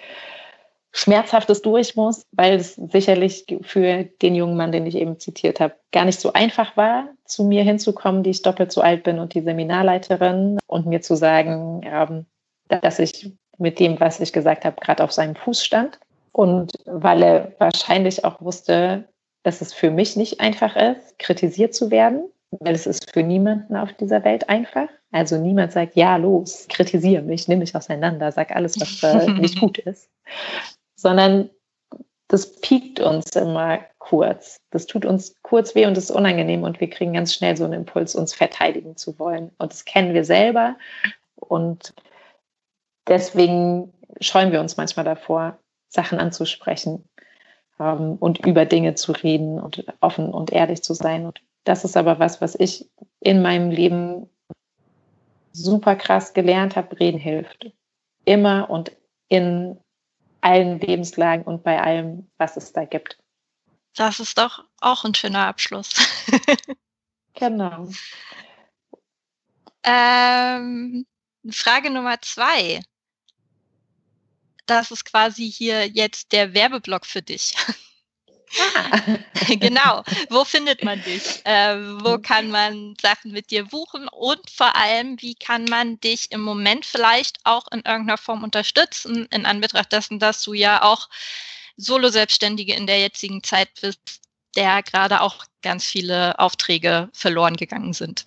[0.93, 5.75] Schmerzhaftes durch muss, weil es sicherlich für den jungen Mann, den ich eben zitiert habe,
[5.93, 9.35] gar nicht so einfach war, zu mir hinzukommen, die ich doppelt so alt bin und
[9.35, 12.27] die Seminarleiterin und mir zu sagen, ähm,
[12.69, 15.99] dass ich mit dem, was ich gesagt habe, gerade auf seinem Fuß stand.
[16.33, 19.05] Und weil er wahrscheinlich auch wusste,
[19.43, 23.77] dass es für mich nicht einfach ist, kritisiert zu werden, weil es ist für niemanden
[23.77, 24.89] auf dieser Welt einfach.
[25.11, 29.59] Also niemand sagt, ja, los, kritisiere mich, nimm mich auseinander, sag alles, was äh, nicht
[29.59, 30.11] gut ist.
[30.97, 31.51] Sondern
[32.29, 34.61] das piekt uns immer kurz.
[34.71, 37.73] Das tut uns kurz weh und ist unangenehm und wir kriegen ganz schnell so einen
[37.73, 39.51] Impuls, uns verteidigen zu wollen.
[39.59, 40.77] Und das kennen wir selber.
[41.37, 41.95] Und
[43.09, 45.59] deswegen scheuen wir uns manchmal davor,
[45.89, 47.09] Sachen anzusprechen
[47.81, 51.27] ähm, und über Dinge zu reden und offen und ehrlich zu sein.
[51.27, 52.89] Und das ist aber was, was ich
[53.21, 54.29] in meinem Leben
[55.53, 56.99] super krass gelernt habe.
[56.99, 57.71] Reden hilft.
[58.25, 58.93] Immer und
[59.29, 59.79] in
[60.41, 63.19] allen Lebenslagen und bei allem, was es da gibt.
[63.97, 65.95] Das ist doch auch ein schöner Abschluss.
[67.35, 67.89] genau.
[69.83, 71.07] Ähm,
[71.51, 72.81] Frage Nummer zwei.
[74.69, 77.57] Das ist quasi hier jetzt der Werbeblock für dich.
[78.75, 79.01] Ah.
[79.57, 80.05] genau.
[80.31, 81.45] Wo findet man dich?
[81.45, 82.23] Äh, wo hm.
[82.23, 84.09] kann man Sachen mit dir buchen?
[84.09, 89.27] Und vor allem, wie kann man dich im Moment vielleicht auch in irgendeiner Form unterstützen,
[89.31, 91.09] in Anbetracht dessen, dass du ja auch
[91.77, 94.21] Solo-Selbstständige in der jetzigen Zeit bist,
[94.55, 98.27] der gerade auch ganz viele Aufträge verloren gegangen sind?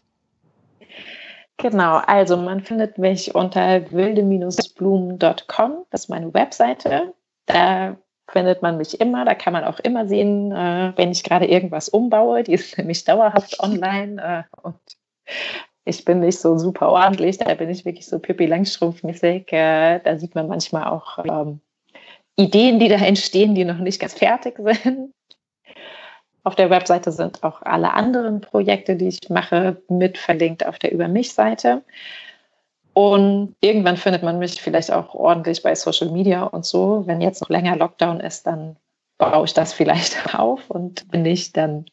[1.62, 7.14] Genau, also man findet mich unter wilde-blumen.com, das ist meine Webseite.
[7.46, 7.98] Da
[8.28, 11.88] findet man mich immer, da kann man auch immer sehen, äh, wenn ich gerade irgendwas
[11.90, 12.44] umbaue.
[12.44, 14.80] Die ist nämlich dauerhaft online äh, und
[15.86, 19.52] ich bin nicht so super ordentlich, da bin ich wirklich so Pippi Langstrumpf-mäßig.
[19.52, 21.60] Äh, da sieht man manchmal auch ähm,
[22.38, 25.14] Ideen, die da entstehen, die noch nicht ganz fertig sind.
[26.44, 30.92] Auf der Webseite sind auch alle anderen Projekte, die ich mache, mit verlinkt auf der
[30.92, 31.84] Über mich-Seite.
[32.94, 37.04] Und irgendwann findet man mich vielleicht auch ordentlich bei Social Media und so.
[37.06, 38.76] Wenn jetzt noch länger Lockdown ist, dann
[39.18, 41.86] baue ich das vielleicht auf und wenn nicht, dann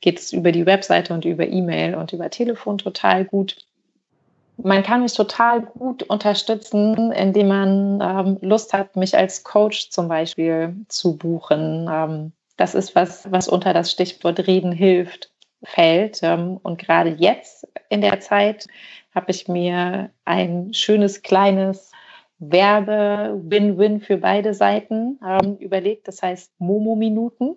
[0.00, 3.56] geht es über die Webseite und über E-Mail und über Telefon total gut.
[4.56, 10.06] Man kann mich total gut unterstützen, indem man ähm, Lust hat, mich als Coach zum
[10.06, 11.88] Beispiel zu buchen.
[11.90, 15.32] Ähm, das ist was, was unter das Stichwort Reden hilft,
[15.62, 16.20] fällt.
[16.22, 18.66] Ähm, und gerade jetzt in der Zeit
[19.14, 21.90] habe ich mir ein schönes kleines
[22.38, 26.06] Werbe-Win-Win für beide Seiten ähm, überlegt.
[26.06, 27.56] Das heißt Momo-Minuten.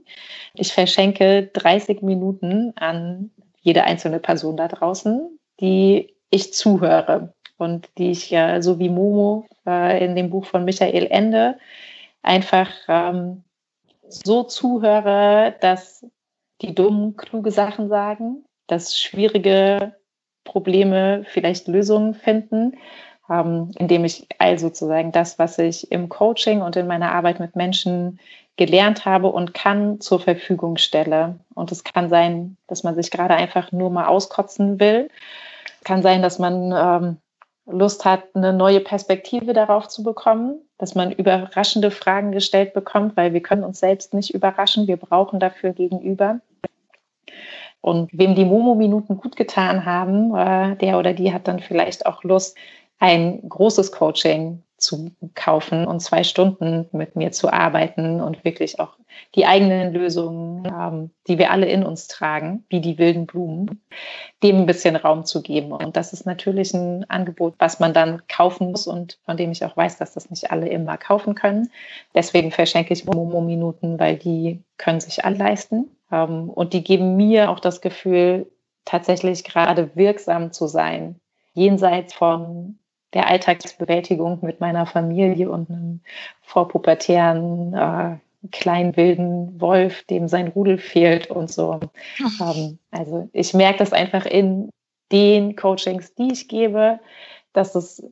[0.53, 8.11] Ich verschenke 30 Minuten an jede einzelne Person da draußen, die ich zuhöre und die
[8.11, 11.57] ich ja, so wie Momo äh, in dem Buch von Michael Ende,
[12.21, 13.43] einfach ähm,
[14.09, 16.05] so zuhöre, dass
[16.61, 19.95] die dummen, kluge Sachen sagen, dass schwierige
[20.43, 22.77] Probleme vielleicht Lösungen finden,
[23.30, 27.55] ähm, indem ich all sozusagen das, was ich im Coaching und in meiner Arbeit mit
[27.55, 28.19] Menschen
[28.55, 31.39] gelernt habe und kann, zur Verfügung stelle.
[31.55, 35.09] Und es kann sein, dass man sich gerade einfach nur mal auskotzen will.
[35.84, 37.17] Kann sein, dass man ähm,
[37.65, 43.31] Lust hat, eine neue Perspektive darauf zu bekommen dass man überraschende Fragen gestellt bekommt, weil
[43.31, 44.85] wir können uns selbst nicht überraschen.
[44.85, 46.41] Wir brauchen dafür Gegenüber.
[47.80, 52.26] Und wem die Momo-Minuten gut getan haben, äh, der oder die hat dann vielleicht auch
[52.26, 52.57] Lust,
[52.99, 58.97] ein großes Coaching zu kaufen und zwei Stunden mit mir zu arbeiten und wirklich auch
[59.35, 63.81] die eigenen Lösungen, ähm, die wir alle in uns tragen, wie die wilden Blumen,
[64.41, 65.72] dem ein bisschen Raum zu geben.
[65.72, 69.64] Und das ist natürlich ein Angebot, was man dann kaufen muss und von dem ich
[69.65, 71.72] auch weiß, dass das nicht alle immer kaufen können.
[72.14, 75.89] Deswegen verschenke ich Momo-Minuten, weil die können sich alle leisten.
[76.11, 78.47] Ähm, und die geben mir auch das Gefühl,
[78.85, 81.19] tatsächlich gerade wirksam zu sein,
[81.53, 82.77] jenseits von
[83.14, 86.02] der Alltagsbewältigung mit meiner Familie und einem
[86.41, 88.18] vorpubertären äh,
[88.52, 91.80] kleinen wilden Wolf, dem sein Rudel fehlt und so.
[92.41, 94.69] Ähm, also ich merke das einfach in
[95.11, 96.99] den Coachings, die ich gebe,
[97.53, 98.03] dass es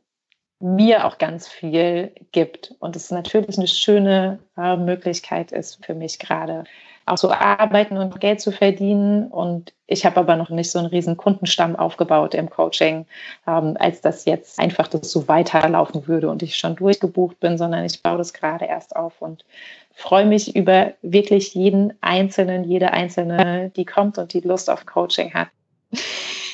[0.60, 6.20] mir auch ganz viel gibt und es natürlich eine schöne äh, Möglichkeit ist für mich
[6.20, 6.66] gerade
[7.12, 9.28] auch so arbeiten und Geld zu verdienen.
[9.28, 13.06] Und ich habe aber noch nicht so einen riesen Kundenstamm aufgebaut im Coaching,
[13.48, 17.86] ähm, als das jetzt einfach das so weiterlaufen würde und ich schon durchgebucht bin, sondern
[17.86, 19.46] ich baue das gerade erst auf und
[19.94, 25.34] freue mich über wirklich jeden Einzelnen, jede Einzelne, die kommt und die Lust auf Coaching
[25.34, 25.50] hat.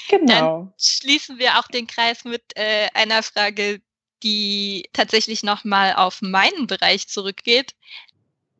[0.09, 0.59] Genau.
[0.59, 3.81] Dann schließen wir auch den Kreis mit äh, einer Frage,
[4.23, 7.75] die tatsächlich nochmal auf meinen Bereich zurückgeht.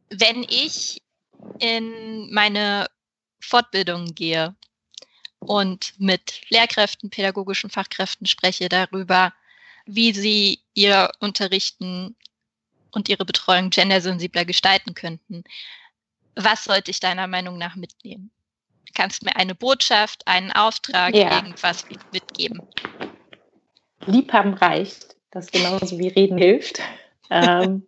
[0.10, 1.02] Wenn ich
[1.60, 2.88] in meine
[3.40, 4.56] Fortbildungen gehe
[5.40, 9.34] und mit Lehrkräften, pädagogischen Fachkräften spreche darüber,
[9.86, 12.16] wie sie ihr Unterrichten
[12.92, 15.44] und ihre Betreuung gendersensibler gestalten könnten.
[16.36, 18.32] Was sollte ich deiner Meinung nach mitnehmen?
[18.94, 21.36] Kannst du mir eine Botschaft, einen Auftrag, ja.
[21.36, 22.62] irgendwas mitgeben?
[24.06, 26.82] Liebhaben reicht, das genauso wie Reden hilft.
[27.30, 27.88] ähm,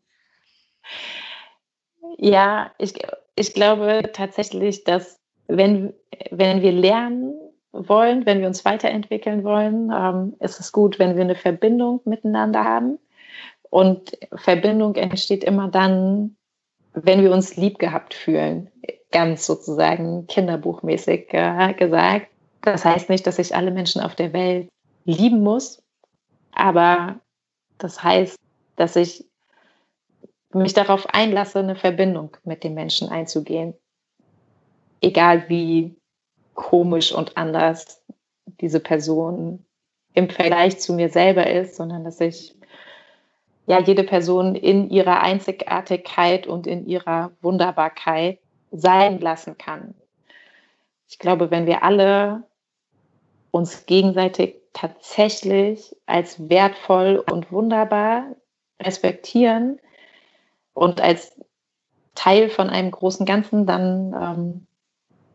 [2.17, 2.93] ja, ich,
[3.39, 5.17] ich glaube tatsächlich, dass
[5.47, 5.93] wenn,
[6.29, 7.33] wenn wir lernen
[7.71, 12.65] wollen, wenn wir uns weiterentwickeln wollen, ähm, ist es gut, wenn wir eine Verbindung miteinander
[12.65, 12.99] haben.
[13.69, 16.35] Und Verbindung entsteht immer dann,
[16.93, 18.69] wenn wir uns lieb gehabt fühlen,
[19.11, 22.27] ganz sozusagen kinderbuchmäßig äh, gesagt.
[22.61, 24.67] Das heißt nicht, dass ich alle Menschen auf der Welt
[25.05, 25.81] lieben muss,
[26.51, 27.21] aber
[27.77, 28.37] das heißt,
[28.75, 29.28] dass ich
[30.53, 33.73] mich darauf einlasse, eine Verbindung mit den Menschen einzugehen.
[35.01, 35.95] Egal wie
[36.53, 38.03] komisch und anders
[38.59, 39.65] diese Person
[40.13, 42.55] im Vergleich zu mir selber ist, sondern dass ich
[43.67, 48.39] ja jede Person in ihrer Einzigartigkeit und in ihrer Wunderbarkeit
[48.71, 49.93] sein lassen kann.
[51.07, 52.43] Ich glaube, wenn wir alle
[53.51, 58.35] uns gegenseitig tatsächlich als wertvoll und wunderbar
[58.81, 59.79] respektieren,
[60.79, 61.33] und als
[62.15, 64.67] Teil von einem großen Ganzen, dann, ähm,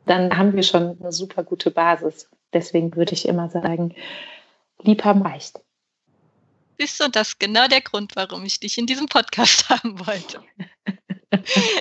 [0.07, 2.31] dann haben wir schon eine super gute Basis.
[2.55, 3.95] Deswegen würde ich immer sagen,
[4.81, 5.61] Liebhaben reicht.
[6.79, 10.43] Siehst du, das ist genau der Grund, warum ich dich in diesem Podcast haben wollte.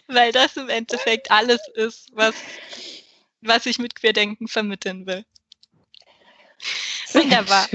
[0.08, 2.36] Weil das im Endeffekt alles ist, was,
[3.40, 5.24] was ich mit Querdenken vermitteln will.
[7.14, 7.70] Wunderbar.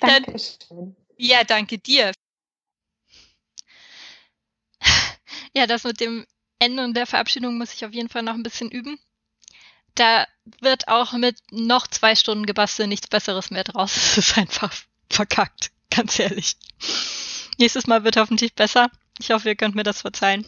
[0.00, 0.94] Dankeschön.
[1.22, 2.12] Ja, danke dir.
[5.54, 6.26] Ja, das mit dem
[6.58, 8.98] Ende und der Verabschiedung muss ich auf jeden Fall noch ein bisschen üben.
[9.94, 10.26] Da
[10.60, 13.96] wird auch mit noch zwei Stunden gebastelt nichts Besseres mehr draus.
[13.96, 14.72] Es ist einfach
[15.10, 16.56] verkackt, ganz ehrlich.
[17.58, 18.90] Nächstes Mal wird hoffentlich besser.
[19.18, 20.46] Ich hoffe, ihr könnt mir das verzeihen.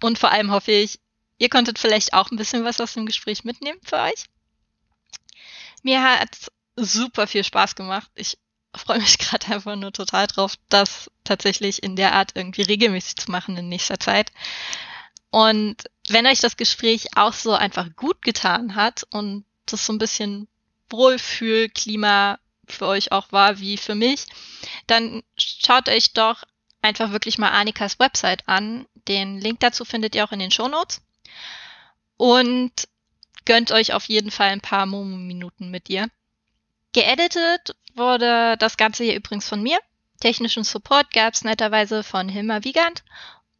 [0.00, 1.00] Und vor allem hoffe ich,
[1.38, 4.24] ihr konntet vielleicht auch ein bisschen was aus dem Gespräch mitnehmen für euch.
[5.82, 8.10] Mir hat super viel Spaß gemacht.
[8.14, 8.38] Ich
[8.78, 13.30] freue mich gerade einfach nur total drauf, das tatsächlich in der Art irgendwie regelmäßig zu
[13.30, 14.32] machen in nächster Zeit.
[15.30, 15.76] Und
[16.08, 20.48] wenn euch das Gespräch auch so einfach gut getan hat und das so ein bisschen
[20.90, 22.38] Wohlfühlklima
[22.68, 24.26] für euch auch war wie für mich,
[24.86, 26.44] dann schaut euch doch
[26.82, 28.86] einfach wirklich mal Annikas Website an.
[29.08, 31.02] Den Link dazu findet ihr auch in den Shownotes.
[32.16, 32.72] Und
[33.44, 36.08] gönnt euch auf jeden Fall ein paar Momo-Minuten mit ihr.
[36.92, 39.78] Geeditet wurde das Ganze hier übrigens von mir.
[40.20, 43.04] Technischen Support gab es netterweise von Hilmar Wiegand.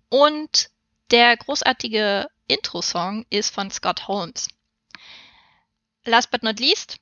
[0.09, 0.71] Und
[1.11, 4.49] der großartige Intro-Song ist von Scott Holmes.
[6.05, 6.99] Last but not least,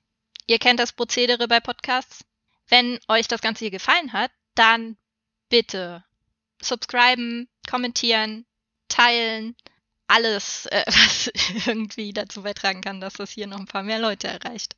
[0.46, 2.24] ihr kennt das Prozedere bei Podcasts.
[2.68, 4.96] Wenn euch das Ganze hier gefallen hat, dann
[5.48, 6.04] bitte
[6.60, 8.46] subscriben, kommentieren,
[8.88, 9.56] teilen,
[10.12, 11.30] alles, äh, was
[11.66, 14.76] irgendwie dazu beitragen kann, dass das hier noch ein paar mehr Leute erreicht.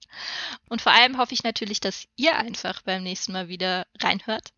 [0.68, 4.52] Und vor allem hoffe ich natürlich, dass ihr einfach beim nächsten Mal wieder reinhört.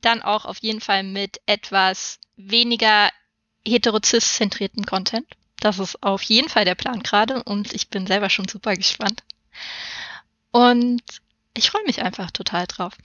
[0.00, 3.10] Dann auch auf jeden Fall mit etwas weniger
[3.66, 5.26] heterozis-zentrierten Content.
[5.58, 9.22] Das ist auf jeden Fall der Plan gerade und ich bin selber schon super gespannt.
[10.52, 11.02] Und
[11.54, 12.96] ich freue mich einfach total drauf.